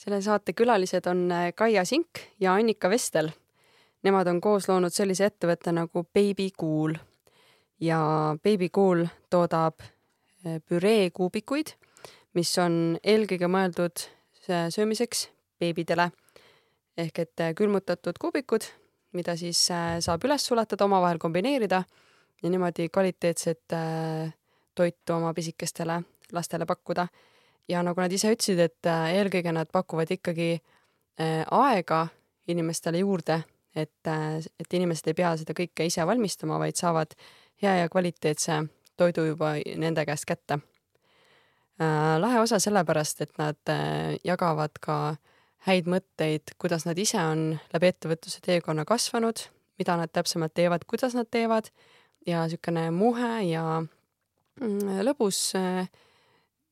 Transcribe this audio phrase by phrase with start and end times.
[0.00, 3.30] selle saate külalised on äh, Kaia Sink ja Annika Vestel.
[4.02, 6.96] Nemad on koos loonud sellise ettevõtte nagu Baby Cool.
[7.80, 8.00] Ja
[8.42, 11.74] Baby Cool toodab äh, püreekuubikuid,
[12.36, 14.06] mis on eelkõige mõeldud
[14.48, 15.28] äh, söömiseks
[15.60, 16.10] beebidele.
[17.00, 18.64] Ehk et külmutatud kuubikud,
[19.16, 19.60] mida siis
[20.04, 21.78] saab üles sulatada, omavahel kombineerida
[22.42, 23.72] ja niimoodi kvaliteetset
[24.76, 26.00] toitu oma pisikestele
[26.34, 27.06] lastele pakkuda
[27.70, 32.06] ja nagu nad ise ütlesid, et äh, eelkõige nad pakuvad ikkagi äh, aega
[32.50, 33.40] inimestele juurde,
[33.76, 37.14] et, äh, et inimesed ei pea seda kõike ise valmistama, vaid saavad
[37.62, 38.62] hea ja kvaliteetse
[39.00, 40.60] toidu juba nende käest kätte.
[42.20, 43.70] lahe osa sellepärast, et nad
[44.24, 44.96] jagavad ka
[45.64, 49.40] häid mõtteid, kuidas nad ise on läbi ettevõtluse teekonna kasvanud,
[49.80, 51.70] mida nad täpsemalt teevad, kuidas nad teevad
[52.26, 55.88] ja niisugune muhe ja mm, lõbus äh,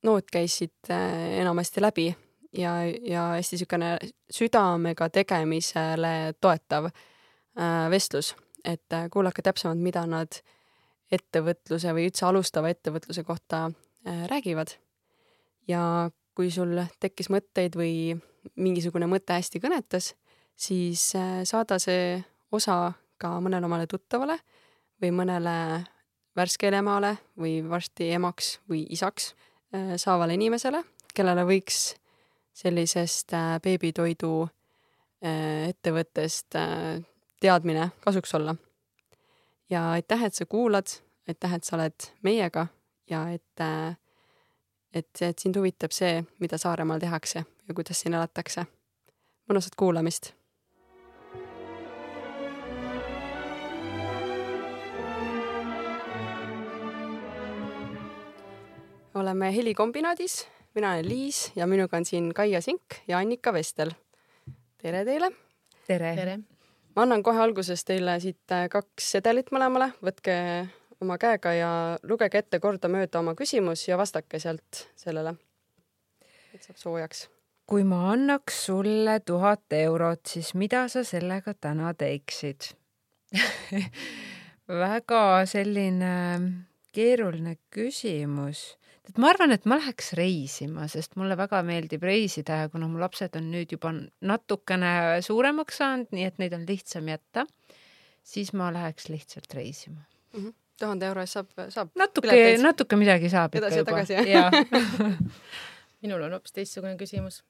[0.03, 2.09] noot käisid äh, enamasti läbi
[2.53, 3.91] ja, ja hästi niisugune
[4.31, 10.41] südamega tegemisele toetav äh, vestlus, et äh, kuulake täpsemalt, mida nad
[11.13, 13.71] ettevõtluse või üldse alustava ettevõtluse kohta
[14.29, 14.75] räägivad.
[15.69, 18.13] ja kui sul tekkis mõtteid või
[18.57, 20.13] mingisugune mõte hästi kõnetas,
[20.57, 21.15] siis
[21.49, 22.21] saada see
[22.53, 24.37] osa ka mõnele omale tuttavale
[25.01, 25.57] või mõnele
[26.37, 29.33] värskele emale või varsti emaks või isaks
[29.97, 30.83] saavale inimesele,
[31.15, 31.95] kellele võiks
[32.57, 36.57] sellisest äh, beebitoidu äh, ettevõttest
[37.41, 38.57] teadmine kasuks olla.
[39.71, 40.87] ja aitäh, et sa kuulad,
[41.29, 42.67] aitäh, et sa oled meiega
[43.11, 43.63] ja et,
[44.95, 48.67] et, et sind huvitab see, mida Saaremaal tehakse ja kuidas siin elatakse.
[49.49, 50.33] mõnusat kuulamist
[59.19, 63.91] oleme helikombinaadis, mina olen Liis ja minuga on siin Kaia Sink ja Annika Vestel.
[64.79, 65.31] tere teile.
[65.87, 66.39] tere, tere..
[66.97, 70.37] ma annan kohe alguses teile siit äh, kaks sedelit mõlemale, võtke
[71.01, 75.35] oma käega ja lugege ette kordamööda oma küsimus ja vastake sealt sellele.
[76.55, 77.29] et saab soojaks.
[77.67, 82.71] kui ma annaks sulle tuhat eurot, siis mida sa sellega täna teeksid
[84.85, 86.15] väga selline
[86.93, 88.78] keeruline küsimus
[89.09, 93.01] et ma arvan, et ma läheks reisima, sest mulle väga meeldib reisida ja kuna mu
[93.01, 94.93] lapsed on nüüd juba natukene
[95.25, 97.47] suuremaks saanud, nii et neid on lihtsam jätta,
[98.27, 100.03] siis ma läheks lihtsalt reisima
[100.35, 100.41] mm.
[100.41, 104.61] -hmm tuhande euro eest saab, saab natuke, natuke midagi saab edasi ikka juba.
[106.05, 107.43] minul on hoopis teistsugune küsimus.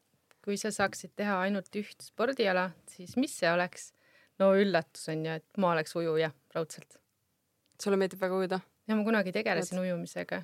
[0.44, 3.92] kui sa saaksid teha ainult üht spordiala, siis mis see oleks?
[4.38, 6.96] no üllatus on ju, et ma oleks ujuja raudselt.
[7.82, 8.60] sulle meeldib väga ujuda?
[8.88, 10.42] ja ma kunagi tegelesin ujumisega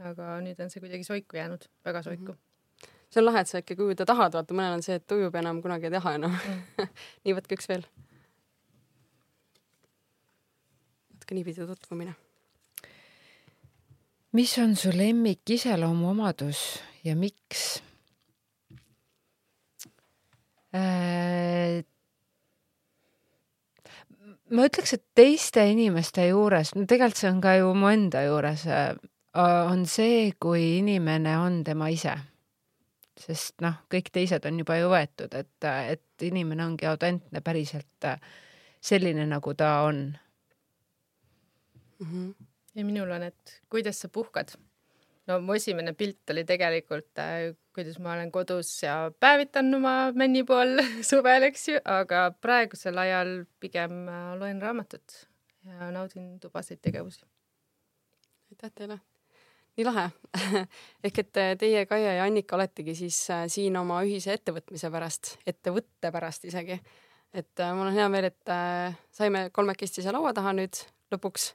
[0.00, 2.38] aga nüüd on see kuidagi soiku jäänud, väga soiku mm.
[2.38, 2.88] -hmm.
[3.10, 5.62] see on lahe, et sa ikkagi ujuda tahad, vaata mõnel on see, et ujub enam
[5.62, 6.88] kunagi ei taha enam mm.
[7.24, 7.84] nii, võtke üks veel.
[11.12, 12.14] natuke niipidi tutvumine.
[14.32, 17.82] mis on su lemmik iseloomuomadus ja miks
[20.74, 21.84] äh,?
[24.52, 28.66] ma ütleks, et teiste inimeste juures, no tegelikult see on ka ju mu enda juures
[28.66, 28.96] Äh,
[29.34, 32.14] on see, kui inimene on tema ise.
[33.22, 38.16] sest noh, kõik teised on juba ju võetud, et, et inimene ongi autentne päriselt äh,
[38.82, 40.16] selline, nagu ta on
[42.00, 42.06] mm.
[42.06, 42.46] -hmm.
[42.74, 44.56] ja minul on, et kuidas sa puhkad.
[45.26, 50.44] no mu esimene pilt oli tegelikult äh,, kuidas ma olen kodus ja päevitan oma männi
[50.44, 55.28] pool suvel, eks ju, aga praegusel ajal pigem äh, loen raamatut
[55.64, 57.24] ja naudin tubaseid tegevusi.
[58.50, 59.00] aitäh teile
[59.76, 60.08] nii lahe
[61.06, 65.36] ehk et äh, teie, Kaia ja Annika oletegi siis äh, siin oma ühise ettevõtmise pärast,
[65.48, 66.78] ettevõtte pärast isegi.
[67.32, 68.54] et äh, mul on hea meel, et
[69.12, 70.82] saime kolmekesti siia laua taha nüüd
[71.12, 71.52] lõpuks.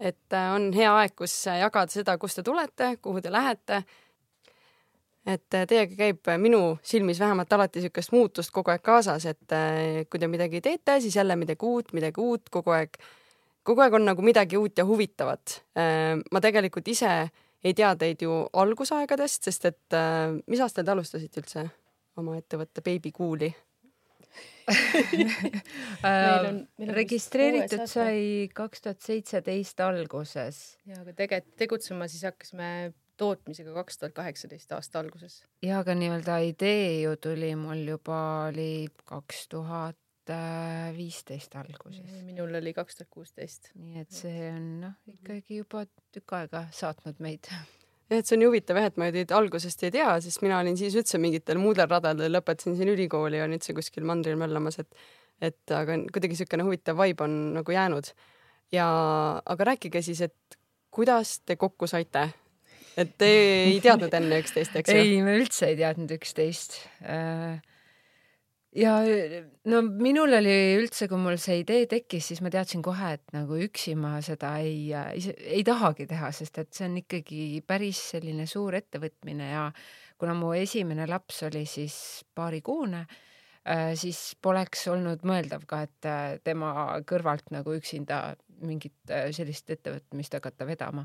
[0.00, 3.82] et on hea aeg, kus jagada seda, kust te tulete, kuhu te lähete.
[5.26, 9.56] et teiega käib minu silmis vähemalt alati niisugust muutust kogu aeg kaasas, et
[10.08, 12.96] kui te midagi teete, siis jälle midagi uut, midagi uut, kogu aeg
[13.62, 15.60] kogu aeg on nagu midagi uut ja huvitavat.
[16.32, 17.28] ma tegelikult ise
[17.64, 21.66] ei tea teid ju algusaegadest, sest et äh, mis aastal te alustasite üldse
[22.20, 23.50] oma ettevõtte Baby Cool'i?
[24.70, 32.22] Meil on- meil on registreeritud sai kaks tuhat seitseteist alguses ja aga tegelikult tegutsema siis
[32.28, 32.68] hakkasime
[33.20, 35.40] tootmisega kaks tuhat kaheksateist aasta alguses.
[35.66, 38.20] ja aga nii-öelda idee ju tuli mul juba
[38.52, 39.98] oli kaks tuhat
[40.96, 42.00] viisteist alguses.
[42.26, 43.70] minul oli kaks tuhat kuusteist.
[43.74, 45.84] nii et see on noh, ikkagi juba
[46.14, 47.50] tükk aega saatnud meid.
[47.50, 50.60] jah, et see on nii huvitav jah, et ma teid algusest ei tea, sest mina
[50.62, 54.80] olin siis üldse mingitel muudel radadel, lõpetasin siin ülikooli ja nüüd see kuskil mandril möllamas,
[54.82, 54.94] et
[55.40, 58.12] et aga kuidagi niisugune huvitav vibe on nagu jäänud.
[58.72, 58.86] ja
[59.44, 60.58] aga rääkige siis, et
[60.90, 62.28] kuidas te kokku saite?
[62.96, 63.28] et te
[63.70, 65.00] ei teadnud enne üksteist, eks ju?
[65.00, 66.80] ei, me üldse ei teadnud üksteist.
[68.76, 68.96] Ja
[69.70, 73.58] no minul oli üldse, kui mul see idee tekkis, siis ma teadsin kohe, et nagu
[73.66, 78.78] üksi ma seda ei, ei tahagi teha, sest et see on ikkagi päris selline suur
[78.78, 79.64] ettevõtmine ja
[80.20, 81.96] kuna mu esimene laps oli siis
[82.36, 83.04] paarikuune,
[83.98, 86.72] siis poleks olnud mõeldav ka, et äh, tema
[87.08, 91.04] kõrvalt nagu üksinda mingit äh, sellist ettevõtmist hakata vedama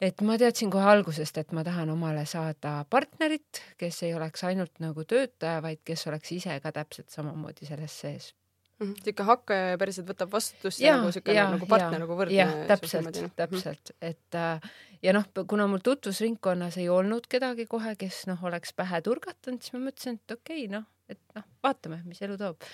[0.00, 4.80] et ma teadsin kohe algusest, et ma tahan omale saada partnerit, kes ei oleks ainult
[4.84, 8.32] nagu töötaja, vaid kes oleks ise ka täpselt samamoodi selles sees.
[8.76, 12.36] niisugune hakkaja ja päriselt võtab vastutust ja, ja nagu niisugune nagu partner nagu võrdne.
[12.36, 18.26] jah, täpselt, täpselt, et äh, ja noh, kuna mul tutvusringkonnas ei olnud kedagi kohe, kes
[18.30, 22.20] noh, oleks pähe turgatanud, siis ma mõtlesin, et okei okay,, noh, et noh, vaatame, mis
[22.26, 22.68] elu toob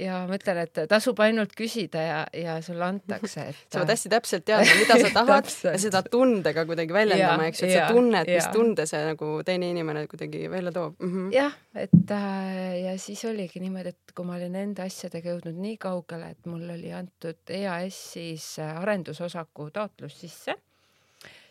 [0.00, 3.60] ja ma ütlen, et tasub ainult küsida ja, ja sulle antakse, et.
[3.72, 7.70] sa pead hästi täpselt teadma, mida sa tahad ja seda tundega kuidagi väljendama, eks ju,
[7.70, 11.00] et sa tunned, mis tunde see nagu teine inimene kuidagi välja toob.
[11.00, 11.32] Mm -hmm..
[11.34, 15.76] jah, et äh, ja siis oligi niimoodi, et kui ma olin enda asjadega jõudnud nii
[15.80, 20.56] kaugele, et mul oli antud EAS-is arendusosaku taotlus sisse,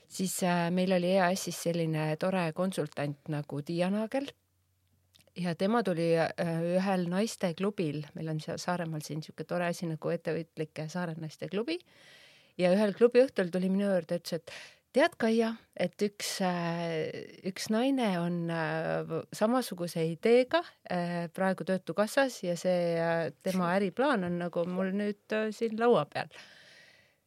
[0.07, 4.29] siis äh, meil oli EAS-is selline tore konsultant nagu Tiia Naagel
[5.35, 10.87] ja tema tuli ühel naisteklubil, meil on seal Saaremaal siin niisugune tore asi nagu ettevõtlike
[10.91, 11.79] Saare naisteklubi
[12.61, 14.53] ja ühel klubi õhtul tuli minu juurde, ütles, et
[14.95, 16.37] tead, Kaia, et üks,
[17.49, 18.37] üks naine on
[19.35, 20.61] samasuguse ideega
[21.35, 22.95] praegu Töötukassas ja see
[23.43, 26.31] tema äriplaan on nagu mul nüüd siin laua peal.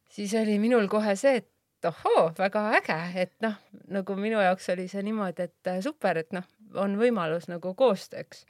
[0.09, 3.53] siis oli minul kohe see, et ohoo, väga äge, et noh,
[3.93, 6.47] nagu minu jaoks oli see niimoodi, et super, et noh,
[6.77, 8.45] on võimalus nagu koostööks.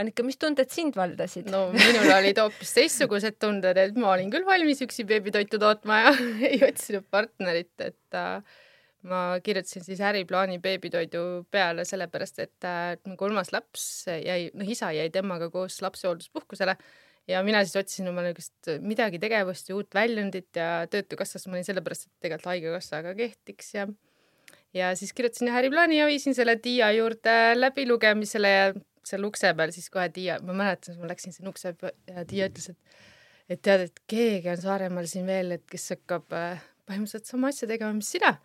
[0.00, 1.48] Annika, mis tunded sind valdasid?
[1.52, 6.12] no minul olid hoopis teistsugused tunded, et ma olin küll valmis üksi beebitoitu tootma ja
[6.48, 8.60] ei otsinud partnerit, et äh,
[9.08, 15.10] ma kirjutasin siis äriplaani beebitoidu peale sellepärast, et äh, kolmas laps jäi, noh, isa jäi
[15.12, 16.76] temaga koos lapsehoolduspuhkusele
[17.28, 21.68] ja mina siis otsisin omale niisugust midagi tegevust ja uut väljundit ja Töötukassas ma olin
[21.68, 23.86] sellepärast, et tegelikult Haigekassa ka kehtiks ja
[24.74, 28.72] ja siis kirjutasin jah äriplaani ja viisin selle Tiia juurde läbilugemisele ja
[29.06, 32.50] seal ukse peal siis kohe Tiia, ma mäletan, ma läksin sinna ukse peale ja Tiia
[32.50, 33.00] ütles, et
[33.52, 37.68] et tead, et keegi on Saaremaal siin veel, et kes hakkab äh, põhimõtteliselt sama asja
[37.68, 38.36] tegema, mis sina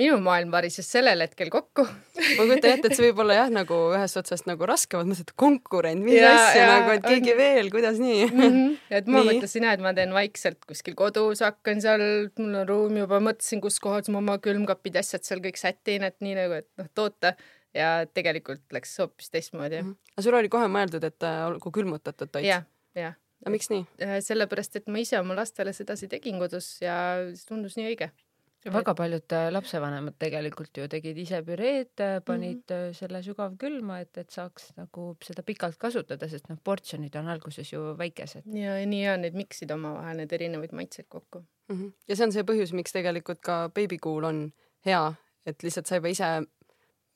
[0.00, 3.78] minu maailm varises sellel hetkel kokku ma kujutan ette, et see võib olla jah, nagu
[3.92, 7.34] ühest otsast nagu raske, ma mõtlesin, et konkurent, mis ja, asja ja, nagu, et keegi
[7.34, 7.40] on...
[7.42, 8.42] veel, kuidas nii mm?
[8.42, 8.70] -hmm.
[8.98, 9.28] et ma nii.
[9.30, 12.06] mõtlesin jah, et ma teen vaikselt kuskil kodus, hakkan seal,
[12.40, 16.16] mul on ruum juba, mõtlesin, kus kohas ma oma külmkapid, asjad seal kõik sätin, et
[16.24, 17.36] nii nagu, et noh, toota
[17.76, 19.92] ja tegelikult läks hoopis teistmoodi mm.
[19.92, 20.16] -hmm.
[20.16, 22.48] aga sul oli kohe mõeldud, et äh, olgu külmutatud toit?
[22.48, 22.64] jah,
[22.96, 23.16] jah.
[23.44, 23.84] aga miks nii?
[24.24, 26.96] sellepärast, et ma ise oma lastele sedasi tegin kodus ja
[27.36, 28.12] see tundus nii õige
[28.70, 32.92] väga paljud äh, lapsevanemad tegelikult ju tegid ise püreed, äh, panid mm -hmm.
[32.94, 37.96] selle sügavkülma, et, et saaks nagu seda pikalt kasutada, sest noh, portsjonid on alguses ju
[37.98, 38.42] väikesed.
[38.46, 41.76] ja, ja nii on, need miksid omavahel need erinevaid maitseid kokku mm.
[41.76, 41.92] -hmm.
[42.08, 44.52] ja see on see põhjus, miks tegelikult ka beebikuul on
[44.86, 45.14] hea,
[45.46, 46.42] et lihtsalt sa juba ise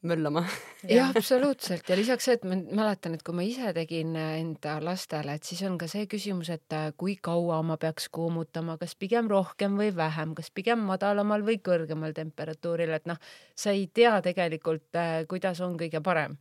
[0.07, 0.43] möllama
[0.89, 5.37] jah, absoluutselt ja lisaks see, et ma mäletan, et kui ma ise tegin enda lastele,
[5.37, 9.31] et siis on ka see küsimus, et äh, kui kaua ma peaks kuumutama, kas pigem
[9.33, 13.21] rohkem või vähem, kas pigem madalamal või kõrgemal temperatuuril, et noh,
[13.57, 16.39] sa ei tea tegelikult, äh, kuidas on kõige parem.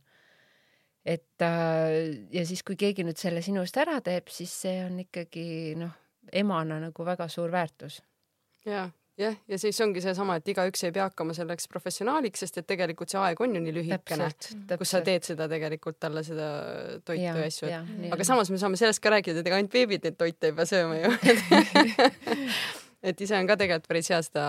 [1.04, 4.98] et äh, ja siis, kui keegi nüüd selle sinu eest ära teeb, siis see on
[5.04, 5.94] ikkagi noh,
[6.32, 8.02] emana nagu väga suur väärtus.
[8.66, 12.68] jaa jah, ja siis ongi seesama, et igaüks ei pea hakkama selleks professionaaliks, sest et
[12.68, 14.28] tegelikult see aeg on ju nii lühikene,
[14.76, 16.48] kus sa teed seda tegelikult talle seda
[17.06, 17.72] toitu ja, ja asju.
[18.12, 20.68] aga samas me saame sellest ka rääkida, et ega ainult beebid neid toite ei pea
[20.68, 21.12] sööma ju
[23.08, 24.46] et ise on ka tegelikult päris hea seda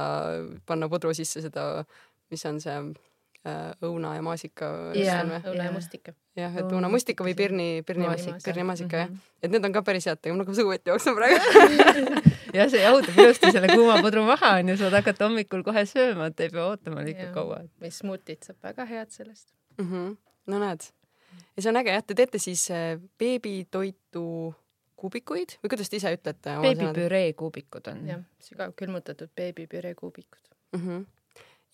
[0.68, 1.86] panna pudru sisse seda,
[2.34, 4.74] mis on see äh, õuna ja maasika.
[4.92, 6.16] õuna ja mustika.
[6.38, 8.10] jah, et õunamustika või pirni, pirni,
[8.44, 9.38] pirni maasika jah, mhm.
[9.44, 12.26] et need on ka päris head, mul hakkab kõhu ette jooksma praegu
[12.58, 16.46] jah, see jahutab ilusti selle kuuma pudru maha onju, saad hakata hommikul kohe sööma, et
[16.46, 17.64] ei pea ootama liiga kaua.
[17.82, 19.90] või smuutid saab väga head sellest mm.
[19.90, 20.16] -hmm.
[20.54, 20.88] no näed
[21.56, 24.24] ja see on äge jah, te teete siis äh, beebitoitu
[24.98, 26.56] kuubikuid või kuidas te ise ütlete?
[26.64, 28.06] beebipüree kuubikud on.
[28.10, 30.42] jah, sügavkülmutatud beebipüree kuubikud
[30.76, 30.82] mm.
[30.82, 31.06] -hmm.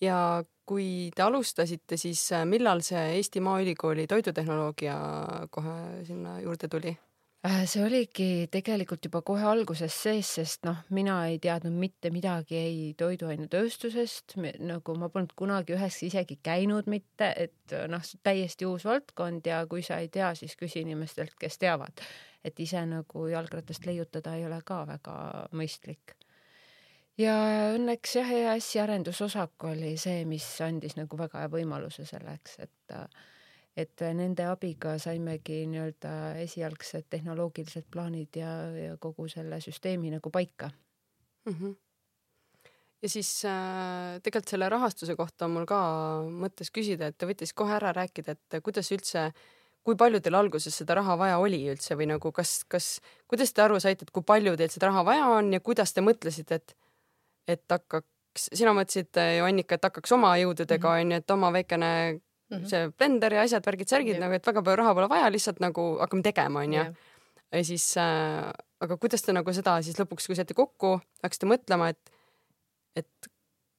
[0.04, 0.18] ja
[0.64, 4.96] kui te alustasite, siis äh, millal see Eesti Maaülikooli toidutehnoloogia
[5.50, 6.96] kohe sinna juurde tuli?
[7.44, 12.56] Äh, see oligi tegelikult juba kohe alguses sees, sest noh, mina ei teadnud mitte midagi
[12.56, 19.44] ei toiduainetööstusest, nagu ma polnud kunagi ühes isegi käinud mitte, et noh, täiesti uus valdkond
[19.50, 22.00] ja kui sa ei tea, siis küsi inimestelt, kes teavad,
[22.40, 25.18] et ise nagu jalgratast leiutada ei ole ka väga
[25.52, 26.16] mõistlik.
[27.20, 27.36] ja
[27.74, 32.98] õnneks jah, EAS-i arendusosak oli see, mis andis nagu väga hea võimaluse selleks, et
[33.76, 36.12] et nende abiga saimegi nii-öelda
[36.44, 40.70] esialgsed tehnoloogilised plaanid ja, ja kogu selle süsteemi nagu paika
[41.46, 41.52] mm.
[41.52, 41.74] -hmm.
[43.02, 45.80] ja siis äh, tegelikult selle rahastuse kohta on mul ka
[46.30, 49.32] mõttes küsida, et te võite siis kohe ära rääkida, et kuidas üldse,
[49.82, 53.62] kui palju teil alguses seda raha vaja oli üldse või nagu kas, kas, kuidas te
[53.62, 56.76] aru saite, et kui palju teil seda raha vaja on ja kuidas te mõtlesite, et,
[57.48, 61.52] et hakkaks, sina mõtlesid ju Annika, et hakkaks oma jõududega onju mm -hmm., et oma
[61.52, 61.90] väikene
[62.54, 62.70] mm -hmm.
[62.70, 66.22] see blender ja asjad, värgid-särgid nagu, et väga palju raha pole vaja, lihtsalt nagu hakkame
[66.22, 66.84] tegema, onju.
[67.52, 71.88] ja siis äh,, aga kuidas te nagu seda siis lõpuks, kui saite kokku, hakkasite mõtlema,
[71.88, 72.10] et,
[72.96, 73.30] et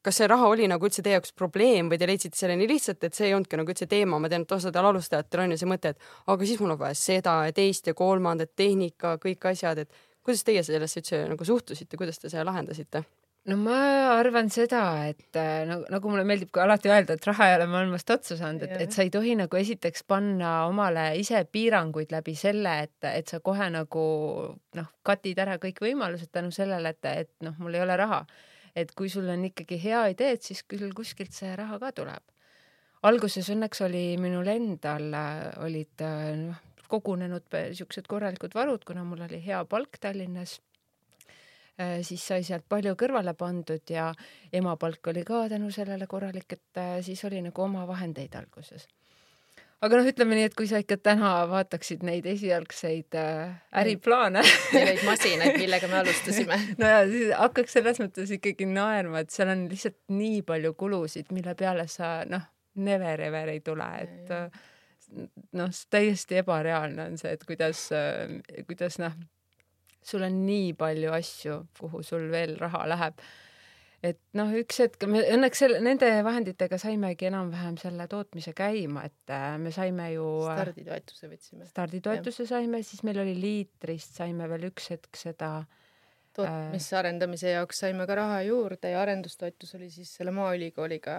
[0.05, 3.03] kas see raha oli nagu üldse teie jaoks probleem või te leidsite selle nii lihtsalt,
[3.03, 5.71] et see ei olnudki nagu üldse teema, ma tean, et osadel alustajatel on ju see
[5.71, 9.81] mõte, et aga siis mul on vaja seda ja teist ja kolmandat, tehnika, kõik asjad,
[9.85, 13.03] et kuidas teie sellesse üldse nagu suhtusite, kuidas te selle lahendasite?
[13.49, 13.77] No ma
[14.15, 17.67] arvan seda, et äh, nagu, nagu mulle meeldib ka alati öelda, et raha ei ole
[17.69, 22.35] maailmast otsa saanud, et, et sa ei tohi nagu esiteks panna omale ise piiranguid läbi
[22.39, 24.05] selle, et, et sa kohe nagu
[24.79, 28.25] noh, katid ära kõik võimalused tänu sellele, et, et noh, mul ei ole raha.
[28.75, 32.23] et kui sul on ikkagi hea idee, et siis küll kuskilt see raha ka tuleb.
[33.05, 37.45] alguses õnneks oli minul endal äh, olid äh, noh, kogunenud
[37.77, 40.59] siuksed korralikud varud, kuna mul oli hea palk Tallinnas
[42.01, 44.11] siis sai sealt palju kõrvale pandud ja
[44.55, 48.87] ema palk oli ka tänu sellele korralik, et äh, siis oli nagu oma vahendeid alguses.
[49.81, 55.03] aga noh, ütleme nii, et kui sa ikka täna vaataksid neid esialgseid äh, äriplaane Neid
[55.09, 59.67] masinaid, millega me alustasime no ja siis hakkaks selles mõttes ikkagi naerma, et seal on
[59.71, 64.33] lihtsalt nii palju kulusid, mille peale sa noh, never ever ei tule, et
[65.59, 67.89] noh, täiesti ebareaalne on see, et kuidas,
[68.63, 69.19] kuidas noh
[70.05, 73.21] sul on nii palju asju, kuhu sul veel raha läheb.
[74.05, 79.33] et noh, üks hetk me õnneks selle, nende vahenditega saimegi enam-vähem selle tootmise käima, et
[79.33, 80.27] äh, me saime ju.
[80.51, 81.69] Äh, starditoetuse võtsime.
[81.71, 85.55] starditoetuse saime, siis meil oli liitrist saime veel üks hetk seda
[86.35, 91.17] tootmise äh, arendamise jaoks saime ka raha juurde ja arendustoetus oli siis selle Maaülikooliga,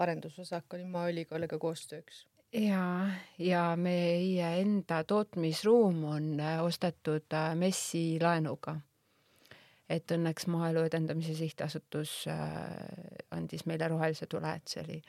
[0.00, 8.80] arendusosak oli Maaülikooliga koostööks ja, ja meie enda tootmisruum on äh, ostetud äh, MES-i laenuga.
[9.90, 12.38] et õnneks Maaelu Edendamise Sihtasutus äh,
[13.34, 15.00] andis meile rohelise tule, et see oli,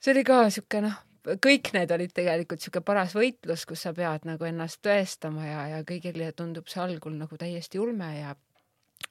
[0.00, 0.96] see oli ka sihuke noh,
[1.44, 5.82] kõik need olid tegelikult sihuke paras võitlus, kus sa pead nagu ennast tõestama ja, ja
[5.88, 8.32] kõigile tundub see algul nagu täiesti ulme ja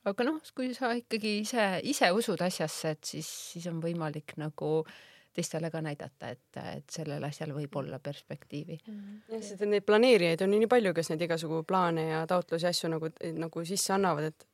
[0.07, 4.79] aga noh, kui sa ikkagi ise, ise usud asjasse, et siis, siis on võimalik nagu
[4.81, 4.97] äh,
[5.37, 9.21] teistele ka näidata, et, et sellel asjal võib olla perspektiivi mm.
[9.33, 12.91] jah, sest neid planeerijaid on ju nii palju, kes neid igasugu plaane ja taotlusi, asju
[12.95, 14.47] nagu, nagu sisse annavad, et,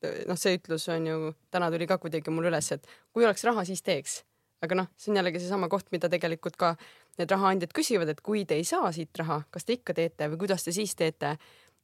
[0.00, 3.44] et noh, see ütlus on ju, täna tuli ka kuidagi mul üles, et kui oleks
[3.48, 4.20] raha, siis teeks.
[4.64, 6.74] aga noh, see on jällegi seesama koht, mida tegelikult ka
[7.20, 10.44] need rahaandjad küsivad, et kui te ei saa siit raha, kas te ikka teete või
[10.46, 11.36] kuidas te siis teete?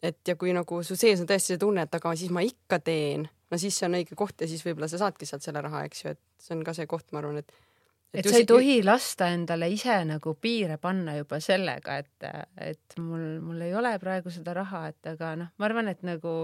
[0.04, 2.78] et ja kui nagu su sees on tõesti see tunne, et aga siis ma ikka
[2.84, 5.86] teen, no siis see on õige koht ja siis võib-olla sa saadki sealt selle raha,
[5.88, 7.54] eks ju, et see on ka see koht, ma arvan, et
[8.16, 12.28] et, et sa ei tohi lasta endale ise nagu piire panna juba sellega, et,
[12.72, 16.42] et mul, mul ei ole praegu seda raha, et aga noh, ma arvan, et nagu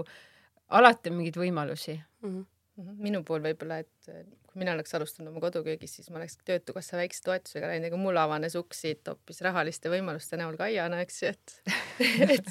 [0.73, 2.29] alati on mingeid võimalusi mm.
[2.29, 4.07] -hmm minu puhul võib-olla, et
[4.49, 8.17] kui mina oleks alustanud oma koduköögis, siis ma oleks Töötukassa väikse toetusega läinud, aga mul
[8.17, 11.55] avanes uksi hoopis rahaliste võimaluste näol Kaiana, eks ju, et
[12.37, 12.49] et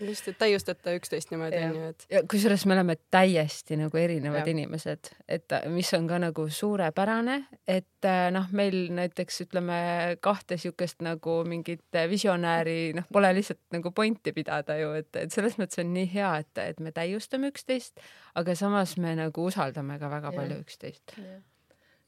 [0.00, 2.06] just, et täiustate üksteist niimoodi onju, et.
[2.10, 4.54] ja kusjuures me oleme täiesti nagu erinevad ja.
[4.54, 9.78] inimesed, et mis on ka nagu suurepärane, et noh, meil näiteks ütleme
[10.24, 15.58] kahte siukest nagu mingit visionääri, noh, pole lihtsalt nagu pointi pidada ju, et, et selles
[15.60, 18.02] mõttes on nii hea, et, et me täiustame üksteist,
[18.34, 20.38] aga samas me nagu usaldame ka väga ja.
[20.40, 21.18] palju üksteist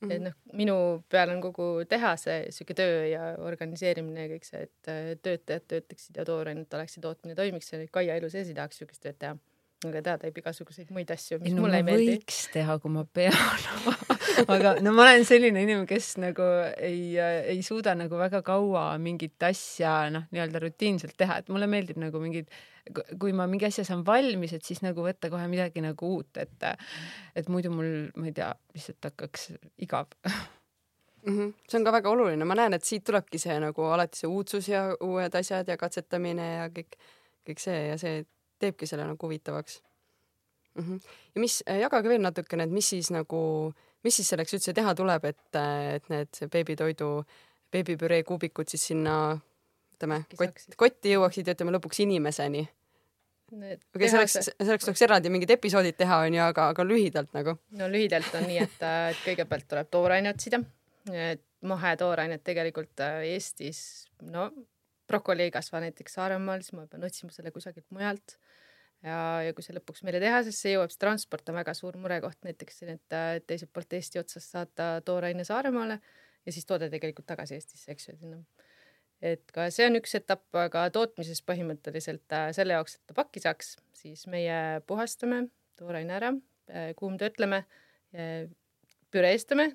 [0.01, 0.13] Mm -hmm.
[0.13, 0.77] et noh, minu
[1.09, 6.17] peal on kogu tehase sihuke töö ja organiseerimine ja kõik see, et äh, töötajad töötaksid
[6.21, 9.39] ja toorainet oleksid, tootmine toimiks ja Kaia elu sees ei tahaks siukest tööd teha.
[9.85, 12.15] Aga ta teeb igasuguseid muid asju, mis no, mulle ei meeldi.
[12.15, 13.35] võiks teha, kui ma pean
[14.55, 16.47] aga no ma olen selline inimene, kes nagu
[16.81, 22.01] ei, ei suuda nagu väga kaua mingit asja noh, nii-öelda rutiinselt teha, et mulle meeldib
[22.01, 22.49] nagu mingid,
[23.21, 26.69] kui ma mingi asja saan valmis, et siis nagu võtta kohe midagi nagu uut, et
[27.37, 29.51] et muidu mul, ma ei tea, lihtsalt hakkaks
[29.85, 30.09] igav
[31.27, 31.37] mm.
[31.37, 31.53] -hmm.
[31.69, 34.69] see on ka väga oluline, ma näen, et siit tulebki see nagu alati see uudsus
[34.73, 36.97] ja uued asjad ja katsetamine ja kõik,
[37.45, 38.25] kõik see ja see
[38.63, 39.81] teebki selle nagu huvitavaks
[40.75, 40.85] mm.
[40.85, 41.01] -hmm.
[41.35, 43.73] ja mis, jagage veel natukene, et mis siis nagu,
[44.05, 45.61] mis siis selleks üldse teha tuleb, et,
[45.97, 47.11] et need beebitoidu,
[47.73, 49.19] beebipüree kuubikud siis sinna
[49.97, 52.67] ütleme, kott, kotti jõuaksid ja ütleme lõpuks inimeseni
[53.53, 57.59] okei okay,, selleks, selleks tuleks eraldi mingid episoodid teha, onju, aga, aga lühidalt nagu.
[57.71, 58.81] no lühidalt on nii, et,
[59.13, 60.65] et kõigepealt tuleb tooraine otsida
[61.13, 63.81] et mahetoorainet tegelikult äh, Eestis,
[64.23, 64.49] no
[65.07, 68.37] brokoli ei kasva näiteks Saaremaal, siis ma pean otsima selle kusagilt mujalt.
[69.07, 72.83] Ja, ja kui see lõpuks meile tehasesse jõuab, siis transport on väga suur murekoht näiteks
[72.87, 76.01] et äh, teiselt poolt Eesti otsast saata tooraine Saaremaale
[76.47, 78.43] ja siis toode tegelikult tagasi Eestisse, eks ju, sinna.
[79.23, 83.43] et ka see on üks etapp, aga tootmises põhimõtteliselt äh, selle jaoks, et ta pakki
[83.45, 85.47] saaks, siis meie puhastame
[85.77, 86.31] tooraine ära,
[86.97, 87.61] kuumtöötleme,
[89.13, 89.69] püreestame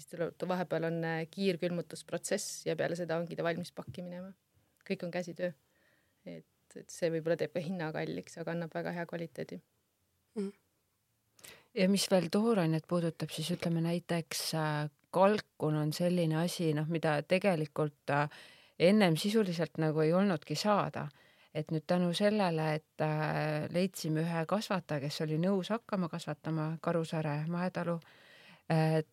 [0.00, 4.32] siis tuleb, vahepeal on äh, kiirkülmutusprotsess ja peale seda ongi ta valmis pakki minema.
[4.88, 5.52] kõik on käsitöö.
[6.26, 6.46] et,
[6.76, 9.60] et see võib-olla teeb ka hinna kalliks, aga annab väga hea kvaliteedi.
[10.38, 10.52] Mm..
[11.74, 17.16] ja mis veel toorainet puudutab, siis ütleme näiteks äh, kalkun on selline asi, noh, mida
[17.22, 18.28] tegelikult äh,
[18.78, 21.08] ennem sisuliselt nagu ei olnudki saada.
[21.54, 23.02] Et nüüd tänu sellele, et
[23.74, 28.29] leidsime ühe kasvataja, kes oli nõus hakkama kasvatama Karusaare mahetalu äh, Äh,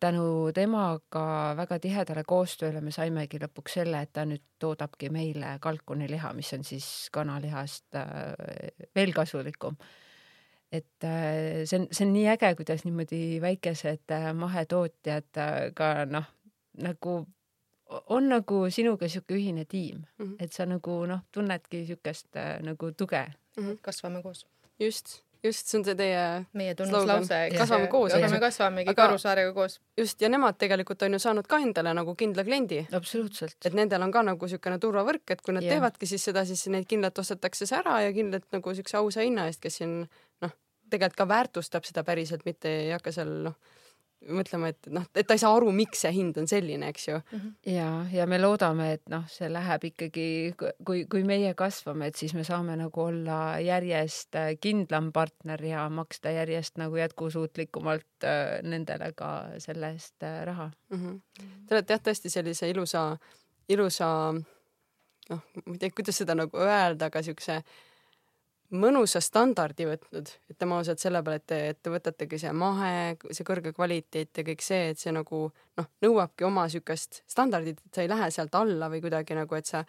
[0.00, 6.30] tänu temaga väga tihedale koostööle me saimegi lõpuks selle, et ta nüüd toodabki meile kalkuniliha,
[6.36, 8.12] mis on siis kanalihast äh,
[8.94, 9.76] veel kasulikum.
[10.72, 15.42] et äh, see on, see on nii äge, kuidas niimoodi väikesed mahetootjad
[15.74, 16.30] ka noh,
[16.84, 17.18] nagu
[17.88, 20.36] on nagu sinuga sihuke ühine tiim mm, -hmm.
[20.38, 23.24] et sa nagu noh, tunnedki siukest nagu tuge
[23.56, 23.64] mm.
[23.64, 23.78] -hmm.
[23.82, 24.46] kasvame koos.
[24.80, 26.22] just just, see on see teie
[26.58, 27.40] meie tunnuslause.
[27.56, 28.14] kasvame koos.
[28.16, 29.78] aga me kasvamegi aga, Karusaarega koos.
[29.98, 32.84] just, ja nemad tegelikult on ju saanud ka endale nagu kindla kliendi.
[32.92, 33.56] absoluutselt.
[33.64, 35.78] et nendel on ka nagu niisugune turvavõrk, et kui nad yeah.
[35.78, 39.48] teevadki siis seda, siis neid kindlalt ostetakse see ära ja kindlalt nagu niisuguse ausa hinna
[39.50, 39.98] eest, kes siin
[40.44, 40.54] noh,
[40.90, 43.58] tegelikult ka väärtustab seda päriselt, mitte ei hakka seal noh
[44.26, 47.18] mõtlema, et noh, et ta ei saa aru, miks see hind on selline, eks ju.
[47.32, 47.52] Mhm.
[47.70, 50.28] ja, ja me loodame, et noh, see läheb ikkagi,
[50.58, 55.86] kui, kui meie kasvame, et siis me saame nagu olla järjest äh, kindlam partner ja
[55.92, 60.98] maksta järjest nagu jätkusuutlikumalt äh, nendele ka selle eest äh, raha mm.
[60.98, 61.20] -hmm.
[61.68, 63.16] Te olete jah, tõesti sellise ilusa,
[63.68, 64.08] ilusa
[65.30, 67.62] noh, ma ei tea, kuidas seda nagu öelda, aga siukse
[68.74, 73.46] mõnusa standardi võtnud, ütleme ausalt selle peale, et te, et te võtategi see mahe, see
[73.46, 78.04] kõrge kvaliteet ja kõik see, et see nagu noh, nõuabki oma siukest standardit, et sa
[78.04, 79.84] ei lähe sealt alla või kuidagi nagu, et sa,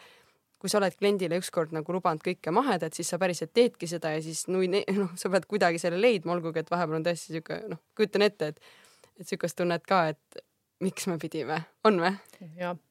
[0.60, 4.22] kui sa oled kliendile ükskord nagu lubanud kõike mahedat, siis sa päriselt teedki seda ja
[4.24, 4.70] siis nui,
[5.02, 8.54] noh, sa pead kuidagi selle leidma, olgugi et vahepeal on tõesti siuke noh, kujutan ette,
[8.54, 8.78] et,
[9.20, 10.46] et siukest tunnet ka, et
[10.80, 12.14] miks me pidime, on või?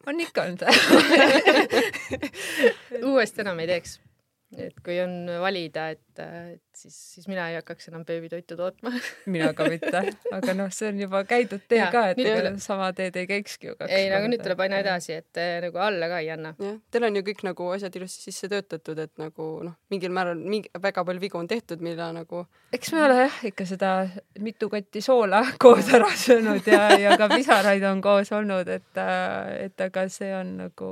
[0.04, 0.68] on ikka olnud.
[3.08, 3.96] Uuesti enam ei teeks
[4.56, 8.92] et kui on valida, et, et siis, siis mina ei hakkaks enam beebitoitu tootma.
[9.34, 10.00] Mina ka mitte,
[10.32, 13.68] aga noh, see on juba käidud tee ja, ka, et ega sama teed ei käikski
[13.70, 16.54] ju kaks ei, aga nüüd tuleb aina edasi, et eh, nagu alla ka ei anna.
[16.64, 20.40] jah, teil on ju kõik nagu asjad ilusti sisse töötatud, et nagu noh, mingil määral
[20.40, 23.92] mingi, väga palju vigu on tehtud, mille nagu eks me ole jah, ikka seda
[24.44, 29.04] mitu kotti soola koos ära söönud ja, ja ka pisaraid on koos olnud, et,
[29.60, 30.90] et aga see on nagu,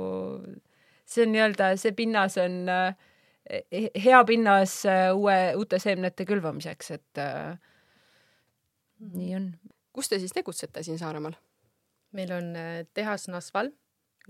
[1.09, 3.06] see on nii-öelda, see pinnas on äh,
[3.47, 7.55] hea pinnas äh, uue, uute seemnete külvamiseks, et äh,
[9.13, 9.49] nii on.
[9.95, 11.37] kus te siis tegutsete siin Saaremaal?
[12.17, 12.53] meil on
[12.95, 13.73] tehas Nasval,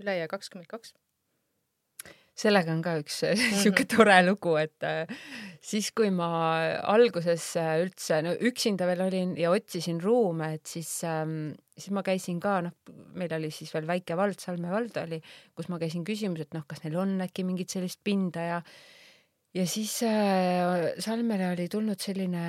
[0.02, 0.94] ülejää kakskümmend kaks.
[2.38, 3.62] sellega on ka üks mm -hmm.
[3.62, 4.84] sihuke tore lugu, et
[5.60, 11.54] siis, kui ma alguses üldse no üksinda veel olin ja otsisin ruume, et siis ähm,
[11.78, 12.74] siis ma käisin ka, noh,
[13.18, 15.20] meil oli siis veel väike vald, Salme vald oli,
[15.56, 18.62] kus ma käisin küsimas, et noh, kas neil on äkki mingit sellist pinda ja
[19.54, 22.44] ja siis äh, Salmele oli tulnud selline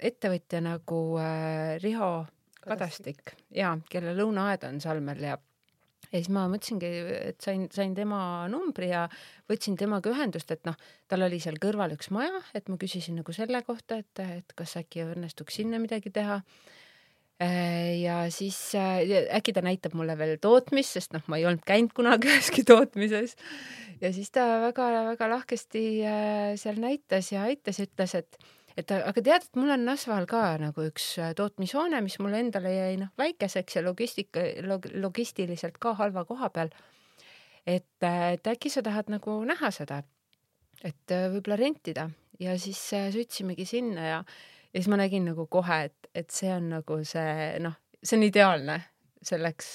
[0.00, 2.12] ettevõtja nagu äh, Riho
[2.60, 3.36] Kadastik.
[3.56, 5.38] Ja kelle lõunaaed on Salmel ja
[6.10, 6.88] ja siis ma mõtlesingi,
[7.30, 9.04] et sain, sain tema numbri ja
[9.50, 10.74] võtsin temaga ühendust, et noh,
[11.06, 14.74] tal oli seal kõrval üks maja, et ma küsisin nagu selle kohta, et, et kas
[14.80, 16.40] äkki õnnestuks sinna midagi teha
[17.40, 19.00] ja siis äh,
[19.36, 23.36] äkki ta näitab mulle veel tootmist, sest noh, ma ei olnud käinud kunagi üheski tootmises
[24.00, 28.38] ja siis ta väga-väga lahkesti äh, seal näitas ja aitas ütles, et,
[28.76, 32.72] et aga tead, et mul on Nasval ka nagu üks äh, tootmishoone, mis mulle endale
[32.74, 36.72] jäi noh väikeseks ja logistika log,, logistiliselt ka halva koha peal.
[37.66, 40.02] et, äh, et äkki sa tahad nagu näha seda,
[40.84, 42.80] et äh, võib-olla rentida ja siis
[43.16, 44.24] sõitsimegi sinna ja,
[44.70, 48.26] ja siis ma nägin nagu kohe, et, et see on nagu see noh, see on
[48.26, 48.80] ideaalne
[49.22, 49.74] selleks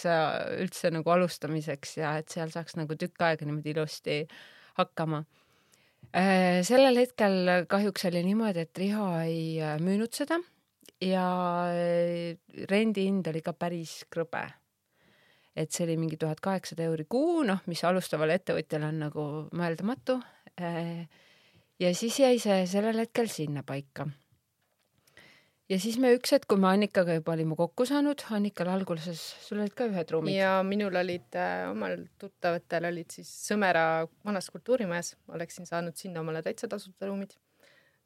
[0.57, 4.23] üldse nagu alustamiseks ja et seal saaks nagu tükk aega niimoodi ilusti
[4.79, 5.21] hakkama
[6.15, 10.37] Äh, sellel hetkel kahjuks oli niimoodi, et Riho ei äh, müünud seda
[11.03, 11.25] ja
[11.71, 12.37] äh,
[12.71, 14.45] rendihind oli ka päris krõbe.
[15.55, 20.17] et see oli mingi tuhat kaheksasada euri kuu, noh, mis alustavale ettevõtjale on nagu mõeldamatu.
[21.79, 24.07] ja siis jäi see sellel hetkel sinnapaika
[25.71, 29.63] ja siis me üks hetk, kui me Annikaga juba olime kokku saanud, Annikal alguses, sul
[29.63, 30.37] olid ka ühed ruumid?
[30.37, 36.43] ja minul olid äh,, omal tuttavatel olid siis Sõmera vanas kultuurimajas, oleksin saanud sinna omale
[36.45, 37.35] täitsa tasuta ruumid.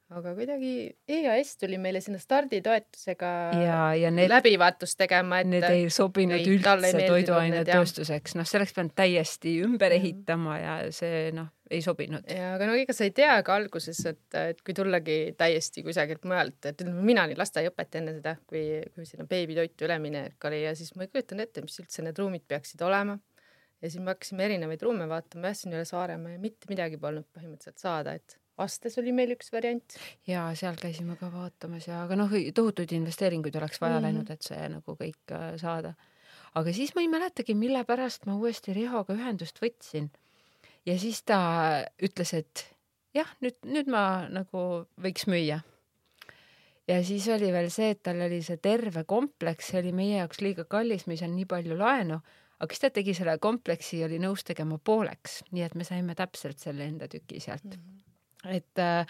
[0.09, 0.71] Aga kuidagi
[1.05, 3.27] EAS tuli meile sinna starditoetusega
[3.61, 8.89] ja, ja need, läbivaatust tegema, et need ei sobinud ei, üldse toiduainetööstuseks, noh, selleks peab
[8.97, 12.25] täiesti ümber ehitama ja see noh, ei sobinud.
[12.33, 16.25] ja aga no ega sa ei tea ka alguses, et, et kui tullagi täiesti kusagilt
[16.29, 18.63] mujalt, et mina olin lasteaiaõpetaja enne seda, kui,
[18.95, 22.45] kui sinna beebitoitu üleminek oli ja siis ma ei kujutanud ette, mis üldse need ruumid
[22.49, 23.19] peaksid olema.
[23.81, 27.29] ja siis me hakkasime erinevaid ruume vaatama, jah, siin üle Saaremaa ja mitte midagi polnud
[27.35, 29.95] põhimõtteliselt saada, et Astes oli meil üks variant.
[30.27, 34.07] ja seal käisime ka vaatamas ja, aga noh, tohutuid investeeringuid oleks vaja mm -hmm.
[34.07, 35.93] läinud, et see nagu kõik äh, saada.
[36.59, 40.09] aga siis ma ei mäletagi, mille pärast ma uuesti Rihoga ühendust võtsin.
[40.89, 41.39] Ja siis ta
[42.01, 42.65] ütles, et
[43.15, 44.65] jah, nüüd, nüüd ma nagu
[45.01, 45.61] võiks müüa.
[46.89, 50.41] ja siis oli veel see, et tal oli see terve kompleks, see oli meie jaoks
[50.41, 52.19] liiga kallis, me ei saanud nii palju laenu
[52.59, 56.59] aga siis ta tegi selle kompleksi, oli nõus tegema pooleks, nii et me saime täpselt
[56.59, 57.79] selle enda tüki sealt mm.
[57.79, 57.99] -hmm
[58.47, 59.05] et äh,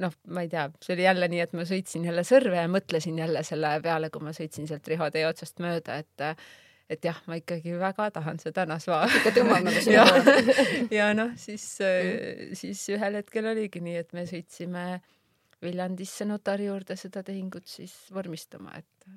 [0.00, 3.18] noh, ma ei tea, see oli jälle nii, et ma sõitsin jälle Sõrve ja mõtlesin
[3.20, 6.24] jälle selle peale, kui ma sõitsin sealt Riho tee otsast mööda, et
[6.92, 9.02] et jah, ma ikkagi väga tahan seda Nasva.
[9.18, 10.66] ikka tõmbab nagu sinna poole.
[10.98, 14.86] ja noh, siis mm., siis ühel hetkel oligi nii, et me sõitsime
[15.62, 19.08] Viljandisse notari juurde seda tehingut siis vormistama, et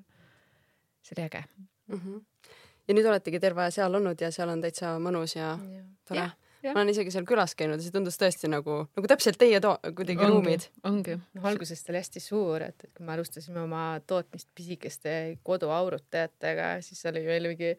[1.05, 1.99] see oli äge mm.
[1.99, 2.51] -hmm.
[2.87, 5.85] ja nüüd oletegi terve aja seal olnud ja seal on täitsa mõnus ja, ja.
[6.05, 6.29] tore
[6.73, 9.77] ma olen isegi seal külas käinud ja see tundus tõesti nagu, nagu täpselt teie to-,
[9.97, 10.69] kuidagi ruumid.
[10.87, 11.17] ongi.
[11.37, 15.13] noh, alguses ta oli hästi suur, et, et kui me alustasime oma tootmist pisikeste
[15.47, 17.75] koduaurutajatega, siis oli meil mingi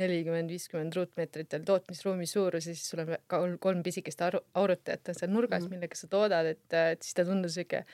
[0.00, 5.32] nelikümmend, viiskümmend ruutmeetrit oli tootmisruumi suurus ja siis sul on kolm, pisikest aurutajat on seal
[5.32, 5.74] nurgas mm, -hmm.
[5.74, 7.84] millega sa toodad, et, et siis ta tundus siuke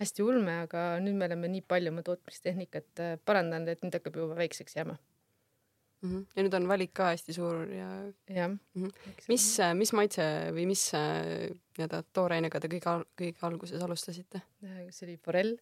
[0.00, 4.36] hästi ulme, aga nüüd me oleme nii palju oma tootmistehnikat parandanud, et nüüd hakkab juba
[4.36, 4.98] väikseks jääma
[6.02, 6.10] mm.
[6.10, 6.24] -hmm.
[6.36, 7.88] ja nüüd on valik ka hästi suur ja.
[8.28, 8.58] jah mm.
[8.74, 9.12] -hmm.
[9.28, 14.42] mis, mis maitse või mis äh, nii-öelda toorainega te kõige, kõige alguses alustasite?
[14.90, 15.56] see oli forell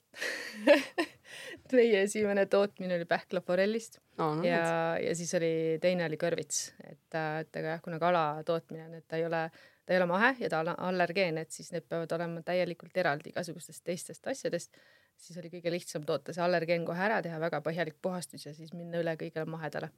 [1.73, 7.07] meie esimene tootmine oli pähklaforellist oh, no, ja, ja siis oli, teine oli kõrvits, et,
[7.15, 9.49] et aga jah, kuna kala tootmine on, et ta ei ole
[9.85, 13.35] ta ei ole mahe ja ta on allergeen, et siis need peavad olema täielikult eraldi
[13.35, 14.79] igasugustest teistest asjadest,
[15.17, 18.73] siis oli kõige lihtsam toota see allergeen kohe ära teha, väga põhjalik puhastus ja siis
[18.73, 19.91] minna üle kõigele mahedale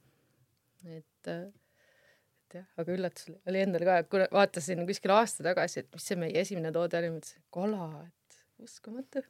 [0.85, 6.11] et, et jah, aga üllatus oli endal ka, et vaatasin kuskil aasta tagasi, et mis
[6.11, 9.23] see meie esimene toode oli, mõtlesin kala, et uskumatu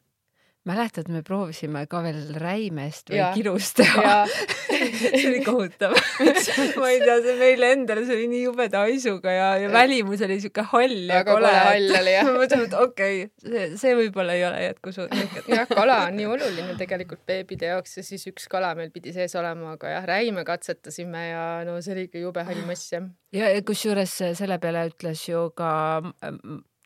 [0.68, 3.30] mäletad, me proovisime ka veel räimest või ja.
[3.36, 4.16] kirust teha
[5.00, 5.96] see oli kohutav
[6.80, 10.40] ma ei tea, see meile endale, see oli nii jubeda haisuga ja, ja välimus oli
[10.44, 11.52] siuke hall ja kole.
[11.54, 12.30] hall oli jah.
[12.30, 16.78] mõtlesin, et okei okay,, see, see võib-olla ei ole jätkusuutlik jah, kala on nii oluline
[16.80, 21.28] tegelikult beebide jaoks ja siis üks kala meil pidi sees olema, aga jah, räime katsetasime
[21.30, 23.08] ja no see oli ikka jube hall mass jah.
[23.36, 25.72] ja, ja kusjuures selle peale ütles ju ka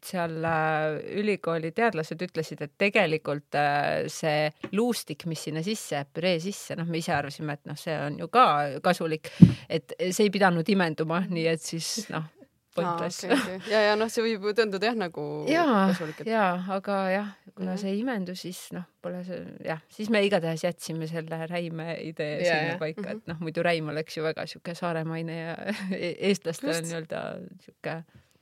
[0.05, 6.37] seal äh, ülikooli teadlased ütlesid, et tegelikult äh, see luustik, mis sinna sisse jääb, püree
[6.43, 8.45] sisse, noh, me ise arvasime, et noh, see on ju ka
[8.83, 9.31] kasulik,
[9.69, 12.29] et see ei pidanud imenduma, nii et siis noh,
[12.75, 13.31] pointless ah,.
[13.31, 13.71] Okay, okay.
[13.71, 16.29] ja, ja noh, see võib ju tunduda jah nagu ja, kasulik et....
[16.31, 20.63] ja, aga jah, kuna see ei imendu, siis noh, pole see jah, siis me igatahes
[20.65, 22.77] jätsime selle räime idee ja, sinna ja.
[22.81, 25.57] paika, et noh, muidu räim oleks ju väga sihuke saaremaine ja
[25.91, 27.25] e-, eestlastel on nii-öelda
[27.65, 27.97] sihuke.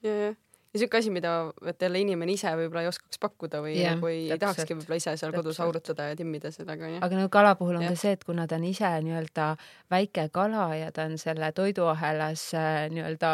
[0.06, 0.34] ja,
[0.78, 1.32] siuke asi, mida
[1.66, 5.00] et jälle inimene ise võib-olla ei oskaks pakkuda või yeah, nagu ei, ei tahakski võib-olla
[5.02, 7.00] ise seal kodus aurutada ja timmida sellega onju.
[7.06, 7.94] aga no kala puhul on ja.
[7.96, 9.48] ka see, et kuna ta on ise nii-öelda
[9.90, 13.32] väike kala ja ta on selle toiduahelas äh, nii-öelda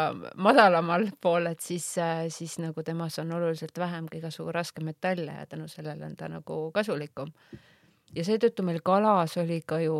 [0.48, 5.48] madalamal pool, et siis, äh, siis nagu temas on oluliselt vähem ka igasugu raskmetalle ja
[5.50, 7.34] tänu sellele on ta nagu kasulikum.
[8.16, 9.98] ja seetõttu meil kalas oli ka ju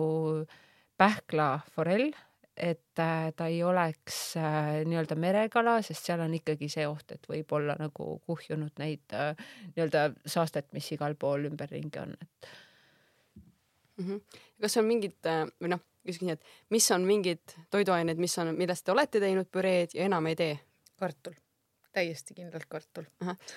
[0.96, 2.14] pähkla forell
[2.56, 7.28] et äh, ta ei oleks äh, nii-öelda merekala, sest seal on ikkagi see oht, et
[7.28, 9.34] võib olla nagu kuhjunud neid äh,
[9.74, 12.48] nii-öelda saastet, mis igal pool ümberringi on, et
[13.36, 14.06] mm.
[14.06, 14.40] -hmm.
[14.60, 18.86] kas on mingid või noh, küsin nii, et mis on mingid toiduained, mis on, millest
[18.86, 20.58] te olete teinud püreed ja enam ei tee?
[20.96, 21.34] kartul,
[21.96, 23.06] täiesti kindlalt kartul.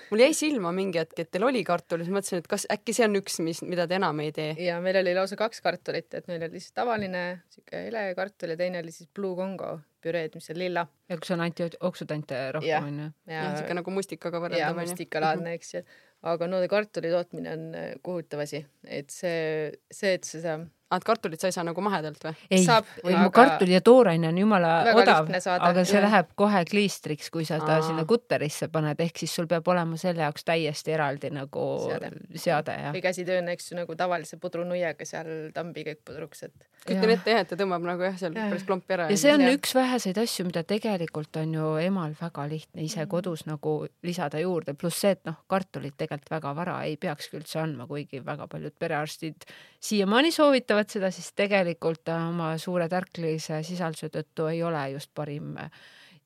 [0.10, 3.08] mul jäi silma mingi hetk, et teil oli kartul, siis mõtlesin, et kas äkki see
[3.10, 4.56] on üks, mis, mida te enam ei tee.
[4.64, 7.24] ja meil oli lausa kaks kartulit, et meil oli siis tavaline
[7.54, 10.86] siuke helekartul ja teine oli siis Blue Congo püreed, mis on lilla.
[11.10, 13.10] ja kus on antioksüdante rohkem onju.
[13.30, 14.86] jah, siuke nagu mustikaga võrreldav onju.
[14.88, 15.84] jah, mustikalaadne, eks ju
[16.28, 21.06] aga no kartuli tootmine on äh, kohutav asi, et see, see, et seda aa, et
[21.06, 22.36] kartulit sa ei saa nagu mahedalt või?
[22.50, 23.30] ei, aga...
[23.34, 25.30] kartuli ja tooraine on jumala Väga odav,
[25.70, 26.04] aga see ja.
[26.08, 27.84] läheb kohe kliistriks, kui sa ta aa.
[27.86, 32.78] sinna kutterisse paned, ehk siis sul peab olema selle jaoks täiesti eraldi nagu seade, seade
[32.82, 32.94] ja.
[32.96, 36.68] või käsitööna, eks ju, nagu tavalise pudrunuiaga seal tambi kõik pudruks, et.
[36.88, 38.50] kujutan ette jah, et ta tõmbab nagu jah, seal ja.
[38.50, 39.10] päris klompi ära.
[39.14, 39.54] ja see on ja.
[39.60, 43.12] üks väheseid asju, mida tegelikult on ju emal väga lihtne ise mm.
[43.14, 43.76] kodus nagu
[44.06, 48.24] lisada juurde, pluss see, et noh, kartulit tegelikult väga vara ei peakski üldse andma, kuigi
[48.26, 49.46] väga paljud perearstid
[49.80, 55.58] siiamaani soovitavad seda, siis tegelikult oma suure tärklise sisalduse tõttu ei ole just parim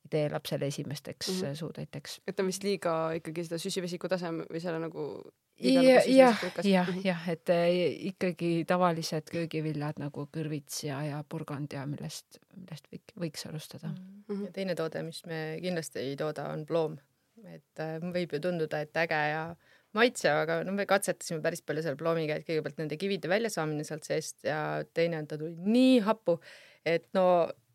[0.04, 1.54] idee lapsele esimesteks mm -hmm.
[1.54, 2.20] suutäiteks.
[2.26, 7.28] et on vist liiga ikkagi seda süsivesiku taseme või selle nagu jah, jah, jah, jah,
[7.28, 13.46] et eh, ikkagi tavalised köögiviljad nagu kõrvits ja, ja purgand ja millest, millest võik, võiks
[13.48, 14.24] alustada mm.
[14.28, 14.44] -hmm.
[14.44, 16.98] ja teine toode, mis me kindlasti ei tooda, on ploom.
[17.44, 19.56] et äh, võib ju tunduda, et äge ja
[19.98, 24.06] maitse, aga no me katsetasime päris palju selle ploomiga, et kõigepealt nende kivide väljasaamine sealt
[24.08, 24.58] seest ja
[24.96, 26.38] teine on, ta tuli nii hapu,
[26.86, 27.26] et no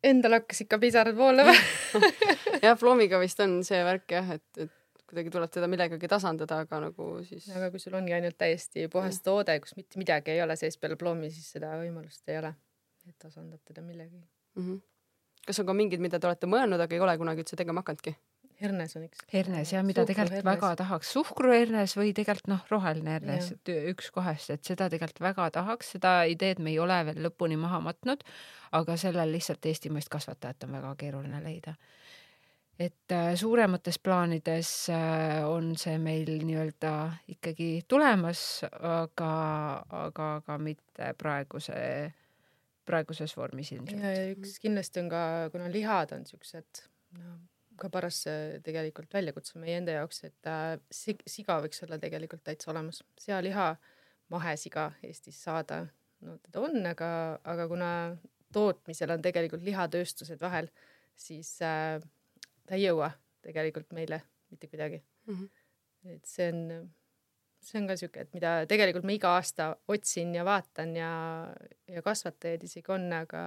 [0.05, 1.53] endal hakkas ikka pisarad voolama
[2.65, 4.75] jah, ploomiga vist on see värk jah, et, et
[5.09, 7.49] kuidagi tuleb teda millegagi tasandada, aga nagu siis.
[7.55, 10.99] aga kui sul ongi ainult täiesti puhas toode, kus mitte midagi ei ole sees peale
[10.99, 12.53] ploomi, siis seda võimalust ei ole,
[13.09, 14.65] et tasandad teda millegagi mm.
[14.65, 14.81] -hmm.
[15.47, 18.15] kas on ka mingid, mida te olete mõelnud, aga ei ole kunagi üldse tegema hakanudki?
[18.61, 19.21] Hernes on üks.
[19.33, 24.51] hernes ja mida tegelikult väga tahaks, suhkruhernes või tegelikult noh, roheline hernes, et üks kohest,
[24.53, 28.23] et seda tegelikult väga tahaks, seda ideed me ei ole veel lõpuni maha matnud,
[28.75, 31.75] aga sellel lihtsalt eestimaist kasvatajat on väga keeruline leida.
[32.79, 36.93] et äh, suuremates plaanides äh, on see meil nii-öelda
[37.27, 39.33] ikkagi tulemas, aga,
[40.05, 41.79] aga, aga mitte praeguse
[42.89, 44.01] praeguses vormis ilmselt.
[44.01, 45.21] ja üks kindlasti on ka,
[45.53, 46.87] kuna lihad on siuksed
[47.19, 47.37] no
[47.79, 48.23] ka paras
[48.65, 53.71] tegelikult väljakutse meie enda jaoks, et äh, siga võiks olla tegelikult täitsa olemas, sealiha,
[54.33, 55.85] mahesiga Eestis saada,
[56.25, 57.09] no teda on, aga,
[57.47, 57.91] aga kuna
[58.53, 60.69] tootmisel on tegelikult lihatööstused vahel,
[61.19, 61.97] siis äh,
[62.67, 63.11] ta ei jõua
[63.45, 65.35] tegelikult meile mitte kuidagi mm.
[65.35, 66.15] -hmm.
[66.15, 66.89] et see on,
[67.61, 71.11] see on ka sihuke, et mida tegelikult ma iga aasta otsin ja vaatan ja,
[71.87, 73.43] ja kasvatajaid isegi on, aga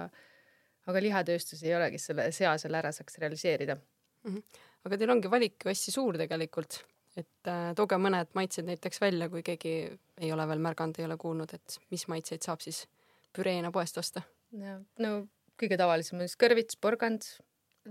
[0.87, 3.77] aga lihatööstus ei ole, kes selle sea seal ära saaks realiseerida
[4.23, 4.33] mm.
[4.33, 4.65] -hmm.
[4.87, 6.81] aga teil ongi valik ju hästi suur tegelikult,
[7.15, 9.75] et äh, tooge mõned maitsed näiteks välja, kui keegi
[10.17, 12.85] ei ole veel märganud, ei ole kuulnud, et mis maitseid saab siis
[13.33, 14.21] püreena poest osta?
[14.99, 17.25] no kõige tavalisem on siis kõrvits, porgand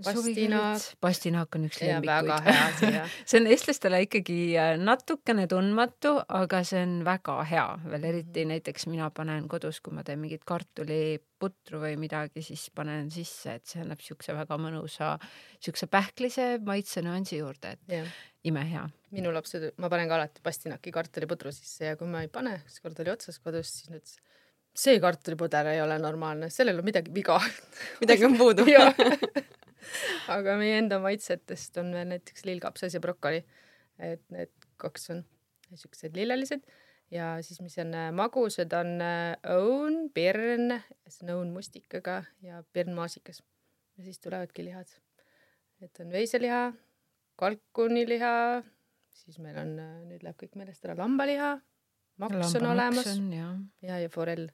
[0.01, 0.85] pastinaak.
[1.03, 2.95] pastinaak on üks lemmikuid.
[3.29, 8.53] see on eestlastele ikkagi äh, natukene tundmatu, aga see on väga hea, veel eriti mm.
[8.55, 13.69] näiteks mina panen kodus, kui ma teen mingit kartuliputru või midagi, siis panen sisse, et
[13.69, 15.13] see annab siukse väga mõnusa,
[15.63, 18.19] siukse pähklise maitsenüansi juurde, et yeah.
[18.49, 18.87] imehea.
[19.13, 23.03] minu lapsed, ma panen ka alati pastinaki kartulipudru sisse ja kui ma ei pane, ükskord
[23.05, 24.29] oli otsas kodus, siis nad ütlesid
[24.73, 27.35] see kartulipuder ei ole normaalne, sellel on midagi viga
[28.01, 28.65] midagi on puudu
[30.33, 33.43] aga meie enda maitsetest on veel näiteks lillkapsas ja brokoli.
[33.99, 35.25] et need kaks on
[35.77, 36.65] siuksed lillelised
[37.13, 42.63] ja siis, mis on äh, magusad, on äh, õun, pirn, see on õun mustikaga ja
[42.73, 43.43] pirn maasikas.
[43.97, 44.89] ja siis tulevadki lihad.
[45.81, 46.63] et on veiseliha,
[47.35, 48.63] kalkuniliha,
[49.13, 51.55] siis meil on, äh, nüüd läheb kõik meelest ära, lambaliha,
[52.23, 54.49] maks on olemas ja, ja, ja forell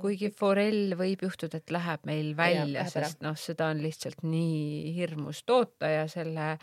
[0.00, 5.42] kuigi forell võib juhtuda, et läheb meil välja, sest noh, seda on lihtsalt nii hirmus
[5.48, 6.54] toota ja selle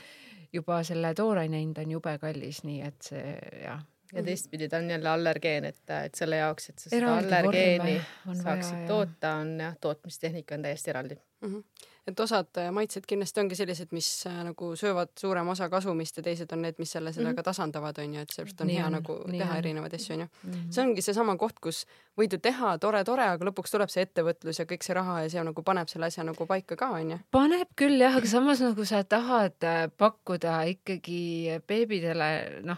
[0.53, 3.83] juba selle tooraine hind on jube kallis, nii et see jah.
[4.13, 8.81] ja teistpidi ta on jälle allergeen, et, et selle jaoks, et sa seda allergeeni saaksid
[8.81, 11.53] vaja, toota, on jah, tootmistehnika on täiesti eraldi mm.
[11.53, 16.17] -hmm et osad äh, maitsed kindlasti ongi sellised, mis äh, nagu söövad suurema osa kasumist
[16.17, 17.49] ja teised on need, mis selle sellega mm -hmm.
[17.49, 19.57] tasandavad, onju, et sellepärast on nii hea on, nagu teha on.
[19.57, 20.27] erinevaid asju, onju.
[20.43, 20.71] Mhm.
[20.71, 21.85] see ongi seesama koht, kus
[22.17, 25.43] võid ju teha tore-tore, aga lõpuks tuleb see ettevõtlus ja kõik see raha ja see
[25.43, 27.19] nagu paneb selle asja nagu paika ka, onju.
[27.31, 32.77] paneb küll jah, aga samas nagu sa tahad äh, pakkuda ikkagi beebidele, noh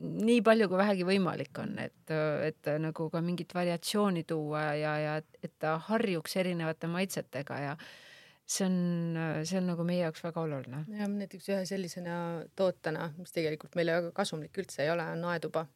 [0.00, 2.12] nii palju kui vähegi võimalik on, et,
[2.46, 7.76] et nagu ka mingit variatsiooni tuua ja, ja et ta harjuks erinevate maitsetega ja
[8.50, 10.82] see on, see on nagu meie jaoks väga oluline.
[10.98, 12.14] ja näiteks ühe sellisena
[12.58, 15.66] tootena, mis tegelikult meile väga kasumlik üldse ei ole, on aetuba.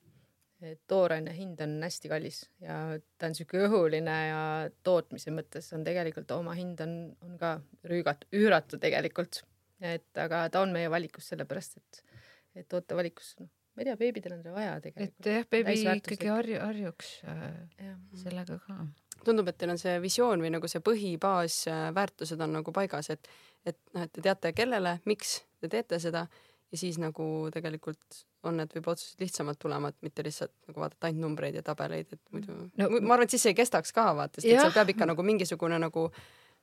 [0.88, 2.76] tooraine hind on hästi kallis ja
[3.18, 4.38] ta on sihuke õhuline ja
[4.86, 6.94] tootmise mõttes on tegelikult oma hind on,
[7.26, 7.58] on ka
[7.90, 9.42] rüügat-, üüratu tegelikult.
[9.84, 12.20] et aga ta on meie valikus sellepärast, et,
[12.62, 15.20] et tootevalikus noh, ma ei tea, beebidel on seda vaja tegelikult.
[15.20, 18.78] et jah, beebi ikkagi harju, harjuks äh, sellega ka
[19.26, 23.10] tundub, et teil on see visioon või nagu see põhibaas, äh, väärtused on nagu paigas,
[23.14, 23.30] et,
[23.66, 26.26] et noh, et te teate, kellele, miks te teete seda
[26.74, 31.08] ja siis nagu tegelikult on need võib-olla otsused lihtsamalt tulema, et mitte lihtsalt nagu vaadata
[31.08, 34.08] ainult numbreid ja tabeleid, et muidu no, ma arvan, et siis see ei kestaks ka
[34.16, 36.08] vaata, sest et seal peab ikka nagu mingisugune nagu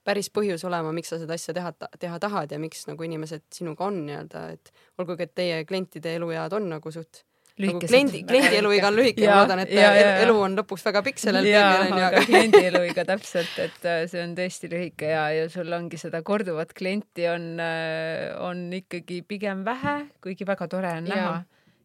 [0.06, 1.72] päris põhjus olema, miks sa seda asja teha,
[2.02, 6.54] teha tahad ja miks nagu inimesed sinuga on nii-öelda, et olgugi, et teie klientide eluead
[6.58, 7.24] on nagu suht
[7.70, 11.04] nagu kliendi, kliendi eluiga on lühike, ma loodan, et ja, ja, elu on lõpuks väga
[11.06, 12.04] pikk sellel teemal onju.
[12.08, 16.24] aga kliendi eluiga täpselt, et äh, see on tõesti lühike ja, ja sul ongi seda
[16.26, 21.16] korduvat klienti on, äh, on ikkagi pigem vähe, kuigi väga tore on ja.
[21.16, 21.36] näha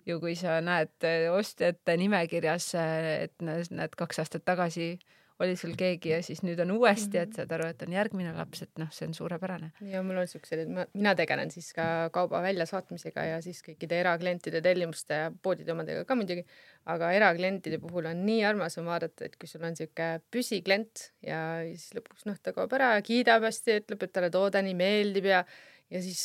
[0.06, 4.94] ju kui sa näed äh, ostjate nimekirjas, et näed kaks aastat tagasi
[5.40, 8.62] oli sul keegi ja siis nüüd on uuesti, et saad aru, et on järgmine laps,
[8.64, 9.70] et noh, see on suurepärane.
[9.92, 14.01] ja mul on siuksed, et ma, mina tegelen siis ka kauba väljasaatmisega ja siis kõikide
[14.01, 16.46] eraklientide tellimuste ja poodide omadega ka muidugi,
[16.88, 21.40] aga eraklientide puhul on nii armas on vaadata, et kui sul on siuke püsiklient ja
[21.68, 25.44] siis lõpuks noh, ta kaob ära, kiidab hästi, ütleb, et talle toode nii meeldib ja
[25.90, 26.20] ja siis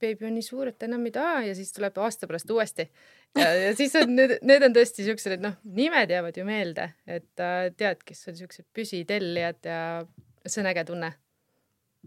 [0.00, 2.88] beebi on nii suur, et enam ei taha ja siis tuleb aasta pärast uuesti.
[3.38, 6.90] ja, ja siis on need, need on tõesti siuksed, et noh, nimed jäävad ju meelde,
[7.06, 9.80] et äh, tead, kes on siuksed püsitellijad ja
[10.46, 11.12] see on äge tunne.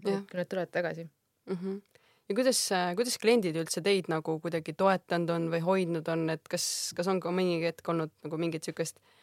[0.03, 1.07] kui nad tulevad tagasi
[1.49, 1.55] mm.
[1.55, 1.81] -hmm
[2.29, 2.59] ja kuidas,
[2.95, 7.21] kuidas kliendid üldse teid nagu kuidagi toetanud on või hoidnud on, et kas, kas on
[7.23, 9.16] ka mõni hetk olnud nagu mingit siukest äh,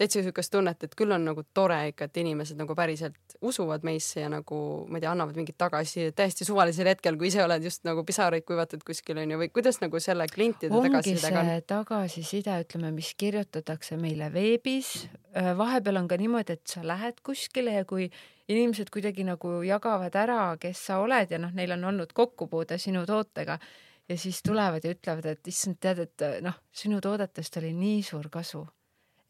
[0.00, 4.22] täitsa siukest tunnet, et küll on nagu tore ikka, et inimesed nagu päriselt usuvad meisse
[4.22, 7.84] ja nagu ma ei tea, annavad mingit tagasisidet täiesti suvalisel hetkel, kui ise oled just
[7.88, 11.52] nagu pisaraid kuivatatud kuskil onju või kuidas nagu selle klientide tagasisidega on?
[11.74, 14.94] tagasiside, ütleme, mis kirjutatakse meile veebis.
[15.36, 18.08] Äh, vahepeal on ka niimoodi, et sa lähed kuskile ja kui
[18.50, 23.04] inimesed kuidagi nagu jagavad ära, kes sa oled ja noh, neil on olnud kokkupuude sinu
[23.06, 23.60] tootega
[24.08, 28.32] ja siis tulevad ja ütlevad, et issand, tead, et noh, sinu toodetest oli nii suur
[28.32, 28.64] kasu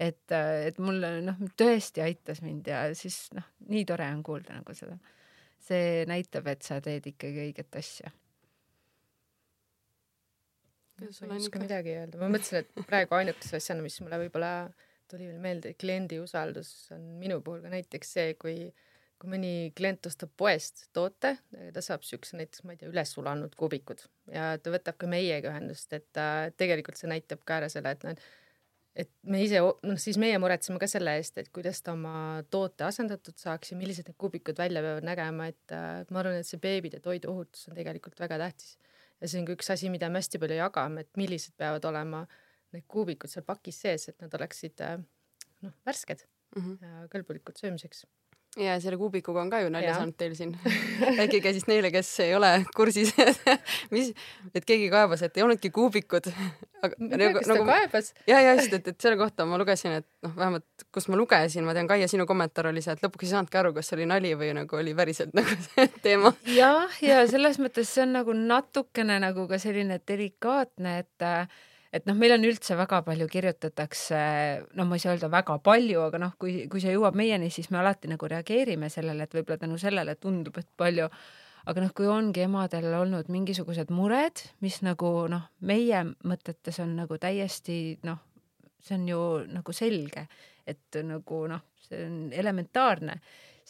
[0.01, 4.77] et, et mulle noh, tõesti aitas mind ja siis noh, nii tore on kuulda nagu
[4.77, 4.97] seda.
[5.61, 8.13] see näitab, et sa teed ikkagi õiget asja.
[11.01, 14.53] ma ei oska midagi öelda, ma mõtlesin, et praegu ainukese asjana, mis mulle võib-olla
[15.11, 18.71] tuli veel meelde, kliendi usaldus on minu puhul ka näiteks see, kui
[19.21, 21.35] kui mõni klient ostab poest toote,
[21.75, 24.01] ta saab siukse näiteks, ma ei tea, üles sulanud kuubikud
[24.33, 28.07] ja ta võtab ka meiega ühendust, et äh, tegelikult see näitab ka ära selle, et
[28.07, 28.40] noh, et
[29.31, 33.39] me ise, noh siis meie muretseme ka selle eest, et kuidas ta oma toote asendatud
[33.39, 37.01] saaks ja millised need kuubikud välja peavad nägema, et äh, ma arvan, et see beebide
[37.05, 38.77] toiduohutus on tegelikult väga tähtis.
[39.21, 42.25] ja see on ka üks asi, mida me hästi palju jagame, et millised peavad olema
[42.75, 44.99] need kuubikud seal pakis sees, et nad oleksid äh,
[45.67, 46.27] noh, värsked
[46.57, 46.83] mm -hmm.
[46.83, 48.05] ja kõlbulikud söömiseks
[48.59, 50.57] ja selle kuubikuga on ka ju nalja saanud teil siin
[51.19, 53.13] rääkige siis neile, kes ei ole kursis
[53.95, 54.11] mis,
[54.55, 56.27] et keegi kaebas, et ei olnudki kuubikud.
[56.83, 58.11] nagu, kas ta nagu, kaebas?
[58.27, 61.65] ja, ja just, et, et selle kohta ma lugesin, et noh, vähemalt kus ma lugesin,
[61.67, 64.11] ma tean, Kaia, sinu kommentaar oli see, et lõpuks ei saanudki aru, kas see oli
[64.11, 66.35] nali või nagu oli päriselt nagu see teema.
[66.51, 71.61] jah, ja selles mõttes see on nagu natukene nagu ka selline delikaatne, et äh,
[71.93, 74.21] et noh, meil on üldse väga palju kirjutatakse,
[74.79, 77.71] no ma ei saa öelda väga palju, aga noh, kui, kui see jõuab meieni, siis
[77.75, 81.09] me alati nagu reageerime sellele, et võib-olla tänu sellele tundub, et palju,
[81.71, 87.19] aga noh, kui ongi emadel olnud mingisugused mured, mis nagu noh, meie mõtetes on nagu
[87.21, 88.23] täiesti noh,
[88.81, 90.29] see on ju nagu selge,
[90.71, 93.19] et nagu noh, see on elementaarne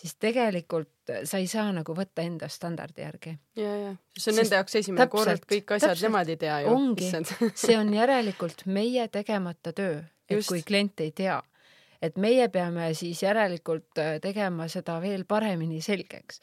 [0.01, 3.35] siis tegelikult sa ei saa nagu võtta enda standardi järgi.
[3.59, 6.73] ja, ja, see on nende jaoks esimene täpselt, kord, kõik asjad nemad ei tea ju.
[6.75, 7.11] ongi,
[7.65, 10.53] see on järelikult meie tegemata töö, et Just.
[10.53, 11.37] kui klient ei tea,
[12.03, 16.41] et meie peame siis järelikult äh, tegema seda veel paremini selgeks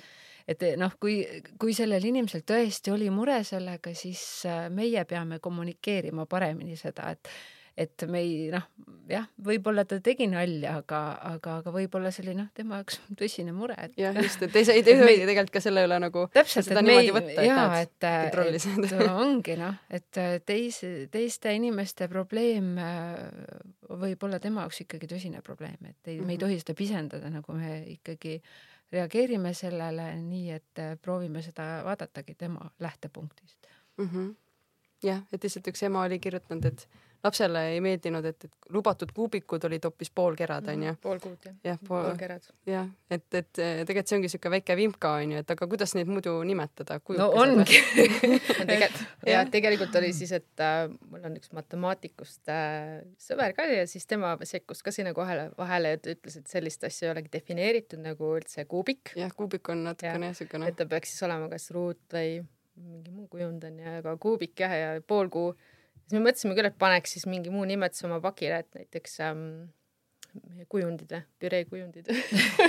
[0.47, 1.19] et eh, noh, kui,
[1.59, 7.31] kui sellel inimesel tõesti oli mure sellega, siis äh, meie peame kommunikeerima paremini seda, et
[7.77, 8.63] et me ei noh,
[9.09, 10.99] jah, võib-olla ta tegi nalja, aga,
[11.29, 13.93] aga, aga võib-olla see oli noh, tema jaoks tõsine mure et....
[14.01, 17.11] jah, just, et ei ei tohi tegelikult ka selle üle nagu täpselt, et me ei,
[17.47, 23.21] jaa, et, et ongi noh, et teise, teiste inimeste probleem äh,
[24.01, 26.25] võib olla tema jaoks ikkagi tõsine probleem, et ei mm, -hmm.
[26.25, 26.43] me ei mhm.
[26.45, 28.39] tohi seda pisendada, nagu me ikkagi
[28.91, 34.09] reageerime sellele nii, et äh, proovime seda vaadatagi tema lähtepunktist mm.
[34.09, 34.35] -hmm
[35.03, 36.87] jah, et lihtsalt üks ema oli kirjutanud, et
[37.23, 40.93] lapsele ei meeldinud, et, et lubatud kuubikud olid hoopis poolkerad onju.
[41.01, 41.55] pool kuud jah.
[41.65, 42.49] jah, pool, poolkerad.
[42.69, 46.35] jah, et, et tegelikult see ongi siuke väike vimka onju, et aga kuidas neid muidu
[46.47, 46.99] nimetada?
[47.17, 47.79] no ongi
[48.69, 49.01] tegelikult,
[49.33, 54.05] ja tegelikult oli siis, et äh, mul on üks matemaatikust äh, sõber ka ja siis
[54.09, 58.35] tema sekkus ka sinna kohale vahele ja ütles, et sellist asja ei olegi defineeritud nagu
[58.37, 59.15] üldse kuubik.
[59.17, 60.69] jah, kuubik on natukene ja, siukene.
[60.69, 62.37] et ta peaks siis olema kas ruut või
[62.77, 65.49] mingi muu kujund on ju, aga kuubik jah, ja poolkuu
[66.07, 69.43] siis me mõtlesime küll, et paneks siis mingi muu nimetuse oma pakile, et näiteks ähm,
[70.71, 72.11] kujundid või, püreekujundid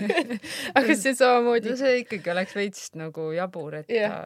[0.78, 4.18] aga see samamoodi no see ikkagi oleks veits nagu jabur, et jah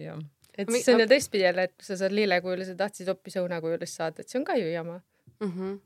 [0.00, 0.16] ja.
[0.56, 4.22] et siis on ju teistpidi jälle, et kui sa saad lillekujulise, tahtsid hoopis õunakujulist saada,
[4.22, 4.98] et see on ka ju jama
[5.40, 5.52] mm.
[5.52, 5.78] -hmm.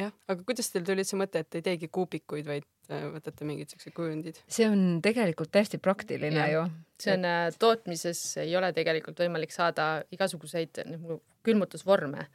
[0.00, 2.71] jah, aga kuidas teil tuli üldse mõte, et ei teegi kuubikuid, vaid äh,
[3.16, 4.40] võtate mingid siuksed kujundid?
[4.46, 6.48] see on tegelikult täisti praktiline ja.
[6.54, 6.64] ju.
[7.02, 12.26] see on äh, tootmises ei ole tegelikult võimalik saada igasuguseid nagu külmutusvorme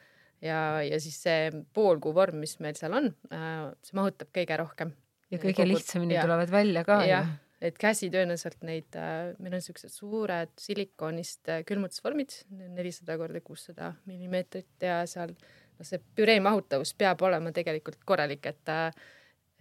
[0.43, 4.95] ja, ja siis see poolkuu vorm, mis meil seal on, äh, see mahutab kõige rohkem.
[5.31, 6.25] ja kõige Kogud, lihtsamini ja.
[6.27, 7.25] tulevad välja ka ju
[7.57, 12.35] et käsi tõenäoliselt neid äh,, meil on siuksed suured silikoonist äh, külmutusvormid,
[12.75, 18.73] nelisada korda kuussada millimeetrit ja seal noh, see püree mahutavus peab olema tegelikult korralik, et
[18.73, 18.91] äh,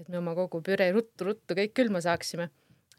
[0.01, 2.51] et me oma kogu püree ruttu-ruttu kõik külma saaksime.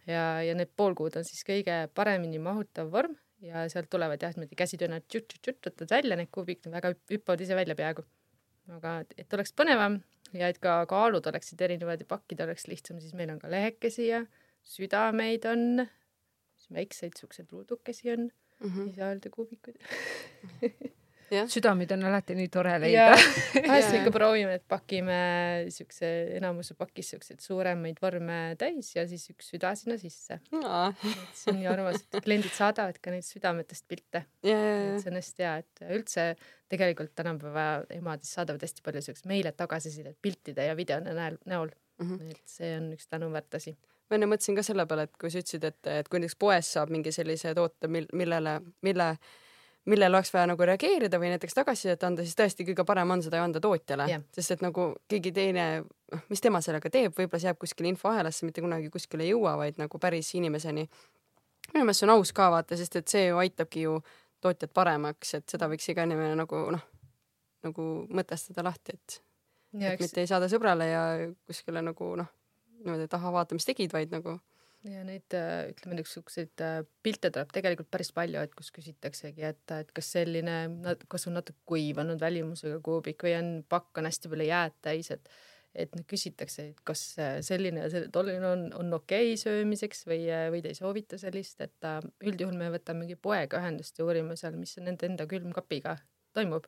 [0.08, 4.58] ja, ja need poolkuud on siis kõige paremini mahutav vorm ja sealt tulevad jah, niimoodi
[4.58, 8.06] käsitööna tšut-tšut-tšut, võtad välja need kuubik, väga hüppavad ise välja peaaegu.
[8.76, 10.02] aga et oleks põnevam
[10.36, 14.10] ja et ka kaalud oleksid erinevad ja pakkida oleks lihtsam, siis meil on ka lehekesi
[14.10, 14.26] ja
[14.68, 15.86] südameid on,
[16.74, 18.88] väikseid siukseid ruudukesi on mm, -hmm.
[18.88, 19.78] ei saa öelda kuubikuid
[21.52, 23.16] südameid on alati nii tore leida.
[23.68, 25.18] vahest ikka proovime, et pakime
[25.74, 30.40] siukse enamuse pakis siukseid suuremaid vorme täis ja siis üks süda sinna sisse.
[30.52, 34.24] see on nii armas, et kliendid saadavad ka neid südametest pilte.
[34.44, 36.30] see on hästi hea, et üldse
[36.72, 41.70] tegelikult tänapäeva emad saadavad hästi palju siukest meile tagasisidet piltide ja videone näol, näol
[42.02, 42.10] mm.
[42.10, 42.32] -hmm.
[42.32, 43.78] et see on üks tänuväärt asi
[44.10, 46.72] ma enne mõtlesin ka selle peale, et kui sa ütlesid, et, et kui näiteks poes
[46.78, 49.10] saab mingi sellise toote, mil, millele, mille,
[49.88, 53.40] millele oleks vaja nagu reageerida või näiteks tagasisidet anda, siis tõesti kõige parem on seda
[53.40, 55.68] ju anda tootjale yeah., sest et nagu keegi teine,
[56.14, 59.56] noh, mis tema sellega teeb, võib-olla see jääb kuskile infoahelasse, mitte kunagi kuskile ei jõua,
[59.64, 60.88] vaid nagu päris inimeseni.
[61.74, 64.00] minu meelest see on aus ka vaata, sest et see ju aitabki ju
[64.42, 66.84] tootjat paremaks, et seda võiks iga inimene nagu noh,
[67.64, 69.22] nagu mõtestada lahti, et,
[69.80, 70.04] et eks...
[70.04, 71.06] mitte ei saada sõbrale ja
[71.48, 72.36] kuskile nagu noh
[72.84, 74.38] niimoodi, et ahah, vaata, mis tegid, vaid nagu.
[74.86, 79.64] Ja neid äh, ütleme niisuguseid äh, pilte tuleb tegelikult päris palju, et kus küsitaksegi, et,
[79.74, 80.58] et kas selline,
[81.10, 85.32] kas on natuke kuivanud välimusega kuubik või on pakk on hästi palju jääd täis, et
[85.78, 87.02] et küsitakse, et kas
[87.46, 91.62] selline ja selline tolline on, on okei okay söömiseks või, või te ei soovita sellist,
[91.62, 95.98] et äh, üldjuhul me võtamegi poega ühendust ja uurime seal, mis nende enda külmkapiga
[96.34, 96.66] toimub.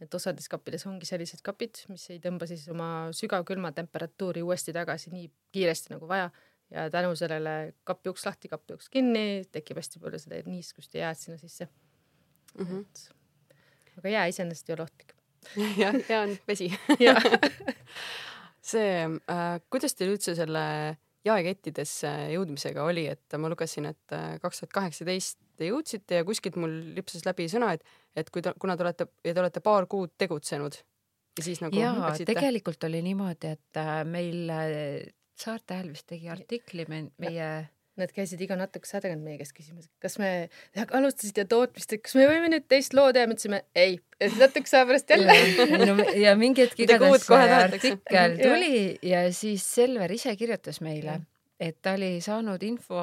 [0.00, 5.12] Et osades kappides ongi sellised kapid, mis ei tõmba siis oma sügavkülma temperatuuri uuesti tagasi
[5.12, 6.30] nii kiiresti nagu vaja
[6.70, 11.08] ja tänu sellele kapi uks lahti, kapi uks kinni, tekib hästi palju seda niiskust ja
[11.08, 11.68] jääd sinna sisse
[12.58, 12.66] mm.
[12.66, 12.80] -hmm.
[12.80, 15.14] et aga jää iseenesest ei ole ohtlik.
[15.82, 16.72] jah, jää on vesi
[18.72, 20.64] see äh,, kuidas teil üldse selle
[21.24, 26.56] jaekettidesse jõudmisega oli, et ma lugesin, et äh, kaks tuhat kaheksateist te jõudsite ja kuskilt
[26.60, 27.84] mul lipsas läbi sõna, et,
[28.16, 30.78] et kui te, kuna te olete ja te olete paar kuud tegutsenud
[31.38, 35.10] ja siis nagu jaa, tegelikult oli niimoodi, et äh, meil äh,
[35.40, 37.50] Saarte Hääl vist tegi artikli me, meie
[37.98, 40.28] Nad käisid iga natukese aja tagant meie käest küsimas, kas me
[40.98, 44.78] alustasite tootmist, et kas me võime nüüd teist loo teha, me ütlesime ei, et natukese
[44.78, 45.34] aja pärast jälle
[45.84, 51.18] no, ja mingi hetk igatahes artikkel tuli ja siis Selver ise kirjutas meile,
[51.60, 53.02] et ta oli saanud info,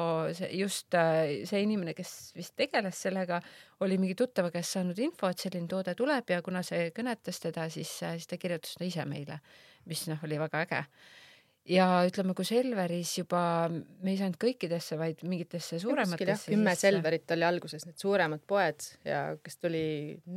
[0.56, 3.42] just äh, see inimene, kes vist tegeles sellega,
[3.84, 7.68] oli mingi tuttava käest saanud info, et selline toode tuleb ja kuna see kõnetas teda,
[7.70, 9.38] siis, äh, siis ta kirjutas seda ise meile,
[9.86, 10.84] mis noh, oli väga äge
[11.68, 16.52] ja ütleme, kui Selveris juba me ei saanud kõikidesse, vaid mingitesse suurematesse.
[16.52, 16.74] kümme.
[16.78, 19.84] Selverit oli alguses, need suuremad poed ja kes tuli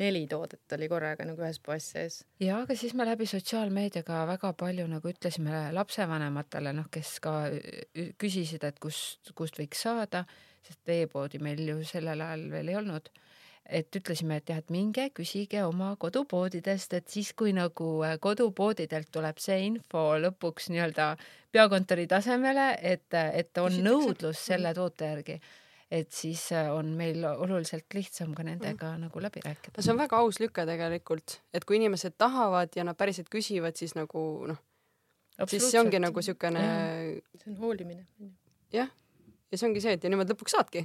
[0.02, 2.22] neli toodet oli korraga nagu ühes poes sees.
[2.44, 7.36] ja, aga siis me läbi sotsiaalmeediaga väga palju nagu ütlesime lapsevanematele, noh, kes ka
[8.22, 10.26] küsisid, et kust, kust võiks saada,
[10.66, 13.12] sest e-poodi meil ju sellel ajal veel ei olnud
[13.72, 19.12] et ütlesime, et jah, et minge küsige oma kodupoodidest, et siis, kui nagu äh, kodupoodidelt
[19.16, 21.14] tuleb see info lõpuks nii-öelda
[21.56, 23.86] peakontori tasemele, et, et on Küsitakse.
[23.88, 25.38] nõudlus selle toote järgi,
[25.92, 29.08] et siis äh, on meil oluliselt lihtsam ka nendega mm.
[29.08, 29.78] nagu läbi rääkida.
[29.78, 33.80] no see on väga aus lüke tegelikult, et kui inimesed tahavad ja nad päriselt küsivad,
[33.80, 34.64] siis nagu noh,
[35.48, 36.66] siis see ongi nagu siukene.
[37.40, 38.06] see on hoolimine.
[38.76, 38.92] jah
[39.52, 40.84] ja see ongi see, et ja niimoodi lõpuks saadki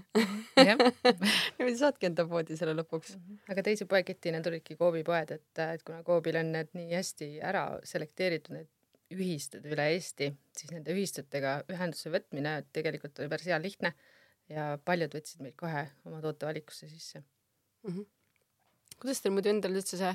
[0.59, 0.81] jah,
[1.59, 3.15] niimoodi saadki enda poodi selle lõpuks.
[3.53, 7.67] aga teise poeketina tulidki Coopi poed, et, et kuna Coopil on need nii hästi ära
[7.87, 8.73] selekteeritud, need
[9.15, 13.93] ühistud üle Eesti, siis nende ühistutega ühenduse võtmine tegelikult oli päris hea lihtne
[14.51, 17.23] ja paljud võtsid meid kohe oma tootevalikusse sisse.
[18.99, 20.13] kuidas teil muidu endal üldse see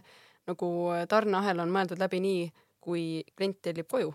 [0.50, 0.68] nagu
[1.10, 4.12] tarneahel on mõeldud läbi nii, kui klient tellib koju?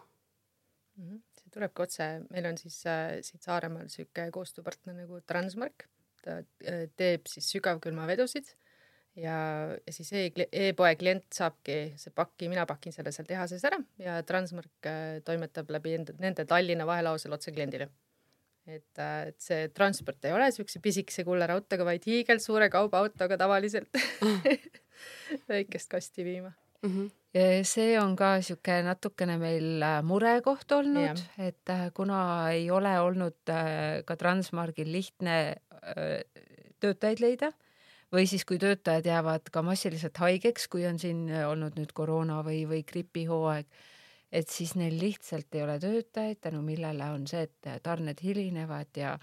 [0.99, 1.23] Mhm.
[1.47, 5.87] See tulebki otse, meil on siis äh, siit Saaremaal sihuke koostööpartner nagu Transmark,
[6.25, 8.51] ta äh, teeb siis sügavkülmavedusid
[9.23, 9.37] ja,
[9.79, 14.19] ja siis e- e-poe klient saabki see paki, mina pakin selle seal tehases ära ja
[14.27, 17.89] Transmark äh, toimetab läbi enda, nende Tallinna vahelausel otse kliendile.
[18.67, 24.01] et, et see transport ei ole siukse pisikese kullerautoga, vaid hiigelsuure kaubaautoga tavaliselt
[25.53, 26.51] väikest kasti viima.
[27.67, 33.53] See on ka sihuke natukene meil äh, murekoht olnud et äh, kuna ei ole olnud
[33.53, 36.21] äh, ka Transmargil lihtne äh,
[36.81, 37.53] töötajaid leida
[38.13, 42.41] või siis, kui töötajad jäävad ka massiliselt haigeks, kui on siin äh, olnud nüüd koroona
[42.47, 43.67] või, või gripihooaeg,
[44.33, 49.17] et siis neil lihtsalt ei ole töötajaid, tänu millele on see, et tarned hilinevad ja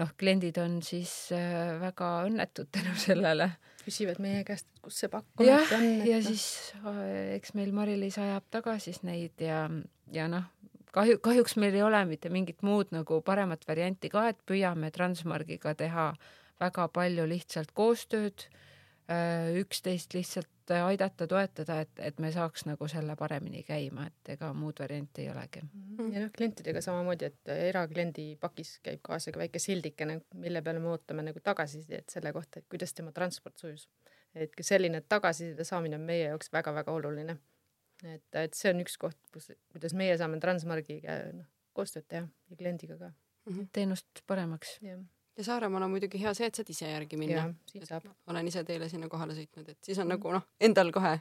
[0.00, 3.50] noh, kliendid on siis äh, väga õnnetud tänu sellele
[3.86, 5.86] küsivad meie käest, et kus see pakk jah ometi on.
[6.00, 6.08] noh.
[6.10, 6.46] ja siis
[6.82, 9.64] äh, eks meil Mari-Liis ajab taga siis neid ja,
[10.12, 10.48] ja noh,
[10.96, 15.76] kahju, kahjuks meil ei ole mitte mingit muud nagu paremat varianti ka, et püüame Transmargiga
[15.78, 16.10] teha
[16.60, 18.46] väga palju lihtsalt koostööd,
[19.60, 24.80] üksteist lihtsalt aidata, toetada, et, et me saaks nagu selle paremini käima, et ega muud
[24.82, 25.62] varianti ei olegi.
[26.12, 30.92] ja noh, klientidega samamoodi, et erakliendi pakis käib kaasa ka väike sildikene, mille peale me
[30.94, 33.88] ootame nagu tagasisidet selle kohta, et kuidas tema transport sujus.
[34.34, 37.38] et ka selline tagasiside saamine on meie jaoks väga-väga oluline.
[38.04, 42.56] et, et see on üks koht, kus, kuidas meie saame Transmargiga noh, koostööd teha ja
[42.56, 43.12] kliendiga ka.
[43.72, 44.78] teenust paremaks.
[44.82, 45.00] jah,
[45.36, 47.48] ja Saaremaal on muidugi hea see, et saad ise järgi minna
[48.26, 50.14] olen ise teile sinna kohale sõitnud, et siis on Mm.
[50.16, 51.20] nagu noh, endal kohe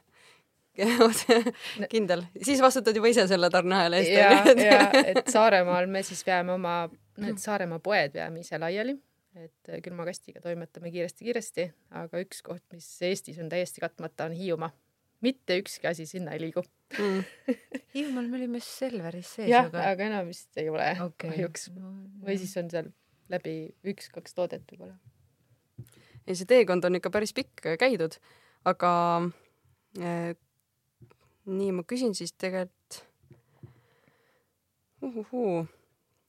[1.94, 4.12] kindel, siis vastutad juba ise selle tarneahela eest.
[4.12, 6.90] ja, ja et Saaremaal me siis veame oma,
[7.24, 8.96] need Saaremaa poed veame ise laiali,
[9.40, 11.70] et külmakastiga toimetame kiiresti-kiiresti,
[12.02, 14.72] aga üks koht, mis Eestis on täiesti katmata, on Hiiumaa.
[15.24, 16.62] mitte ükski asi sinna ei liigu.
[17.00, 17.24] Mm.
[17.96, 20.92] Hiiumaal me olime Selveris sees jah, aga aga enam vist ei ole
[21.24, 21.70] kahjuks.
[22.26, 22.92] või siis on seal
[23.34, 23.56] läbi
[23.88, 24.96] üks-kaks toodet võib-olla.
[26.28, 28.18] ei, see teekond on ikka päris pikk käidud,
[28.66, 28.92] aga
[30.02, 30.36] äh,
[31.46, 33.04] nii ma küsin siis tegelikult
[35.06, 35.66] uhuhuu.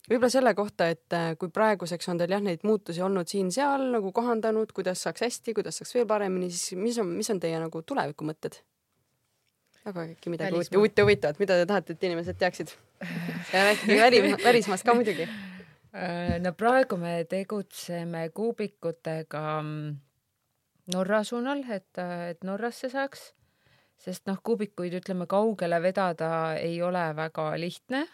[0.09, 4.11] võib-olla selle kohta, et äh, kui praeguseks on teil jah, neid muutusi olnud siin-seal nagu
[4.15, 7.81] kohandanud, kuidas saaks hästi, kuidas saaks veel paremini, siis mis on, mis on teie nagu
[7.81, 8.61] tulevikumõtted?
[9.87, 10.79] jagage äkki midagi Välismaa.
[10.79, 12.73] huvitavat, huvitavat, mida te tahate, et inimesed teaksid?
[13.53, 15.27] ja rääkige väli, välismaast ka muidugi.
[15.97, 19.95] Äh, no praegu me tegutseme kuubikutega mm,
[20.93, 23.23] Norra suunal, et, et Norrasse saaks,
[23.99, 26.29] sest noh, kuubikuid ütleme kaugele vedada
[26.61, 28.05] ei ole väga lihtne.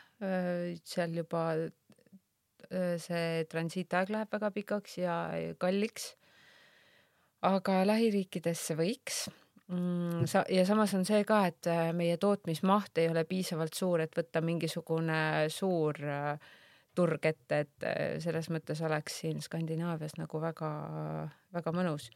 [0.87, 5.15] seal juba öö, see transiitaeg läheb väga pikaks ja
[5.59, 6.13] kalliks.
[7.43, 9.25] aga lähiriikidesse võiks
[9.67, 10.25] mm,.
[10.25, 14.15] Sa- ja samas on see ka, et äh, meie tootmismaht ei ole piisavalt suur, et
[14.15, 16.53] võtta mingisugune suur äh,
[16.95, 20.71] turg ette, et äh, selles mõttes oleks siin Skandinaavias nagu väga,
[21.53, 22.09] väga mõnus.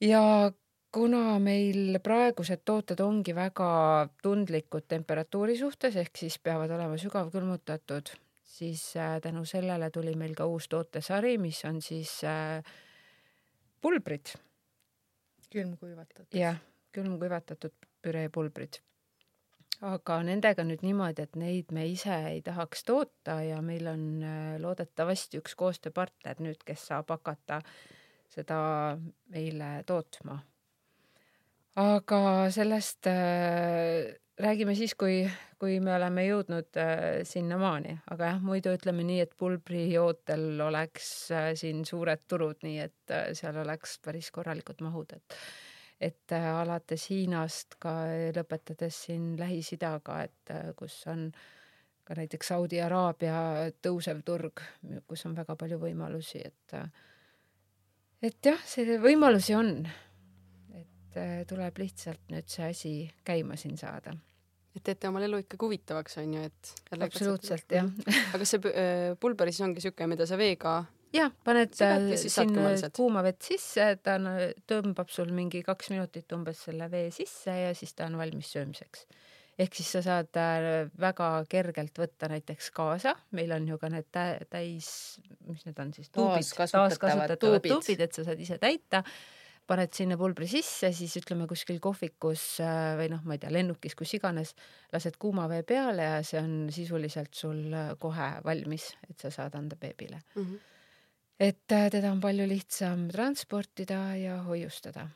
[0.00, 0.52] ja
[0.96, 3.68] kuna meil praegused tooted ongi väga
[4.22, 8.12] tundlikud temperatuuri suhtes, ehk siis peavad olema sügavkülmutatud,
[8.42, 12.64] siis äh, tänu sellele tuli meil ka uus tootesari, mis on siis äh,
[13.80, 14.32] pulbrid,
[15.52, 16.32] külmkuivatatud.
[16.36, 16.58] jah,
[16.96, 18.80] külmkuivatatud püreepulbrid.
[19.84, 24.56] Aga nendega nüüd niimoodi, et neid me ise ei tahaks toota ja meil on äh,
[24.62, 27.60] loodetavasti üks koostööpartner nüüd, kes saab hakata
[28.32, 28.58] seda
[29.32, 30.38] meile tootma.
[31.76, 32.20] aga
[32.50, 35.26] sellest äh, räägime siis, kui,
[35.60, 41.12] kui me oleme jõudnud äh, sinnamaani, aga jah, muidu ütleme nii, et pulbrijootel oleks
[41.60, 45.40] siin suured turud, nii et seal oleks päris korralikud mahud, et
[46.00, 47.92] et äh, alates Hiinast ka
[48.36, 51.30] lõpetades siin Lähis-Idaga, et äh, kus on
[52.06, 54.62] ka näiteks Saudi Araabia tõusev turg,
[55.08, 56.90] kus on väga palju võimalusi, et äh,
[58.24, 59.72] et jah, see võimalusi on.
[60.76, 62.94] et äh, tuleb lihtsalt nüüd see asi
[63.24, 64.14] käima siin saada.
[64.76, 66.74] et teete omal elu ikkagi huvitavaks, on ju, et.
[67.00, 67.88] absoluutselt jah.
[68.28, 70.82] aga kas see pü- äh, pulber siis ongi siuke, mida sa veega
[71.14, 76.32] jah, paned Segad ja sinna kuuma vett sisse, ta on- tõmbab sul mingi kaks minutit
[76.32, 79.06] umbes selle vee sisse ja siis ta on valmis söömiseks.
[79.58, 84.04] ehk siis sa saad äh, väga kergelt võtta näiteks kaasa, meil on ju ka need
[84.12, 89.02] tä täis, mis need on siis, tuubid, taaskasutatavad tuubid, tuubid, et sa saad ise täita
[89.66, 93.96] paned sinna pulbri sisse, siis ütleme kuskil kohvikus äh, või noh, ma ei tea, lennukis,
[93.98, 94.54] kus iganes,
[94.92, 99.56] lased kuuma vee peale ja see on sisuliselt sul äh, kohe valmis, et sa saad
[99.58, 100.42] anda beebile mm.
[100.42, 100.75] -hmm.
[101.40, 105.08] Et teda on palju lihtsam transportida ja hoiustada.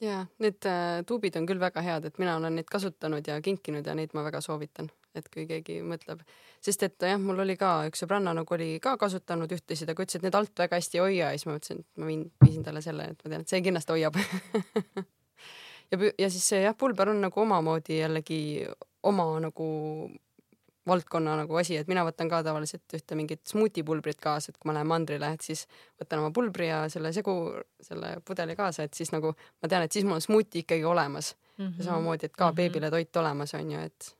[0.00, 3.84] Jaa, need äh, tuubid on küll väga head, et mina olen neid kasutanud ja kinkinud
[3.84, 6.22] ja neid ma väga soovitan, et kui keegi mõtleb,
[6.64, 10.16] sest et jah, mul oli ka üks sõbranna nagu oli ka kasutanud ühtesid, aga ütles,
[10.16, 12.64] et need alt väga hästi ei hoia ja siis ma mõtlesin, et ma viin, viisin
[12.64, 14.20] talle selle, et ma tean, et see kindlasti hoiab.
[15.90, 18.36] Ja, ja siis see jah, pulber on nagu omamoodi jällegi
[19.10, 19.64] oma nagu
[20.90, 24.76] valdkonna nagu asi, et mina võtan ka tavaliselt ühte mingit smuutipulbrit kaasa, et kui ma
[24.78, 25.66] lähen mandrile, et siis
[26.00, 27.34] võtan oma pulbri ja selle segu,
[27.84, 31.34] selle pudeli kaasa, et siis nagu ma tean, et siis mul on smuuti ikkagi olemas
[31.34, 31.66] mm.
[31.66, 31.76] -hmm.
[31.78, 32.56] ja samamoodi, et ka mm -hmm.
[32.56, 34.16] beebile toit olemas on ju, et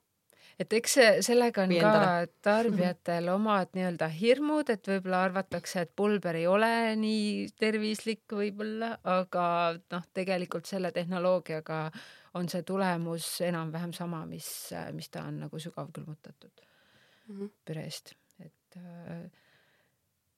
[0.60, 0.94] et eks
[1.24, 1.92] sellega on ka
[2.48, 9.46] tarbijatel omad nii-öelda hirmud, et võib-olla arvatakse, et pulber ei ole nii tervislik võib-olla, aga
[9.90, 12.00] noh, tegelikult selle tehnoloogiaga äh,
[12.34, 14.48] on see tulemus enam-vähem sama, mis,
[14.92, 16.62] mis ta on nagu sügavkülmutatud
[17.28, 17.50] mm -hmm.
[17.64, 19.30] püreest, et äh,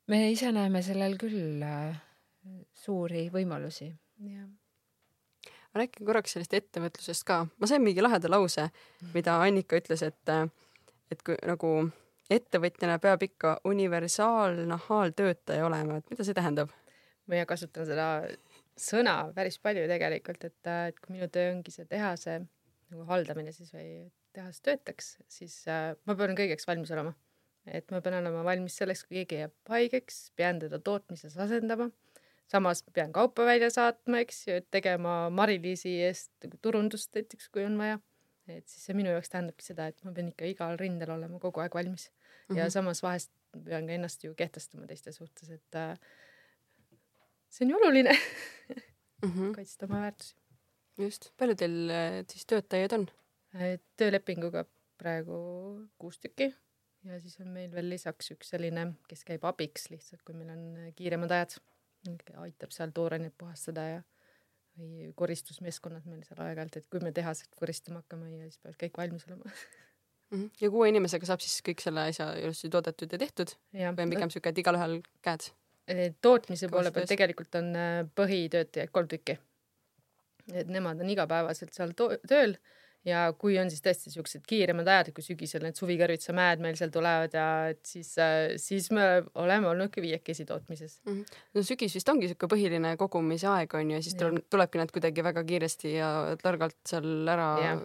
[0.06, 1.96] me ise näeme sellel küll äh,
[2.74, 3.92] suuri võimalusi.
[4.18, 4.48] jah
[5.74, 7.46] räägin korraks sellest ettevõtlusest ka.
[7.58, 8.68] ma sain mingi laheda lause,
[9.14, 10.28] mida Annika ütles, et,
[11.10, 11.72] et kui nagu
[12.30, 16.68] ettevõtjana peab ikka universaalnahaaltöötaja olema, et mida see tähendab?
[17.26, 18.06] mina kasutan seda
[18.78, 22.40] sõna päris palju tegelikult, et, et kui minu töö ongi see tehase
[22.92, 23.88] nagu haldamine siis või
[24.36, 27.14] tehas töötaks, siis äh, ma pean kõigeks valmis olema.
[27.66, 31.90] et ma pean olema valmis selleks, kui keegi jääb haigeks, pean teda tootmises asendama,
[32.50, 37.78] samas pean kaupa välja saatma, eks ju, et tegema Mari-Liisi eest turundust näiteks, kui on
[37.78, 38.00] vaja.
[38.50, 41.62] et siis see minu jaoks tähendabki seda, et ma pean ikka igal rindel olema kogu
[41.62, 42.58] aeg valmis mm -hmm.
[42.58, 42.72] ja mhm.
[42.74, 45.98] samas vahest pean ka ennast ju kehtestama teiste suhtes, et äh,
[47.52, 48.12] see on ju oluline
[49.22, 49.54] mm -hmm.
[49.56, 50.34] kaitsta oma väärtusi.
[50.98, 53.08] just, palju teil äh, siis töötajaid on?
[53.54, 54.64] Äh, töölepinguga
[54.98, 55.36] praegu
[55.98, 56.54] kuus tükki
[57.04, 60.64] ja siis on meil veel lisaks üks selline, kes käib abiks lihtsalt, kui meil on
[60.76, 61.58] äh, kiiremad ajad,
[62.46, 64.02] aitab seal toorainet puhastada ja
[64.78, 69.00] või koristusmeeskonnad meil seal aeg-ajalt, et kui me tehased koristama hakkame ja siis peavad kõik
[69.02, 69.52] valmis olema mm.
[70.30, 70.50] -hmm.
[70.60, 74.14] ja kuue inimesega saab siis kõik selle asja ilusti toodetud ja tehtud ja, või on
[74.16, 75.50] pigem siuke, et igalühel käed?
[76.22, 79.38] Tootmise poole pealt tegelikult on äh, põhitöötajaid kolm tükki.
[80.52, 82.56] et nemad on igapäevaselt seal tööl
[83.06, 87.34] ja kui on siis tõesti siuksed kiiremad ajad, kui sügisel need suvikõrvitsamäed meil seal tulevad
[87.34, 91.12] ja et siis, äh, siis me oleme olnudki viiekesi tootmises mm.
[91.12, 91.42] -hmm.
[91.54, 94.94] no sügis vist ongi siuke põhiline kogumise aeg on ju ja siis tuleb, tulebki nad
[94.94, 96.12] kuidagi väga kiiresti ja
[96.42, 97.76] targalt seal ära ja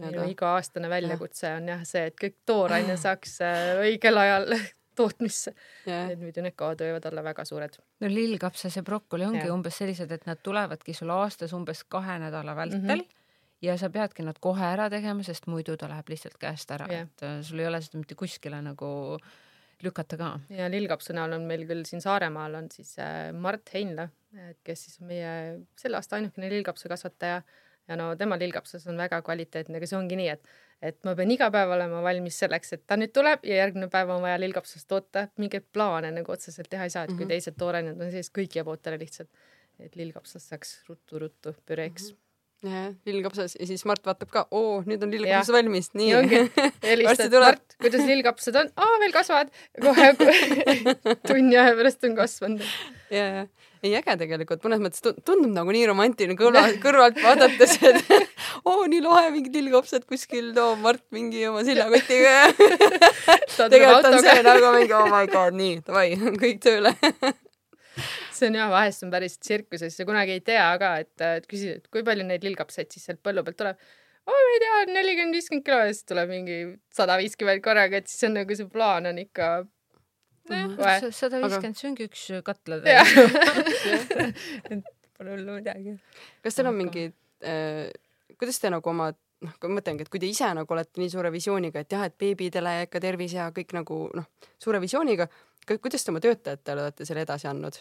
[0.00, 4.54] minu iga-aastane väljakutse on jah see, et kõik tooraine saaks äh, õigel ajal
[4.98, 5.54] tootmisse
[5.86, 6.10] yeah..
[6.10, 7.78] et muidu need kaod võivad olla väga suured.
[8.00, 9.54] no lillkapsas ja brokkoli ongi yeah.
[9.54, 13.06] umbes sellised, et nad tulevadki sul aastas umbes kahe nädala vältel mm.
[13.06, 13.16] -hmm
[13.62, 17.08] ja sa peadki nad kohe ära tegema, sest muidu ta läheb lihtsalt käest ära yeah.,
[17.08, 19.18] et äh, sul ei ole seda mitte kuskile nagu
[19.84, 20.30] lükata ka.
[20.52, 24.08] ja lillkapsa näol on meil küll siin Saaremaal on siis äh, Mart Heinla,
[24.64, 25.32] kes siis on meie
[25.78, 27.42] selle aasta ainukene lillkapsakasvataja
[27.90, 31.28] ja no tema lillkapsas on väga kvaliteetne, aga see ongi nii, et et ma pean
[31.34, 34.88] iga päev olema valmis selleks, et ta nüüd tuleb ja järgmine päev on vaja lillkapsast
[34.88, 37.34] toota, mingeid plaane nagu otseselt teha ei saa, et kui -hmm.
[37.34, 39.28] teised toorained on sees, kõik jääb ootele lihtsalt,
[39.78, 42.16] et lillkapsast saaks ruttu-ruttu püreeks mm.
[42.16, 42.29] -hmm
[42.62, 46.10] lillkapsas ja siis Mart vaatab ka, oo, nüüd on lillkapsas valmis, nii.
[46.90, 48.68] helistad, Mart, kuidas lillkapsad on?
[48.76, 49.54] aa, veel kasvavad.
[49.80, 50.10] kohe
[51.28, 52.68] tunni aja pärast on kasvanud.
[53.14, 53.46] ja, ja
[53.80, 58.10] ei äge tegelikult, mõnes mõttes tundub nagu nii romantiline kõrva, kõrvalt vaadates, et
[58.68, 62.34] oo nii lahe, mingid lillkopsad kuskil toob Mart mingi oma seljakotiga.
[63.56, 66.10] Ja tegelikult on see nagu mingi oh my god, nii, davai,
[66.44, 66.92] kõik tööle
[68.36, 71.80] see on jah, vahest on päris tsirkuses ja kunagi ei tea ka, et, et küsid,
[71.80, 73.82] et kui palju neid lillkapsaid siis sealt põllu pealt tuleb.
[74.26, 76.60] oo, ma ei tea, nelikümmend, viiskümmend kilo ja siis tuleb mingi
[76.94, 79.50] sada viiskümmend korraga, et siis on nagu see plaan on ikka
[80.50, 82.80] sada viiskümmend, see ongi üks katla
[84.70, 85.96] et pole hullu midagi.
[86.44, 87.90] kas teil on mingid äh,,
[88.40, 89.10] kuidas te nagu oma
[89.44, 92.16] noh, ma mõtlengi, et kui te ise nagu olete nii suure visiooniga, et jah, et
[92.20, 94.28] beebidele ikka tervis ja kõik nagu noh,
[94.60, 95.28] suure visiooniga,
[95.68, 97.80] kuidas te oma töötajatele olete selle edasi andnud?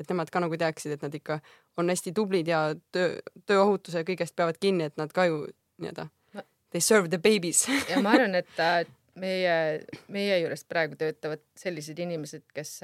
[0.00, 1.38] et nemad ka nagu teaksid, et nad ikka
[1.78, 5.44] on hästi tublid ja töö, tööohutuse ja kõigest peavad kinni, et nad ka ju
[5.78, 6.08] nii-öelda
[6.74, 8.90] they serve the babies ja ma arvan, et
[9.22, 9.54] meie,
[10.10, 12.80] meie juures praegu töötavad sellised inimesed, kes,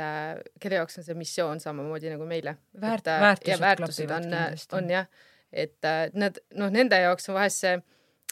[0.62, 2.54] kelle jaoks on see missioon samamoodi nagu meile.
[2.78, 4.28] Väärt, väärtused, ja väärtused on,
[4.78, 5.10] on jah,
[5.50, 7.80] et nad noh, nende jaoks on vahest see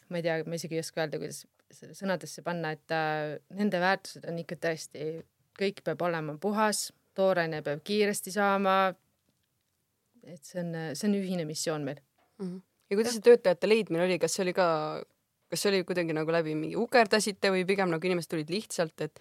[0.08, 1.42] ma ei tea, ma isegi ei oska öelda, kuidas
[1.98, 5.08] sõnadesse panna, et äh, nende väärtused on ikka tõesti,
[5.58, 6.88] kõik peab olema puhas,
[7.18, 8.78] tooraine peab kiiresti saama.
[10.28, 12.00] et see on, see on ühine missioon meil
[12.38, 12.46] mm.
[12.46, 12.60] -hmm.
[12.90, 14.68] ja kuidas see töötajate leidmine oli, kas see oli ka,
[15.48, 19.20] kas see oli kuidagi nagu läbi mingi ukerdasite või pigem nagu inimesed tulid lihtsalt, et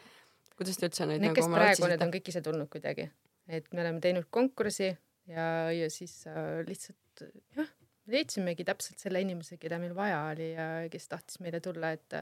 [0.58, 1.92] kuidas te üldse neid Need, nagu kes praegu, otsisite?
[1.94, 3.10] need on kõik ise tulnud kuidagi,
[3.48, 4.90] et me oleme teinud konkursi
[5.28, 7.24] ja, ja siis äh, lihtsalt
[7.56, 7.70] jah,
[8.12, 12.20] leidsimegi täpselt selle inimese, keda meil vaja oli ja kes tahtis meile tulla, et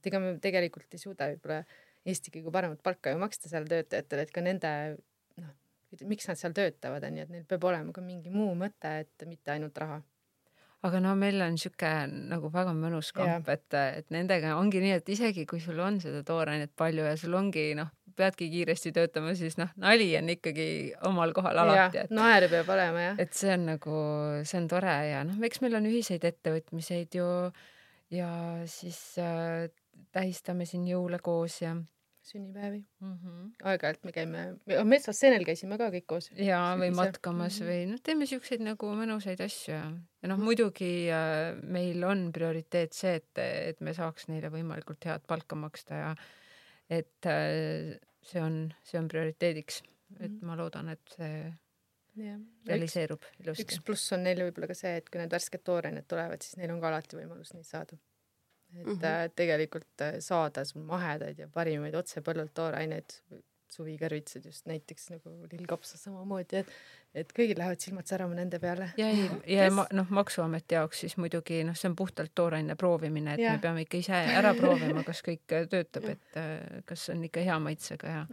[0.00, 1.62] et ega me tegelikult ei suuda võib-olla
[2.08, 4.70] Eesti kõige paremat palka ju maksta seal töötajatele, et ka nende
[5.40, 5.50] noh,
[6.08, 9.52] miks nad seal töötavad, onju, et neil peab olema ka mingi muu mõte, et mitte
[9.52, 10.00] ainult raha.
[10.80, 15.08] aga no meil on sihuke nagu väga mõnus kamp, et, et nendega ongi nii, et
[15.12, 19.58] isegi kui sul on seda toorainet palju ja sul ongi noh, peadki kiiresti töötama, siis
[19.60, 20.68] noh, nali on ikkagi
[21.08, 23.20] omal kohal alati, et naeru peab olema jah.
[23.20, 23.98] et see on nagu,
[24.48, 27.28] see on tore ja noh, eks meil on ühiseid ettevõtmiseid ju
[28.16, 28.30] ja
[28.70, 29.68] siis äh,
[30.12, 31.76] tähistame siin jõule koos ja
[32.30, 33.12] sünnipäevi mm.
[33.14, 33.52] -hmm.
[33.70, 34.42] aeg-ajalt me käime,
[34.84, 36.30] metsas seenel käisime ka kõik koos.
[36.36, 37.68] ja, või matkamas Mhm.
[37.70, 39.86] või noh, teeme siukseid nagu mõnusaid asju ja,
[40.22, 45.24] ja noh, muidugi äh, meil on prioriteet see, et, et me saaks neile võimalikult head
[45.26, 46.12] palka maksta ja
[46.90, 49.82] et äh, see on, see on prioriteediks,
[50.20, 50.46] et Mhm.
[50.46, 51.52] ma loodan, et see
[52.20, 52.36] üks,
[52.66, 53.80] realiseerub ilusti üks.
[53.86, 56.80] pluss on neil võib-olla ka see, et kui need värsked toorained tulevad, siis neil on
[56.82, 57.96] ka alati võimalus neid saada.
[58.78, 58.92] Et mm.
[58.92, 59.36] -hmm.
[59.36, 63.16] tegelikult äh, saada sul mahedaid ja parimaid otse põllult tooraineid,
[63.70, 66.72] suvikõrvitsad just näiteks nagu lillkapsas samamoodi, et
[67.14, 68.92] et kõigil lähevad silmad särama nende peale.
[68.96, 73.34] ja ei, ja ma, noh, Maksuameti jaoks siis muidugi noh, see on puhtalt tooraine proovimine,
[73.34, 73.52] et ja.
[73.52, 76.42] Me peame ikka ise ära proovima, kas kõik äh, töötab, et
[76.86, 78.26] kas on ikka hea maitsega ja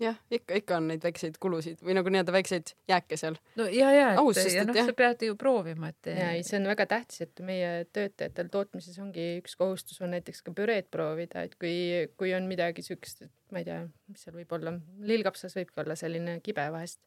[0.00, 3.38] jah, ikka, ikka on neid väikseid kulusid või nagu nii-öelda väikseid jääke seal.
[3.58, 6.42] no ja, ja, et sest ja et noh, sa pead ju proovima, et ja ei,
[6.46, 10.90] see on väga tähtis, et meie töötajatel tootmises ongi üks kohustus on näiteks ka püreed
[10.94, 11.74] proovida, et kui,
[12.20, 13.80] kui on midagi siukest, et ma ei tea,
[14.10, 14.74] mis seal võib olla,
[15.12, 17.00] lillkapsas võibki olla selline kibe vahest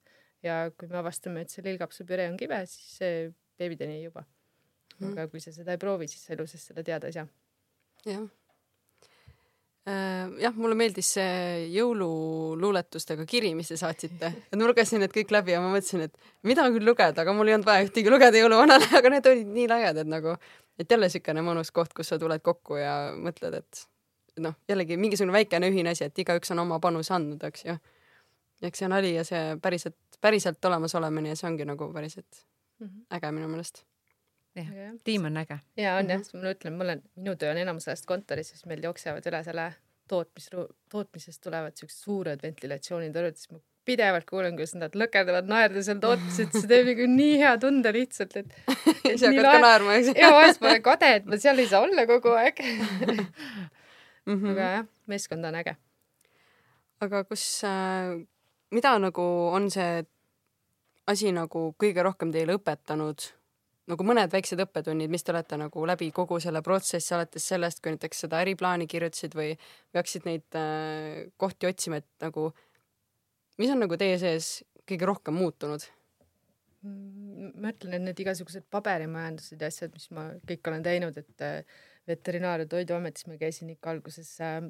[0.45, 3.13] ja kui me avastame, et see lillkapsapüree on kibe, siis see
[3.59, 4.25] beebideni ei juba.
[4.97, 5.11] Mhm.
[5.13, 7.27] aga kui sa seda ei proovi, siis sa elu sees seda teada ei saa.
[8.05, 8.23] jah.
[9.87, 15.55] jah, mulle meeldis see jõululuuletustega kiri, mis te saatsite, et ma lugesin need kõik läbi
[15.55, 18.89] ja ma mõtlesin, et mida küll lugeda, aga mul ei olnud vaja ühtegi lugeda jõuluvanale,
[18.99, 20.35] aga need olid nii lagedad nagu,
[20.79, 23.85] et jälle siukene mõnus koht, kus sa tuled kokku ja mõtled, et
[24.43, 27.77] noh, jällegi mingisugune väikene ühine asi, et igaüks on oma panuse andnud, eks ju.
[28.67, 32.43] eks see nali ja see päriselt, päriselt olemas olemine ja see ongi nagu päriselt
[33.13, 33.83] äge minu meelest.
[34.57, 35.59] jah, tiim on äge.
[35.77, 38.65] ja on jah Mhm., ma ütlen, mul on, minu töö on enamus ajast kontoris, siis
[38.65, 39.71] meil jooksevad üle selle
[40.07, 40.49] tootmis,
[40.89, 46.47] tootmisest tulevad siuksed suured ventilatsioonitõrjud, siis ma pidevalt kuulen, kuidas nad lõkerdavad naerda seal tootmises,
[46.47, 48.55] et see teeb nagu nii hea tunde lihtsalt, et
[49.05, 51.83] siis hakkad ka naerma, eks ja vahest ma olen kade, et ma seal ei saa
[51.85, 52.59] olla kogu aeg.
[54.27, 54.33] mm.
[54.33, 54.49] -hmm.
[54.51, 55.77] aga jah, meeskond on äge.
[57.01, 58.17] aga kus äh,,
[58.71, 60.03] mida nagu on see
[61.07, 63.29] asi nagu kõige rohkem teile õpetanud,
[63.87, 67.93] nagu mõned väiksed õppetunnid, mis te olete nagu läbi kogu selle protsessi, alates sellest, kui
[67.93, 69.53] näiteks seda äriplaani kirjutasid või,
[69.91, 72.49] või hakkasid neid äh, kohti otsima, et nagu
[73.61, 74.57] mis on nagu teie sees
[74.87, 75.85] kõige rohkem muutunud?
[76.87, 81.79] Ma ütlen, et need igasugused paberimajandused ja asjad, mis ma kõik olen teinud, et äh,
[82.07, 84.61] Veterinaar- ja Toiduametis ma käisin ikka alguses äh,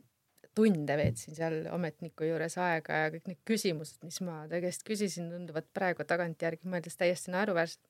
[0.57, 5.29] tunde veetsin seal ametniku juures aega ja kõik need küsimused, mis ma ta käest küsisin,
[5.33, 7.83] tunduvad praegu tagantjärgi mõeldes täiesti naeruväärsed.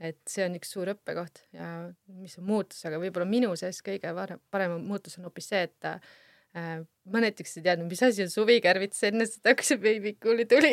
[0.00, 1.88] Et see on üks suur õppekoht ja
[2.20, 4.12] mis on muutus, aga võib-olla minu sees kõige
[4.52, 6.82] parem muutus on hoopis see, et äh,
[7.12, 10.70] ma näiteks ei teadnud, mis asi on suvikärvits enne seda, kui see beebikuuli tuli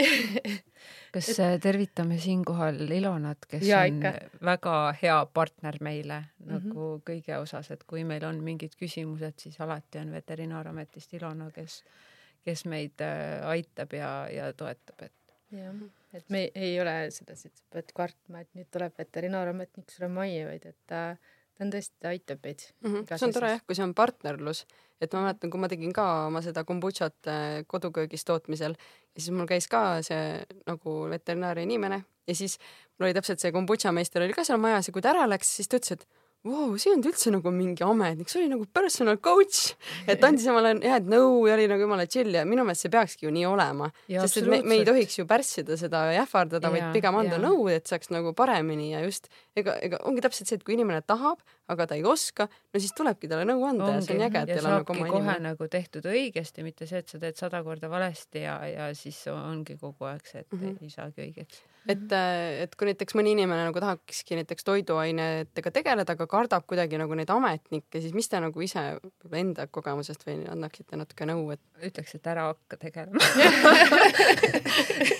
[1.15, 1.61] kas et...
[1.63, 4.13] tervitame siinkohal Ilonat, kes Jaa, on ikka.
[4.43, 6.53] väga hea partner meile Mhm.
[6.57, 11.77] nagu kõige osas, et kui meil on mingid küsimused, siis alati on Veterinaarametist Ilona, kes,
[12.43, 15.13] kes meid äh, aitab ja, ja toetab, et
[15.57, 15.75] jah,
[16.17, 20.47] et me ei, ole sedasi, et sa pead kartma, et nüüd tuleb veterinaarametnik sulle majja,
[20.49, 21.03] vaid et ta,
[21.57, 22.95] ta on tõesti, ta aitab meid mm.
[22.95, 23.17] -hmm.
[23.17, 24.63] see on tore jah, kui see on partnerlus,
[25.01, 29.31] et ma mäletan, kui ma tegin ka oma seda kombutšat äh, koduköögis tootmisel ja siis
[29.35, 32.57] mul käis ka see nagu veterinaaria inimene ja siis
[32.97, 35.69] mul oli täpselt see kombutšameister oli ka seal majas ja kui ta ära läks, siis
[35.69, 39.19] ta ütles, et vau, see ei olnud üldse nagu mingi ametnik, see oli nagu personal
[39.23, 39.77] coach,
[40.11, 43.27] et andis omale head nõu ja oli nagu jumala chill ja minu meelest see peakski
[43.27, 46.89] ju nii olema, sest et me, me ei tohiks ju pärssida seda ja ähvardada, vaid
[46.95, 47.43] pigem anda jaa.
[47.45, 50.99] nõu, et saaks nagu paremini ja just ega, ega ongi täpselt see, et kui inimene
[51.07, 51.39] tahab,
[51.71, 54.51] aga ta ei oska, no siis tulebki talle nõu anda ja see on äge, et
[54.51, 55.53] ja teil on nagu oma kohe inimene.
[55.53, 59.79] nagu tehtud õigesti, mitte see, et sa teed sada korda valesti ja, ja siis ongi
[59.79, 60.65] kogu aeg see, et mm.
[60.65, 60.83] -hmm.
[60.83, 61.63] ei saagi õigeks.
[61.89, 62.15] Et,
[62.63, 67.31] et kui näiteks mõni inimene nagu tahakski näiteks toiduainetega tegeleda, aga kardab kuidagi nagu neid
[67.33, 68.85] ametnikke, siis mis te nagu ise
[69.33, 71.63] enda kogemusest või annaksite natuke nõu, et?
[71.83, 73.19] ütleks, et ära hakka tegelema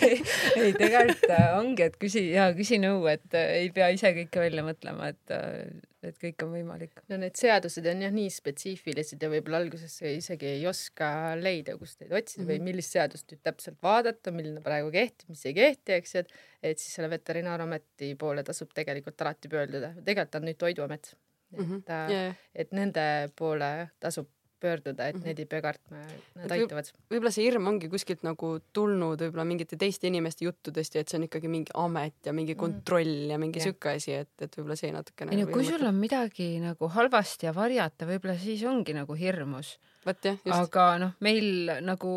[0.61, 4.43] ei, tegelikult äh, ongi, et küsi ja küsi nõu, et äh, ei pea ise kõike
[4.43, 5.66] välja mõtlema, et, äh,
[6.10, 7.04] et kõik on võimalik.
[7.10, 12.01] no need seadused on jah nii spetsiifilised ja võib-olla alguses isegi ei oska leida, kust
[12.01, 12.51] neid otsida mm -hmm.
[12.51, 12.70] või mhm.
[12.70, 16.34] millist seadust nüüd täpselt vaadata, milline praegu kehtib, mis ei kehti, eks ju, et
[16.64, 19.93] et siis selle Veterinaarameti poole tasub tegelikult alati pöörduda.
[20.06, 21.16] tegelikult on nüüd Toiduamet.
[21.54, 22.10] et mm, -hmm.
[22.12, 22.36] yeah.
[22.56, 24.30] et nende poole tasub
[24.64, 25.28] pöörduda, et -hmm.
[25.28, 27.01] neid ei pea kartma ja nad et aitavad võib.
[27.16, 31.20] võib-olla see hirm ongi kuskilt nagu tulnud võib-olla mingite teiste inimeste juttudest ja et see
[31.20, 32.61] on ikkagi mingi amet ja mingi mhm.
[32.66, 35.36] kontroll ja mingi sihuke asi, et, et võib-olla see natukene.
[35.36, 39.78] ei no kui sul on midagi nagu halvasti ja varjata, võib-olla siis ongi nagu hirmus.
[40.05, 40.57] vot jah, just.
[40.57, 42.16] aga noh, meil nagu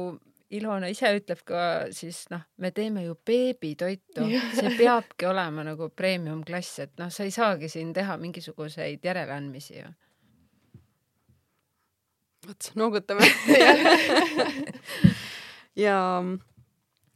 [0.55, 1.61] Ilona ise ütleb ka
[1.95, 7.27] siis noh, me teeme ju beebitoitu, see peabki olema nagu premium klass, et noh, sa
[7.27, 9.89] ei saagi siin teha mingisuguseid järeleandmisi ju
[12.47, 13.27] vot, noogutame
[15.87, 15.97] ja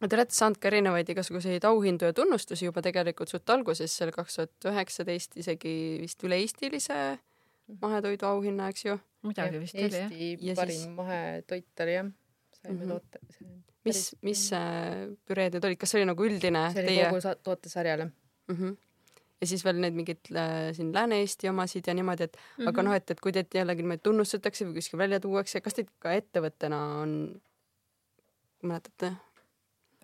[0.01, 4.39] te olete saanud ka erinevaid igasuguseid auhindu ja tunnustusi juba tegelikult suht alguses, seal kaks
[4.39, 7.01] tuhat üheksateist isegi vist üle-eestilise
[7.81, 8.99] mahetoidu auhinna, eks ju?
[9.29, 10.13] midagi vist oli jah.
[10.13, 10.93] Eesti parim siis...
[10.97, 12.13] mahetoit oli jah,
[12.61, 12.89] saime mm -hmm.
[12.89, 13.19] toote.
[13.85, 16.63] mis, mis äh, püreed need olid, kas see oli nagu üldine?
[16.73, 17.11] see oli teie...
[17.11, 18.57] kogu tootesarjale mm.
[18.57, 18.79] -hmm
[19.41, 22.69] ja siis veel need mingid äh, siin Lääne-Eesti omasid ja niimoodi, et mm -hmm.
[22.69, 25.89] aga noh, et, et kui teid jällegi niimoodi tunnustatakse või kuskil välja tuuakse, kas teid
[25.99, 27.15] ka ettevõttena on,
[28.63, 29.15] mäletate?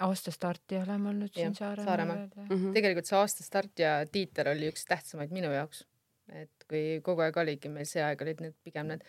[0.01, 1.85] aasta starti oleme olnud siin Saaremaal.
[1.85, 2.19] Saaremaal.
[2.37, 2.73] Mm -hmm.
[2.73, 5.87] tegelikult see aasta start ja tiiter oli üks tähtsamaid minu jaoks,
[6.29, 9.07] et kui kogu aeg oligi meil see aeg olid need pigem need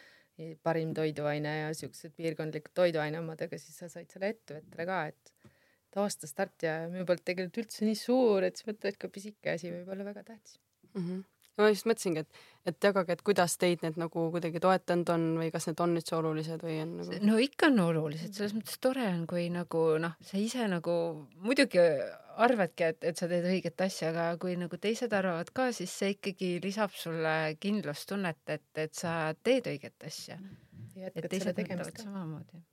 [0.63, 5.33] parim toiduaine ja siuksed piirkondlikud toiduaine omad, aga siis sa said selle ettevõttele ka, et
[6.03, 9.73] aastastart ja minu poolt tegelikult üldse nii suur, et siis mõtled, et ka pisike asi
[9.73, 10.59] võib olla väga tähtis
[10.93, 11.01] mm.
[11.01, 11.23] -hmm.
[11.57, 15.49] ma just mõtlesingi, et, et jagage, et kuidas teid need nagu kuidagi toetanud on või
[15.53, 17.19] kas need on üldse olulised või on nagu?
[17.31, 20.95] no ikka on olulised, selles mõttes tore on, kui nagu noh, sa ise nagu
[21.43, 21.83] muidugi
[22.37, 26.13] arvadki, et, et sa teed õiget asja, aga kui nagu teised arvavad ka, siis see
[26.15, 30.37] ikkagi lisab sulle kindlustunnet, et, et sa teed õiget asja.
[30.97, 32.65] et teised mõtlevad samamoodi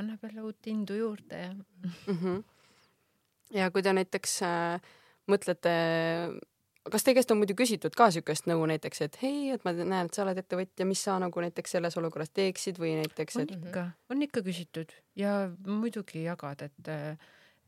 [0.00, 2.16] annab jälle uut indu juurde ja mm.
[2.16, 2.42] -hmm.
[3.54, 4.80] ja kui te näiteks äh,
[5.30, 5.72] mõtlete,
[6.90, 10.08] kas teie käest on muidu küsitud ka siukest nõu näiteks, et hei, et ma näen,
[10.08, 13.52] et sa oled ettevõtja, mis sa nagu näiteks selles olukorras teeksid või näiteks, et.
[13.56, 15.34] on ikka, on ikka küsitud ja
[15.66, 16.94] muidugi jagad, et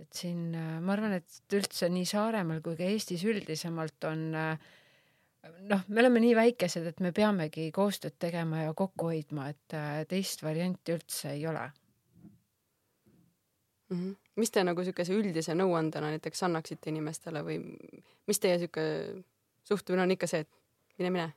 [0.02, 6.00] et siin ma arvan, et üldse nii Saaremaal kui ka Eestis üldisemalt on noh, me
[6.02, 9.76] oleme nii väikesed, et me peamegi koostööd tegema ja kokku hoidma, et
[10.10, 11.68] teist varianti üldse ei ole
[13.92, 14.00] mm.
[14.00, 14.16] -hmm.
[14.36, 17.58] mis te nagu siukese üldise nõuandena näiteks annaksite inimestele või
[18.26, 18.84] mis teie siuke
[19.68, 21.28] suhtumine on ikka see, et mine, mine?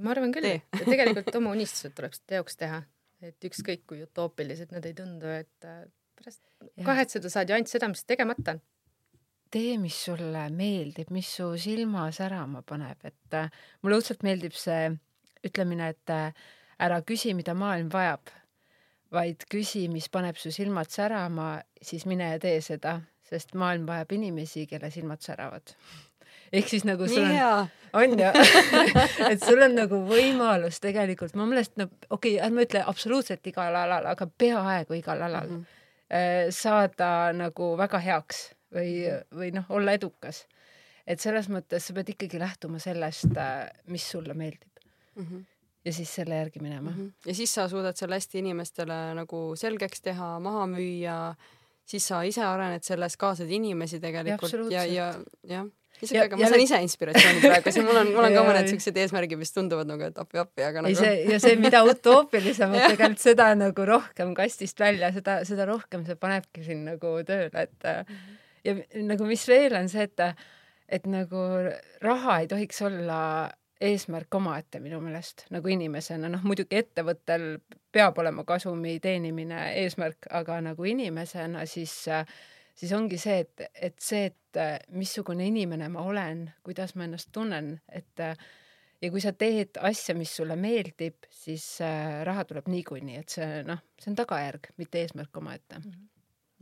[0.00, 2.82] ma arvan küll, et tegelikult oma unistused tuleb teoks teha,
[3.22, 5.84] et ükskõik kui utoopilised nad ei tundu, et äh,
[6.18, 6.42] pärast
[6.84, 8.64] kahetseda saad ju ainult seda, mis tegemata on
[9.50, 13.50] tee, mis sulle meeldib, mis su silma särama paneb, et äh,
[13.82, 14.90] mulle õudselt meeldib see
[15.46, 16.34] ütlemine, et äh,
[16.82, 18.32] ära küsi, mida maailm vajab,
[19.14, 24.16] vaid küsi, mis paneb su silmad särama, siis mine ja tee seda, sest maailm vajab
[24.16, 25.74] inimesi, kelle silmad säravad.
[26.52, 28.28] ehk siis nagu sul on, on ju
[29.30, 33.74] et sul on nagu võimalus tegelikult, mu meelest no okei okay,, ärme ütle absoluutselt igal
[33.74, 36.52] alal, aga peaaegu igal alal mm -hmm.
[36.54, 38.44] saada nagu väga heaks
[38.74, 40.46] või, või noh, olla edukas.
[41.06, 44.82] et selles mõttes sa pead ikkagi lähtuma sellest, äh, mis sulle meeldib
[45.16, 45.22] mm.
[45.22, 45.44] -hmm
[45.86, 46.96] ja siis selle järgi minema mm.
[46.96, 47.30] -hmm.
[47.30, 51.16] ja siis sa suudad selle hästi inimestele nagu selgeks teha, maha müüa,
[51.86, 55.12] siis sa ise arened selles, kaasad inimesi tegelikult ja, ja,
[55.46, 55.66] ja
[56.02, 58.98] isegi, aga ma saan ise inspiratsiooni praegu, siin mul on, mul on ka mõned siuksed
[59.02, 60.98] eesmärgid, mis tunduvad nagu, et appi-appi, aga nagu.
[60.98, 66.18] see ja see, mida utoopilisemalt tegelikult seda nagu rohkem kastist välja, seda, seda rohkem see
[66.20, 68.34] panebki sind nagu tööle, et -hmm.
[68.64, 68.76] ja
[69.12, 70.26] nagu mis veel on see, et,
[70.88, 71.46] et nagu
[72.02, 73.20] raha ei tohiks olla
[73.80, 77.58] eesmärk omaette minu meelest nagu inimesena, noh muidugi ettevõttel
[77.92, 81.94] peab olema kasumi teenimine eesmärk, aga nagu inimesena siis,
[82.76, 87.74] siis ongi see, et, et see, et missugune inimene ma olen, kuidas ma ennast tunnen,
[87.92, 91.68] et ja kui sa teed asja, mis sulle meeldib, siis
[92.24, 95.90] raha tuleb niikuinii, et see noh, see on tagajärg, mitte eesmärk omaette mm.
[95.90, 96.12] -hmm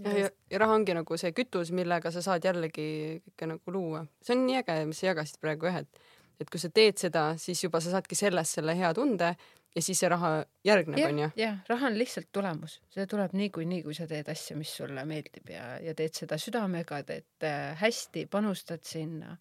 [0.02, 2.86] ja, ja, ja raha ongi nagu see kütus, millega sa saad jällegi
[3.24, 4.04] kõike nagu luua.
[4.24, 6.00] see on nii äge, mis sa jagasid praegu jah, et
[6.40, 9.34] et kui sa teed seda, siis juba sa saadki sellest selle hea tunde
[9.74, 10.30] ja siis see raha
[10.66, 14.70] järgneb, onju?, jah, raha on lihtsalt tulemus, see tuleb niikuinii, kui sa teed asja, mis
[14.78, 19.36] sulle meeldib ja, ja teed seda südamega, teed äh, hästi, panustad sinna.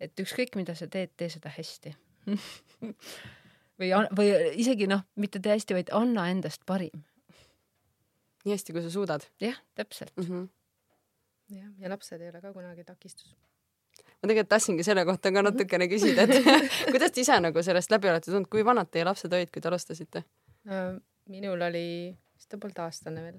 [0.00, 1.94] et ükskõik, mida sa teed, tee seda hästi.
[3.80, 4.28] või, või
[4.60, 7.04] isegi noh, mitte tee hästi, vaid anna endast parim.
[8.44, 10.16] nii hästi, kui sa suudad jah, täpselt.
[10.16, 10.28] mm.
[10.28, 10.48] -hmm.
[11.58, 13.36] jah, ja lapsed ei ole ka kunagi takistus.
[14.24, 16.46] Ma tegelikult tahtsingi selle kohta ka natukene küsida, et
[16.92, 19.68] kuidas te ise nagu sellest läbi olete tulnud, kui vanad teie lapsed olid, kui te
[19.70, 20.24] alustasite?
[21.28, 21.86] minul oli
[22.32, 23.36] vist ta polnud aastane veel,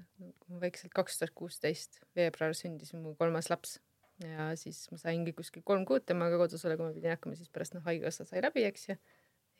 [0.62, 3.80] väikselt kaks tuhat kuusteist veebruar sündis mu kolmas laps
[4.22, 7.50] ja siis ma saingi kuskil kolm kuud temaga kodus olla, kui ma pidin hakkama, siis
[7.52, 8.96] pärast noh, haigekassa sai läbi, eks ju.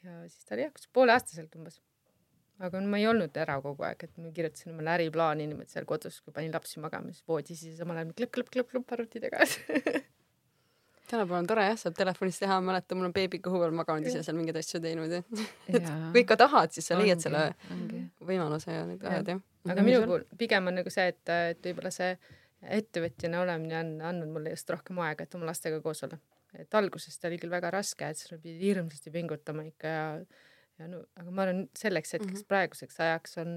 [0.06, 1.80] ja siis ta oli jah, pooleaastaselt umbes.
[2.62, 5.88] aga no ma ei olnud ära kogu aeg, et ma kirjutasin omale äriplaani niimoodi seal
[5.88, 9.44] kodus, kui panin lapsi magama, siis voodis ja samal ajal klõpp-klõpp-klõpp-klõpp arvuti taga.
[11.10, 14.08] tänapäeval on tore jah, saab telefonis teha, ma mäletan, mul on beebi kõhu peal maganud
[14.10, 17.44] ise seal mingeid asju teinud ja kui ikka tahad, siis sa leiad selle
[18.30, 19.44] võimaluse ja need ajad jah.
[19.72, 22.14] aga minu puhul pigem on nagu see, et, et võib-olla see
[22.78, 26.18] ettevõtjana olemine on andnud mulle just rohkem aega, et oma lastega koos olla.
[26.56, 30.06] et alguses ta oli küll väga raske, et sa pidid hirmsasti pingutama ikka ja,
[30.80, 32.50] ja no aga ma arvan, selleks hetkeks mm -hmm.
[32.52, 33.52] praeguseks ajaks on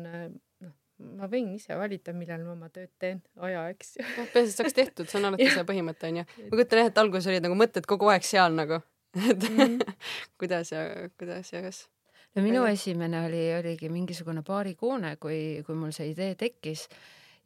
[0.99, 4.05] ma võin ise valida, millal ma oma tööd teen, aja, eks ju.
[4.33, 6.25] peaasi, et saaks tehtud, see on alati see põhimõte onju.
[6.45, 8.81] ma kujutan jah, et alguses olid nagu mõtted kogu aeg seal nagu,
[9.15, 9.95] et mm -hmm.
[10.41, 10.83] kuidas ja
[11.19, 11.87] kuidas ja kas.
[12.35, 16.87] no minu Aga- esimene oli, oligi mingisugune paarikuune, kui, kui mul see idee tekkis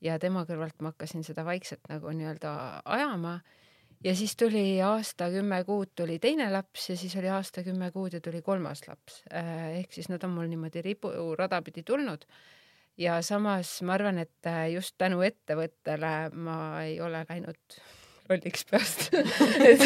[0.01, 3.39] ja tema kõrvalt ma hakkasin seda vaikselt nagu nii-öelda ajama
[4.04, 8.14] ja siis tuli aasta kümme kuud tuli teine laps ja siis oli aasta kümme kuud
[8.14, 9.24] ja tuli kolmas laps.
[9.78, 12.26] ehk siis nad on mul niimoodi riburada pidi tulnud
[12.97, 17.79] ja samas ma arvan, et äh, just tänu ettevõttele ma ei ole läinud
[18.29, 19.09] lolliks peast.
[19.69, 19.83] Et,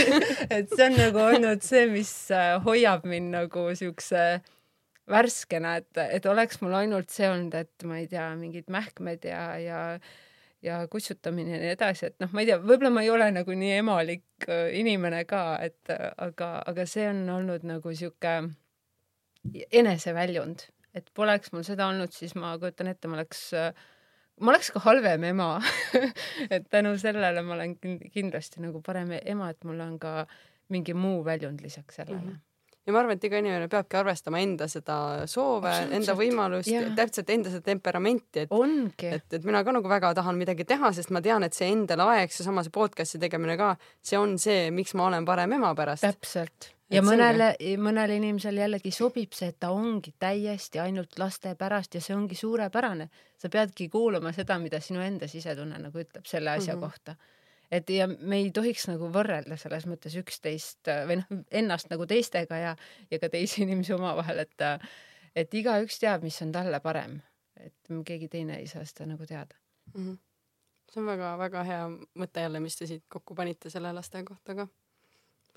[0.54, 4.28] et see on nagu olnud see, mis äh, hoiab mind nagu siukse
[5.08, 9.44] värskena, et, et oleks mul ainult see olnud, et ma ei tea, mingid mähkmed ja,
[9.62, 9.82] ja
[10.66, 13.54] ja kutsutamine ja nii edasi, et noh, ma ei tea, võib-olla ma ei ole nagu
[13.56, 18.34] nii emalik äh, inimene ka, et aga, aga see on olnud nagu sihuke
[19.72, 20.66] eneseväljund,
[20.98, 23.44] et poleks mul seda olnud, siis ma kujutan ette, ma oleks,
[24.42, 25.54] ma oleks ka halvem ema
[26.54, 30.20] et tänu sellele ma olen kin- kindlasti nagu parem ema, et mul on ka
[30.74, 32.36] mingi muu väljund lisaks sellele mm.
[32.36, 32.44] -hmm
[32.88, 37.52] ja ma arvan, et iga inimene peabki arvestama enda seda soove, enda võimalust täpselt enda
[37.52, 39.12] seda temperamenti, et ongi.
[39.18, 42.08] et, et mina ka nagu väga tahan midagi teha, sest ma tean, et see endale
[42.14, 46.08] aeg, seesama see podcast'i tegemine ka, see on see, miks ma olen parem ema pärast.
[46.08, 46.72] täpselt.
[46.92, 47.50] Ja mõnele,
[47.84, 52.36] mõnele inimesele jällegi sobib see, et ta ongi täiesti ainult laste pärast ja see ongi
[52.40, 53.10] suurepärane.
[53.38, 56.80] sa peadki kuulama seda, mida sinu enda sisetunne nagu ütleb selle asja mm.
[56.80, 56.86] -hmm.
[56.86, 57.16] kohta.
[57.72, 62.06] et ja me ei tohiks nagu võrrelda selles mõttes üksteist äh, või noh, ennast nagu
[62.06, 62.76] teistega ja,
[63.12, 64.62] ja ka teisi inimesi omavahel, et
[65.36, 67.22] et igaüks teab, mis on talle parem.
[67.60, 69.56] et keegi teine ei saa seda nagu teada.
[69.94, 70.14] Mhm.
[70.92, 74.68] see on väga-väga hea mõte jälle, mis te siit kokku panite selle laste kohta ka.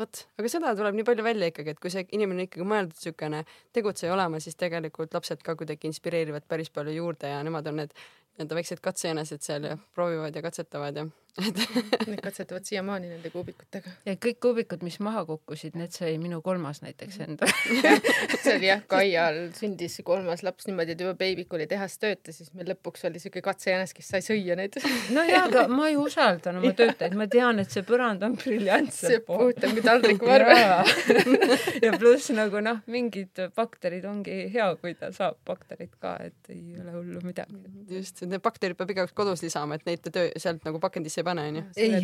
[0.01, 3.42] vot, aga seda tuleb nii palju välja ikkagi, et kui see inimene ikkagi mõeldud niisugune
[3.76, 7.94] tegutseja olema, siis tegelikult lapsed ka kuidagi inspireerivad päris palju juurde ja nemad on need
[8.39, 11.07] nii-öelda väiksed katsejänesed seal ja proovivad ja katsetavad ja
[11.49, 13.93] et Need katsetavad siiamaani nende kuubikutega.
[14.07, 17.49] ja kõik kuubikud, mis maha kukkusid, need sai minu kolmas näiteks enda.
[18.43, 22.51] see oli jah, Kaial sündis kolmas laps niimoodi, et juba beebik oli tehas töötas, siis
[22.57, 24.78] meil lõpuks oli siuke katsejänes, kes sai süüa neid.
[25.14, 28.51] no jaa, aga ma ei usalda oma töötajaid, ma tean, et see põrand on see
[28.51, 30.53] briljantselt puhtam kui taldrikuvarv.
[30.57, 30.83] ja,
[31.87, 36.74] ja pluss nagu noh, mingid bakterid ongi hea, kui ta saab bakterid ka, et ei
[36.81, 37.62] ole hullu midagi.
[37.91, 41.27] just, need bakterid peab igaks kodus lisama, et neid te töö sealt nagu pakendisse ei
[41.27, 41.62] pane onju.
[41.77, 42.01] ei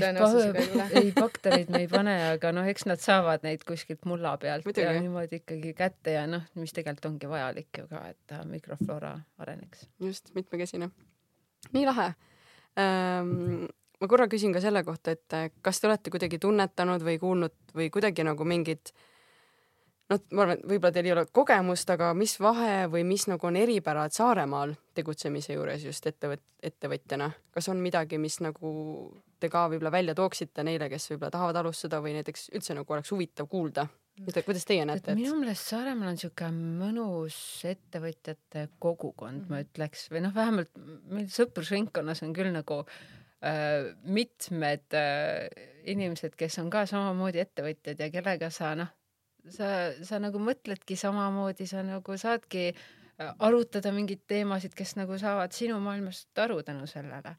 [1.01, 4.87] ei bakterid me ei pane, aga noh, eks nad saavad neid kuskilt mulla pealt Muidugi.
[4.87, 9.17] ja niimoodi ikkagi kätte ja noh, mis tegelikult ongi vajalik ju ka, et ta mikroflora
[9.43, 9.89] areneks.
[10.03, 10.91] just, mitmekesine.
[11.73, 12.13] nii lahe
[12.79, 13.67] ähm,.
[14.01, 17.77] ma korra küsin ka selle kohta, et äh, kas te olete kuidagi tunnetanud või kuulnud
[17.77, 18.95] või kuidagi nagu mingit
[20.11, 23.47] noh, ma arvan, et võib-olla teil ei ole kogemust, aga mis vahe või mis nagu
[23.49, 28.71] on eripärad Saaremaal tegutsemise juures just ettevõt-, ettevõtjana, kas on midagi, mis nagu
[29.41, 33.11] te ka võib-olla välja tooksite neile, kes võib-olla tahavad alustada või näiteks üldse nagu oleks
[33.13, 33.87] huvitav kuulda,
[34.47, 37.37] kuidas teie et näete, minu meelest Saaremaal on siuke mõnus
[37.69, 39.69] ettevõtjate kogukond, ma Mhm.
[39.69, 40.71] ütleks, või noh, vähemalt
[41.11, 42.85] meil sõprusringkonnas on küll nagu
[43.43, 45.51] äh, mitmed äh,
[45.85, 48.89] inimesed, kes on ka samamoodi ettevõtjad ja kellega sa noh,
[49.53, 49.69] sa,
[50.07, 55.79] sa nagu mõtledki samamoodi, sa nagu saadki äh, arutada mingeid teemasid, kes nagu saavad sinu
[55.83, 57.37] maailmast aru tänu sellele.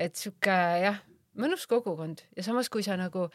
[0.00, 1.00] et sihuke jah,
[1.36, 3.28] mõnus kogukond ja samas, kui sa nagu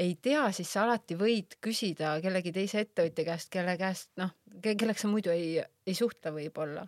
[0.00, 4.32] ei tea, siis sa alati võid küsida kellegi teise ettevõtja käest, kelle käest noh,
[4.62, 6.86] kelleks sa muidu ei, ei suhtle võib-olla.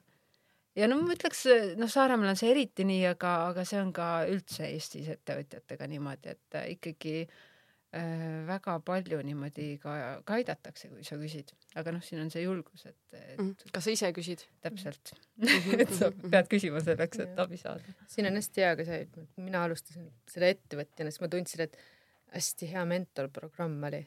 [0.77, 1.47] ja no ma ütleks,
[1.81, 6.37] noh, Saaremaal on see eriti nii, aga, aga see on ka üldse Eestis ettevõtjatega niimoodi,
[6.37, 7.41] et ikkagi äh,
[8.49, 12.87] väga palju niimoodi ka, ka aidatakse, kui sa küsid, aga noh, siin on see julgus,
[12.89, 13.51] et, et Mhm.
[13.75, 14.47] kas sa ise küsid?
[14.65, 15.13] täpselt
[15.83, 17.85] et sa pead küsima selleks, et abi saada.
[18.09, 21.77] siin on hästi hea ka see, et mina alustasin selle ettevõtjana, siis ma tundsin, et
[22.33, 24.03] hästi hea mentorprogramm oli.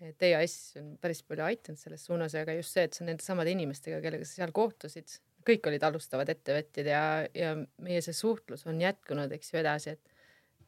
[0.00, 3.52] et EAS on päris palju aidanud selles suunas, aga just see, et sa nende samade
[3.52, 7.02] inimestega, kellega sa seal kohtusid, kõik olid alustavad ettevõtjad ja,
[7.36, 7.50] ja
[7.84, 10.16] meie see suhtlus on jätkunud, eks ju, edasi, et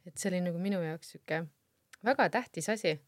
[0.09, 1.45] et see oli nagu minu jaoks sihuke
[2.05, 3.01] väga tähtis asi.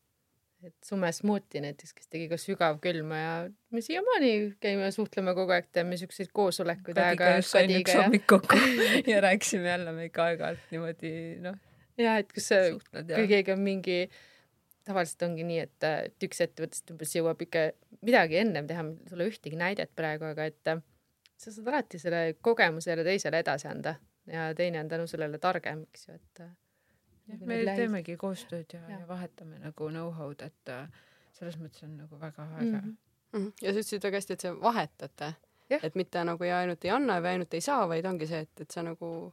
[0.64, 3.32] et Sume Smuuti näiteks, kes tegi ka sügavkülma ja
[3.70, 4.30] me siiamaani
[4.64, 7.00] käime, suhtleme kogu aeg, teeme siukseid koosolekuid
[7.36, 8.56] just sain üks hommik kokku
[9.12, 11.12] ja rääkisime jälle ikka aeg-ajalt niimoodi
[11.44, 11.58] noh,
[12.00, 13.98] ja et kus see suhtled kui keegi on mingi,
[14.88, 17.68] tavaliselt ongi nii, et, et üks ettevõttest umbes jõuab ikka
[18.00, 20.74] midagi ennem teha, mul ei ole ühtegi näidet praegu, aga et
[21.36, 23.98] sa saad alati selle kogemuse jälle teisele edasi anda
[24.32, 26.46] ja teine on tänu sellele targem, eks ju, et.
[27.26, 28.98] Me teemegi koostööd ja, Ja.
[29.00, 30.88] ja vahetame nagu know-how'd, et äh,
[31.32, 32.74] selles mõttes on nagu väga äge mm.
[32.74, 32.80] mm.
[32.80, 33.38] -hmm.
[33.38, 33.52] Mhm.
[33.62, 35.34] ja sa ütlesid väga hästi, et see vahetate.
[35.82, 38.60] Et mitte nagu ja ainult ei anna või ainult ei saa, vaid ongi see, et,
[38.60, 39.32] et sa nagu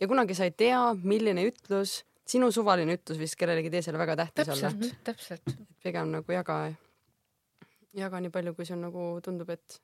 [0.00, 4.48] ja kunagi sa ei tea, milline ütlus, sinu suvaline ütlus vist kellelegi teisele väga tähtis
[4.48, 4.70] olla.
[4.70, 5.56] täpselt, täpselt.
[5.82, 6.74] pigem nagu jaga,
[7.96, 9.80] jaga nii palju, kui sul nagu tundub, et,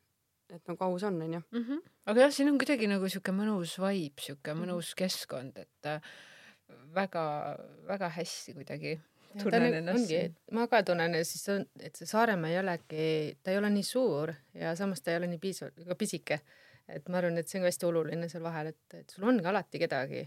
[0.53, 1.43] et nagu aus on, onju.
[1.53, 1.81] Mhm.
[2.07, 4.63] aga jah, siin on kuidagi nagu sihuke mõnus vibe, sihuke Mhm.
[4.65, 6.01] mõnus keskkond, et äh,
[6.95, 8.97] väga-väga hästi kuidagi
[9.37, 10.21] ta tunnen on, ennast ongi
[10.57, 13.09] ma ka tunnen ja siis on, et see Saaremaa ei olegi,
[13.43, 16.41] ta ei ole nii suur ja samas ta ei ole nii piisavalt, ka pisike.
[16.89, 19.41] et ma arvan, et see on ka hästi oluline seal vahel, et, et sul on
[19.43, 20.23] ka alati kedagi,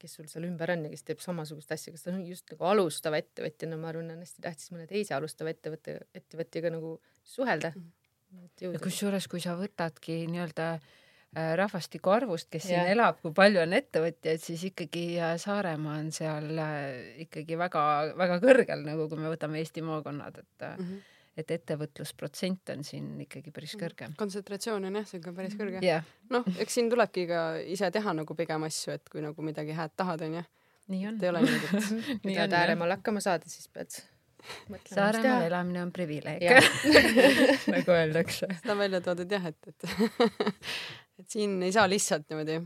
[0.00, 2.66] kes sul seal ümber on ja kes teeb samasugust asja, kas ta on just nagu
[2.66, 7.72] alustava ettevõtjana, ma arvan, on hästi tähtis mõne teise alustava ettevõtte, ettevõtjaga nagu suhelda.
[8.60, 10.90] ja kusjuures, kui sa võtadki nii-öelda äh,
[11.34, 12.90] rahvastiku arvust, kes siin Jah.
[12.90, 18.82] elab, kui palju on ettevõtjaid, siis ikkagi äh, Saaremaa on seal äh, ikkagi väga-väga kõrgel,
[18.86, 21.16] nagu kui me võtame Eesti maakonnad, et mm, -hmm.
[21.38, 24.10] et ettevõtlusprotsent on siin ikkagi päris kõrge.
[24.18, 25.84] kontsentratsioon on jah, see on ka päris kõrge.
[25.86, 29.76] jah, noh, eks siin tulebki ka ise teha nagu pigem asju, et kui nagu midagi
[29.76, 30.42] head tahad, onju.
[30.90, 31.28] nii on et ei.
[31.30, 34.02] ole niimoodi, et kui nii tahad ääremaal hakkama saada, siis pead
[34.90, 36.44] Saaremaal elamine on privileeg
[37.74, 38.48] nagu öeldakse.
[38.60, 39.88] seda on välja toodud jah, et, et
[41.20, 42.60] et siin ei saa lihtsalt niimoodi,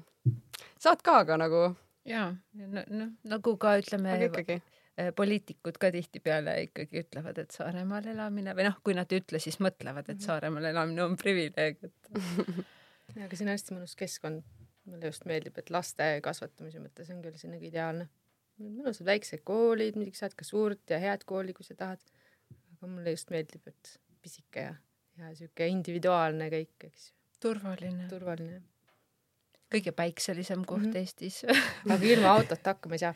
[0.80, 1.64] saad ka, aga nagu,
[2.08, 4.60] ja, noh, nagu ka ütleme aga ikkagi.
[5.00, 9.40] eh, poliitikud ka tihtipeale ikkagi ütlevad, et Saaremaal elamine või noh, kui nad ei ütle,
[9.42, 12.14] siis mõtlevad, et Saaremaal elamine on privileeg, et
[13.14, 14.42] Ja, aga siin on hästi mõnus keskkond.
[14.88, 18.08] mulle just meeldib, et laste kasvatamise mõttes on küll siin nagu ideaalne.
[18.60, 22.02] Mõnusad väiksed koolid, muidugi saad ka suurt ja head kooli, kui sa tahad.
[22.76, 24.74] aga mulle just meeldib, et pisike ja,
[25.18, 28.08] ja sihuke individuaalne kõik, eks ju, turvaline.
[28.10, 28.62] turvaline.
[29.74, 30.90] kõige päikselisem koht mm.
[30.92, 30.98] -hmm.
[30.98, 31.44] Eestis.
[31.92, 33.14] aga ilma autota hakkama ei saa.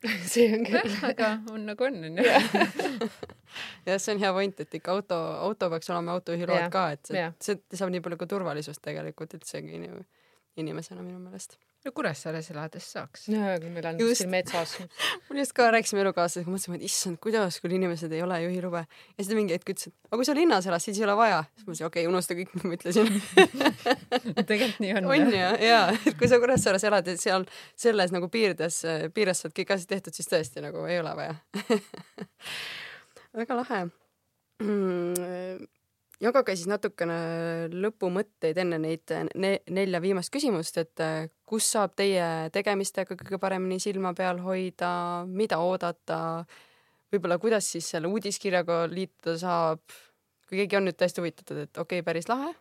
[0.32, 0.94] see on küll.
[1.04, 2.24] aga on nagu on, onju.
[2.24, 5.18] jah, see on hea point, et ikka auto,
[5.48, 9.36] auto peaks olema autojuhiload Jah, ka, et see see lisab nii palju ka turvalisust tegelikult
[9.38, 10.04] üldsegi inim-
[10.56, 11.58] inimesena minu meelest.
[11.84, 13.26] No Kuressaares elades saaks.
[13.32, 14.20] jaa, aga meil on Just.
[14.20, 14.74] kuskil metsas.
[15.28, 19.16] mul just ka rääkisime elukaaslasega, mõtlesime, et issand, kuidas küll inimesed ei ole juhilube ja
[19.16, 21.40] siis ta mingi hetk ütles, et aga kui sa linnas elad, siis ei ole vaja.
[21.54, 23.10] siis ma mõtlesin, okei okay,, unusta kõik, mis ma ütlesin.
[24.50, 25.10] tegelikult nii on.
[25.14, 28.82] on ju, jaa, et kui sa Kuressaares elad ja seal selles nagu piirides,
[29.16, 31.36] piires saad kõik asjad tehtud, siis tõesti nagu ei ole vaja.
[33.40, 33.84] väga lahe
[34.60, 35.68] mm,.
[36.20, 37.16] Jagage siis natukene
[37.72, 41.04] lõpumõtteid enne neid ne nelja viimast küsimust, et
[41.48, 44.90] kus saab teie tegemistega kõige paremini silma peal hoida,
[45.26, 46.20] mida oodata,
[47.12, 49.82] võib-olla kuidas siis selle uudiskirjaga liituda saab,
[50.48, 52.52] kui keegi on nüüd täiesti huvitatud, et okei okay,, päris lahe,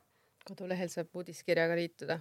[0.47, 2.19] kodulehel saab uudiskirjaga liituda.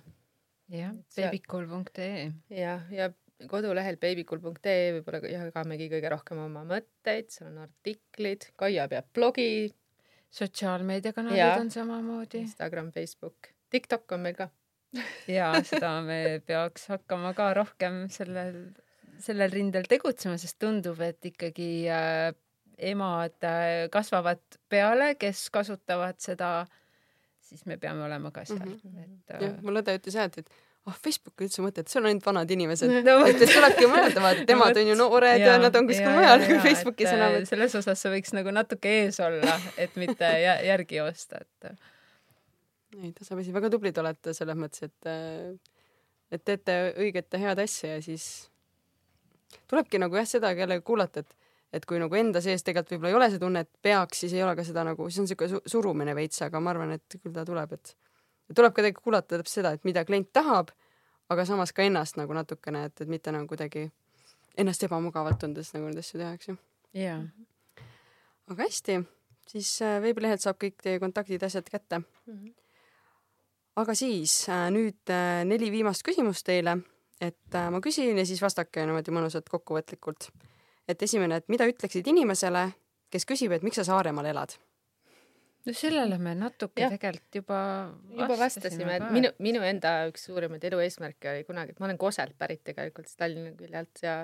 [0.69, 2.29] Jah, babycool.ee.
[2.53, 3.09] ja, ja
[3.49, 9.71] kodulehel babycool.ee võib-olla jagamegi kõige rohkem oma mõtteid, seal on artiklid, Kaia peab blogi,
[10.31, 14.49] sotsiaalmeediakanalid on samamoodi Instagram, Facebook, TikTok on meil ka.
[15.39, 18.61] ja seda me peaks hakkama ka rohkem sellel,
[19.21, 22.31] sellel rindel tegutsema, sest tundub, et ikkagi äh,
[22.79, 26.53] emad äh, kasvavad peale, kes kasutavad seda,
[27.45, 28.81] siis me peame olema ka seal mm.
[28.85, 29.05] -hmm.
[29.05, 32.11] et jah äh,, mul õde ütles jah, et, et oh, Facebooki üldse mõtet, seal on
[32.13, 32.93] ainult vanad inimesed.
[33.09, 36.11] No et, tulebki mõelda, vaata, et emad on ju noored ja, ja nad on kuskil
[36.17, 39.97] mujal kui Facebookis enam, et et selles osas sa võiks nagu natuke ees olla, et
[40.01, 41.73] mitte jä- järgi joosta, et.
[42.99, 45.13] Ei tasapisi väga tublid olete selles mõttes, et
[46.33, 48.49] et teete õiget ja head asja ja siis
[49.69, 51.37] tulebki nagu jah, seda jälle kuulata, et
[51.73, 54.41] et kui nagu enda sees tegelikult võib-olla ei ole see tunne, et peaks, siis ei
[54.41, 57.35] ole ka seda nagu, siis on niisugune su surumine veits, aga ma arvan, et küll
[57.35, 57.93] ta tuleb, et
[58.55, 60.73] tuleb tegelikult kuulata täpselt seda, et mida klient tahab,
[61.29, 63.89] aga samas ka ennast nagu natukene, et, et mitte nagu kuidagi
[64.59, 66.57] ennast ebamugavalt tundes nagu neid asju teha, eks ju.
[66.99, 67.21] jaa.
[68.49, 69.01] aga hästi,
[69.53, 72.35] siis äh, veebilehelt saab kõik teie kontaktid, asjad kätte mm.
[72.35, 72.55] -hmm.
[73.85, 76.79] aga siis äh, nüüd äh, neli viimast küsimust teile,
[77.21, 80.31] et ma küsin ja siis vastake niimoodi mõnusalt kokkuvõtlikult.
[80.89, 82.71] et esimene, et mida ütleksid inimesele,
[83.11, 84.57] kes küsib, et miks sa Saaremaal elad
[85.67, 86.91] no sellele me natuke ja.
[86.93, 87.63] tegelikult juba
[88.13, 92.01] juba vastasime, et minu, minu enda üks suurimaid elu eesmärke oli kunagi, et ma olen
[92.01, 94.21] Koselt pärit tegelikult Tallinna küljelt ja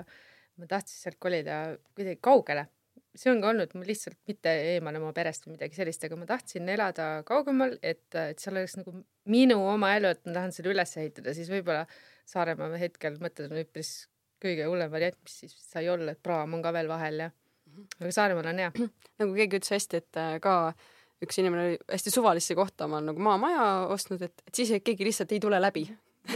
[0.55, 1.59] ma tahtsin sealt kolida
[1.93, 2.67] kuidagi kaugele.
[3.15, 6.25] see on ka olnud mul lihtsalt mitte eemale oma perest või midagi sellist, aga ma
[6.27, 8.91] tahtsin elada kaugemal, et, et seal oleks nagu
[9.31, 11.85] minu oma elu, et ma tahan selle üles ehitada, siis võib-olla
[12.25, 14.07] Saaremaa hetkel mõtted on üpris
[14.41, 17.87] kõige hullem variant, mis siis sai olla, et praam on ka veel vahel ja mhm.
[18.01, 18.73] aga Saaremaal on hea.
[19.21, 20.55] nagu keegi ütles hästi, et äh, ka
[21.23, 25.31] üks inimene oli hästi suvalisse kohta omal nagu maamaja ostnud, et, et siis keegi lihtsalt
[25.35, 25.87] ei tule läbi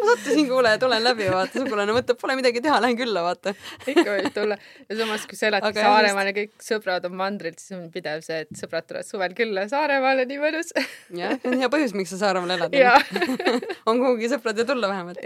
[0.00, 3.52] ma sattusin, kuule, tulen läbi, vaata, sugulane mõtleb, pole midagi teha, lähen külla, vaata.
[3.86, 4.56] ikka võib tulla.
[4.88, 8.40] ja samas, kui sa eladki Saaremaal ja kõik sõbrad on mandrilt, siis on pidev see,
[8.46, 10.74] et sõbrad tulevad suvel külla Saaremaale, nii mõnus.
[10.74, 12.74] jah, see on hea põhjus, miks sa Saaremaal elad
[13.90, 15.22] on kuhugi sõprade tulla vähemalt.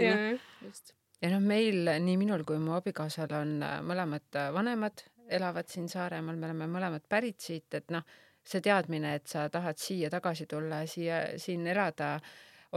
[0.67, 0.93] just.
[1.23, 5.89] ja noh, meil, nii minul kui mu abikaasal on äh, mõlemad äh, vanemad elavad siin
[5.89, 8.03] Saaremaal, me oleme mõlemad pärit siit, et noh,
[8.45, 12.15] see teadmine, et sa tahad siia tagasi tulla siia, siin elada,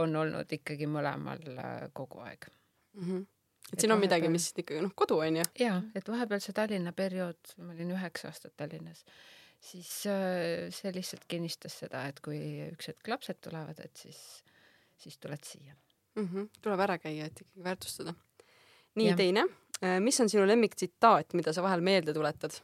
[0.01, 3.03] on olnud ikkagi mõlemal äh, kogu aeg mm.
[3.03, 3.21] -hmm.
[3.21, 4.05] et, et siin on vahepeal...
[4.05, 5.45] midagi, mis ikkagi noh, kodu on ju.
[5.59, 9.03] jaa, et vahepeal see Tallinna periood, ma olin üheksa aastat Tallinnas,
[9.71, 12.39] siis äh, see lihtsalt kinnistas seda, et kui
[12.71, 14.19] üks hetk lapsed tulevad, et siis,
[14.97, 15.75] siis tuled siia
[16.15, 16.25] mm.
[16.25, 16.49] -hmm.
[16.61, 18.13] tuleb ära käia, et ikkagi väärtustada.
[18.95, 19.45] nii, teine
[20.03, 22.57] mis on sinu lemmiktsitaat, mida sa vahel meelde tuletad?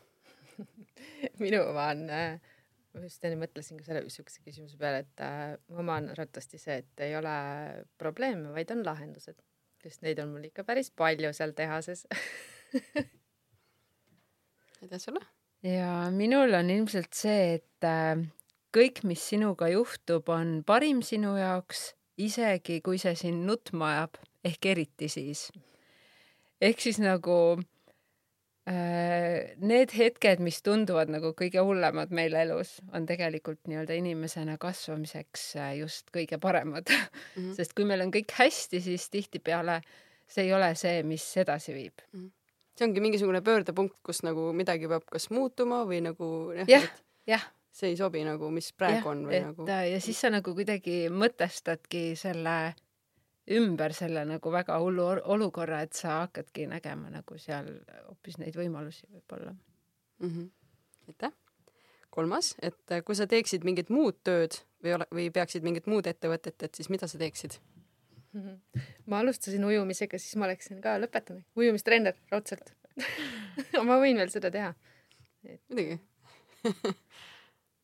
[1.44, 2.56] Minu oma on äh,
[2.96, 6.60] ma just enne mõtlesin ka selle niisuguse küsimuse peale, et äh, mu oma on ratasti
[6.62, 7.36] see, et ei ole
[8.02, 9.38] probleeme, vaid on lahendused,
[9.84, 12.06] sest neid on mul ikka päris palju seal tehases.
[14.82, 15.24] Aitäh sulle!
[15.66, 18.16] ja minul on ilmselt see, et äh,
[18.76, 21.90] kõik, mis sinuga juhtub, on parim sinu jaoks,
[22.22, 25.50] isegi kui see sind nutma ajab, ehk eriti siis
[26.66, 27.38] ehk siis nagu
[28.70, 35.46] äh, need hetked, mis tunduvad nagu kõige hullemad meil elus, on tegelikult nii-öelda inimesena kasvamiseks
[35.62, 37.04] äh, just kõige paremad mm.
[37.36, 37.54] -hmm.
[37.60, 39.82] sest kui meil on kõik hästi, siis tihtipeale
[40.28, 42.20] see ei ole see, mis edasi viib mm.
[42.20, 42.32] -hmm.
[42.78, 46.90] see ongi mingisugune pöördepunkt, kus nagu midagi peab kas muutuma või nagu jah, jah,
[47.28, 49.68] jah see ei sobi nagu, mis praegu ja, on või et, nagu.
[49.68, 52.74] ja siis sa nagu kuidagi mõtestadki selle
[53.52, 55.06] ümber selle nagu väga hullu
[55.36, 57.70] olukorra, et sa hakkadki nägema nagu seal
[58.08, 60.30] hoopis neid võimalusi võib-olla mm.
[60.30, 60.50] -hmm.
[61.08, 61.34] aitäh.
[62.10, 66.08] kolmas, et äh, kui sa teeksid mingit muud tööd või ole, või peaksid mingit muud
[66.08, 67.60] ettevõtet, et siis mida sa teeksid
[68.34, 68.42] mm?
[68.42, 68.82] -hmm.
[69.06, 72.74] ma alustasin ujumisega, siis ma oleksin ka lõpetanud, ujumistreener raudselt
[73.88, 74.74] ma võin veel seda teha
[75.44, 75.62] et....
[75.70, 76.00] muidugi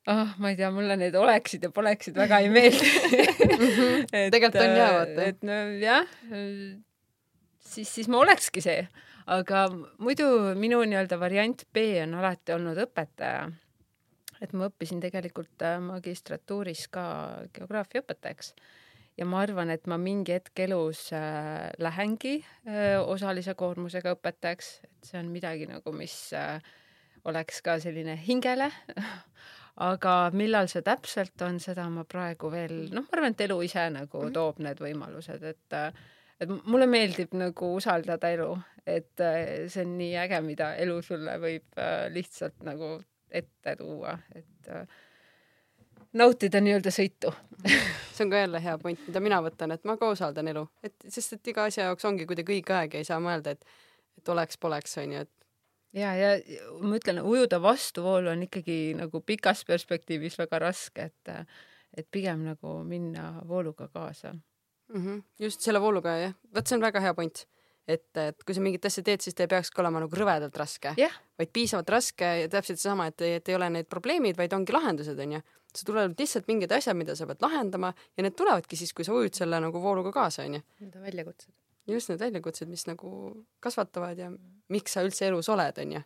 [0.07, 2.89] oh, ma ei tea, mulle need oleksid ja poleksid väga ei meeldi.
[4.33, 5.29] Tegelikult on jah, vaata.
[5.29, 6.09] et no jah,
[7.71, 8.85] siis, siis ma olekski see,
[9.31, 9.65] aga
[10.01, 10.27] muidu
[10.59, 13.49] minu nii-öelda variant B on alati olnud õpetaja.
[14.41, 17.03] et ma õppisin tegelikult äh, magistratuuris ka
[17.53, 18.55] geograafia õpetajaks
[19.19, 25.11] ja ma arvan, et ma mingi hetk elus äh, lähengi äh, osalise koormusega õpetajaks, et
[25.11, 26.57] see on midagi nagu, mis äh,
[27.29, 28.71] oleks ka selline hingele
[29.81, 33.87] aga millal see täpselt on, seda ma praegu veel, noh, ma arvan, et elu ise
[33.93, 34.33] nagu -hmm.
[34.33, 35.77] toob need võimalused, et
[36.41, 38.49] et mulle meeldib nagu usaldada elu,
[38.85, 42.95] et äh, see on nii äge, mida elu sulle võib äh, lihtsalt nagu
[43.29, 44.87] ette tuua, et äh,
[46.13, 47.33] nautida nii-öelda sõitu
[48.15, 50.95] see on ka jälle hea point, mida mina võtan, et ma ka usaldan elu, et
[51.07, 53.65] sest et iga asja jaoks ongi kuidagi õige aeg ja ei saa mõelda, et
[54.17, 55.40] et oleks-poleks onju, et
[55.93, 56.31] ja, ja
[56.81, 61.53] ma ütlen, ujuda vastuvoolu on ikkagi nagu pikas perspektiivis väga raske, et,
[61.97, 65.01] et pigem nagu minna vooluga kaasa mm.
[65.05, 65.23] -hmm.
[65.39, 67.45] just selle vooluga jah, vot see on väga hea point,
[67.87, 70.93] et, et kui sa mingit asja teed, siis ta ei peakski olema nagu rõvedalt raske
[70.97, 74.73] yeah., vaid piisavalt raske ja täpselt seesama, et, et ei ole need probleemid, vaid ongi
[74.73, 75.41] lahendused, onju.
[75.75, 79.13] sa tulevad lihtsalt mingid asjad, mida sa pead lahendama ja need tulevadki siis, kui sa
[79.13, 80.61] ujud selle nagu vooluga kaasa, onju.
[80.79, 83.11] Need on väljakutsed just need väljakutsed, mis nagu
[83.59, 84.31] kasvatavad ja
[84.71, 86.01] miks sa üldse elus oled, onju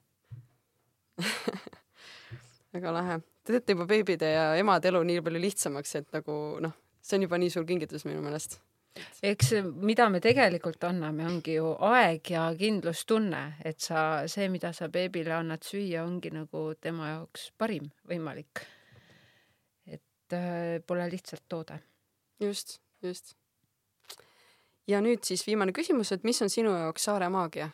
[2.76, 3.20] väga lahe.
[3.46, 6.74] Te teete juba beebide ja emade elu nii palju lihtsamaks, et nagu noh,
[7.06, 8.58] see on juba nii suur kingitus minu meelest.
[9.28, 9.52] eks
[9.84, 15.36] mida me tegelikult anname, ongi ju aeg ja kindlustunne, et sa, see, mida sa beebile
[15.36, 18.66] annad süüa, ongi nagu tema jaoks parim võimalik.
[19.86, 21.80] et äh, pole lihtsalt toode.
[22.40, 23.36] just, just.
[24.88, 27.72] Ja nüüd siis viimane küsimus, et mis on sinu jaoks saare maagia?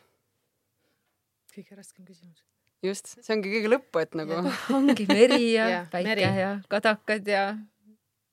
[1.52, 2.44] kõige raskem küsimus.
[2.82, 4.40] just, see ongi kõige lõppu, et nagu
[4.78, 6.26] ongi meri ja Jah, päike meri.
[6.26, 7.42] ja kadakad ja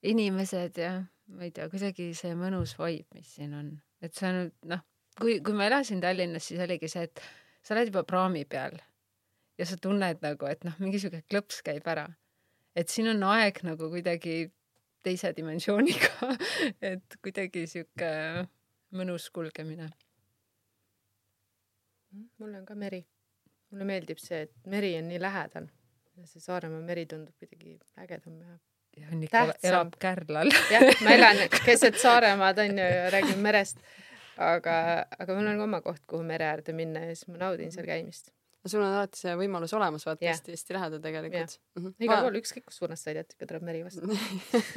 [0.02, 0.94] inimesed ja
[1.30, 4.84] ma ei tea, kuidagi see mõnus vibe, mis siin on, et see on noh,
[5.20, 7.22] kui, kui ma elasin Tallinnas, siis oligi see, et
[7.62, 8.78] sa oled juba praami peal
[9.60, 12.08] ja sa tunned nagu, et noh, mingi sihuke klõps käib ära.
[12.74, 14.48] et siin on aeg nagu kuidagi
[15.04, 16.32] teise dimensiooniga
[16.92, 18.10] et kuidagi sihuke
[18.90, 19.90] mõnus kulgemine.
[22.38, 23.04] mulle on ka meri.
[23.70, 25.68] mulle meeldib see, et meri on nii lähedal
[26.16, 28.58] ja see Saaremaa meri tundub kuidagi ägedam ja
[28.96, 29.70] ja on ikka, Tähtsam.
[29.70, 33.78] elab Kärlal jah, ma elan keset Saaremaad onju ja räägin merest.
[34.36, 37.72] aga, aga mul on ka oma koht, kuhu mere äärde minna ja siis ma naudin
[37.72, 38.32] seal käimist.
[38.68, 40.34] Sul on alati see võimalus olemas, vaata Jah.
[40.36, 41.52] hästi-hästi lähedal tegelikult.
[41.78, 41.90] Mhm.
[42.04, 44.00] igal pool, ükskõik kus suunas sa sõidad, ikka tuleb meri vastu.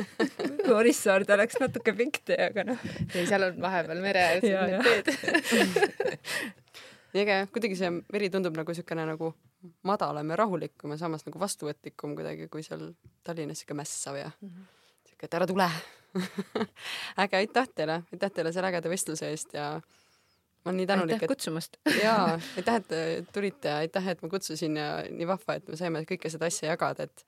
[0.80, 2.80] Orissaarde oleks natuke pikk tee, aga noh.
[3.14, 5.06] ei, seal on vahepeal mere ääres need teed.
[7.14, 9.34] nii äge jah, kuidagi see meri tundub nagu siukene nagu
[9.88, 12.82] madalam ja rahulikum ja samas nagu vastuvõtlikum kuidagi, kui seal
[13.24, 15.68] Tallinnas siuke mässav ja siuke, et ära tule
[17.22, 19.68] äge, aitäh teile, aitäh teile selle ägeda vestluse eest ja
[20.64, 21.78] ma olen nii tänulik, aitäh et kutsumast.
[22.06, 23.04] jaa, aitäh, et te
[23.36, 27.10] tulite aitäh, et ma kutsusin ja nii vahva, et me saime kõike seda asja jagada,
[27.10, 27.26] et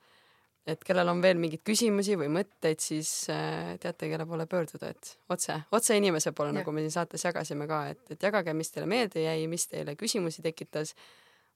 [0.65, 5.11] et kellel on veel mingeid küsimusi või mõtteid, siis äh, teate, kelle poole pöörduda, et
[5.29, 8.89] otse, otse inimese poole, nagu me siin saates jagasime ka, et, et jagage, mis teile
[8.89, 10.95] meelde jäi, mis teile küsimusi tekitas,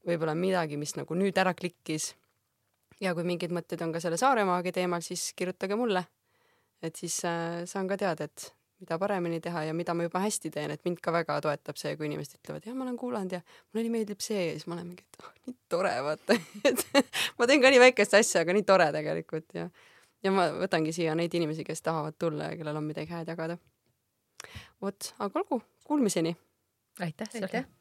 [0.06, 2.14] võib-olla midagi, mis nagu nüüd ära klikkis.
[3.02, 6.06] ja kui mingeid mõtteid on ka selle Saaremaagi teemal, siis kirjutage mulle.
[6.82, 10.52] et siis äh, saan ka teada, et mida paremini teha ja mida ma juba hästi
[10.54, 13.42] teen, et mind ka väga toetab see, kui inimesed ütlevad, jah, ma olen kuulanud ja
[13.44, 14.46] mulle nii meeldib see.
[14.48, 16.38] Ja siis ma olen mingi, et oh, nii tore, vaata.
[16.70, 16.86] Et
[17.40, 19.70] ma teen ka nii väikest asja, aga nii tore tegelikult ja
[20.24, 23.58] ja ma võtangi siia neid inimesi, kes tahavad tulla ja kellel on midagi head jagada.
[24.82, 26.36] vot, aga olgu, kuulmiseni.
[27.00, 27.79] aitäh sulle aitäh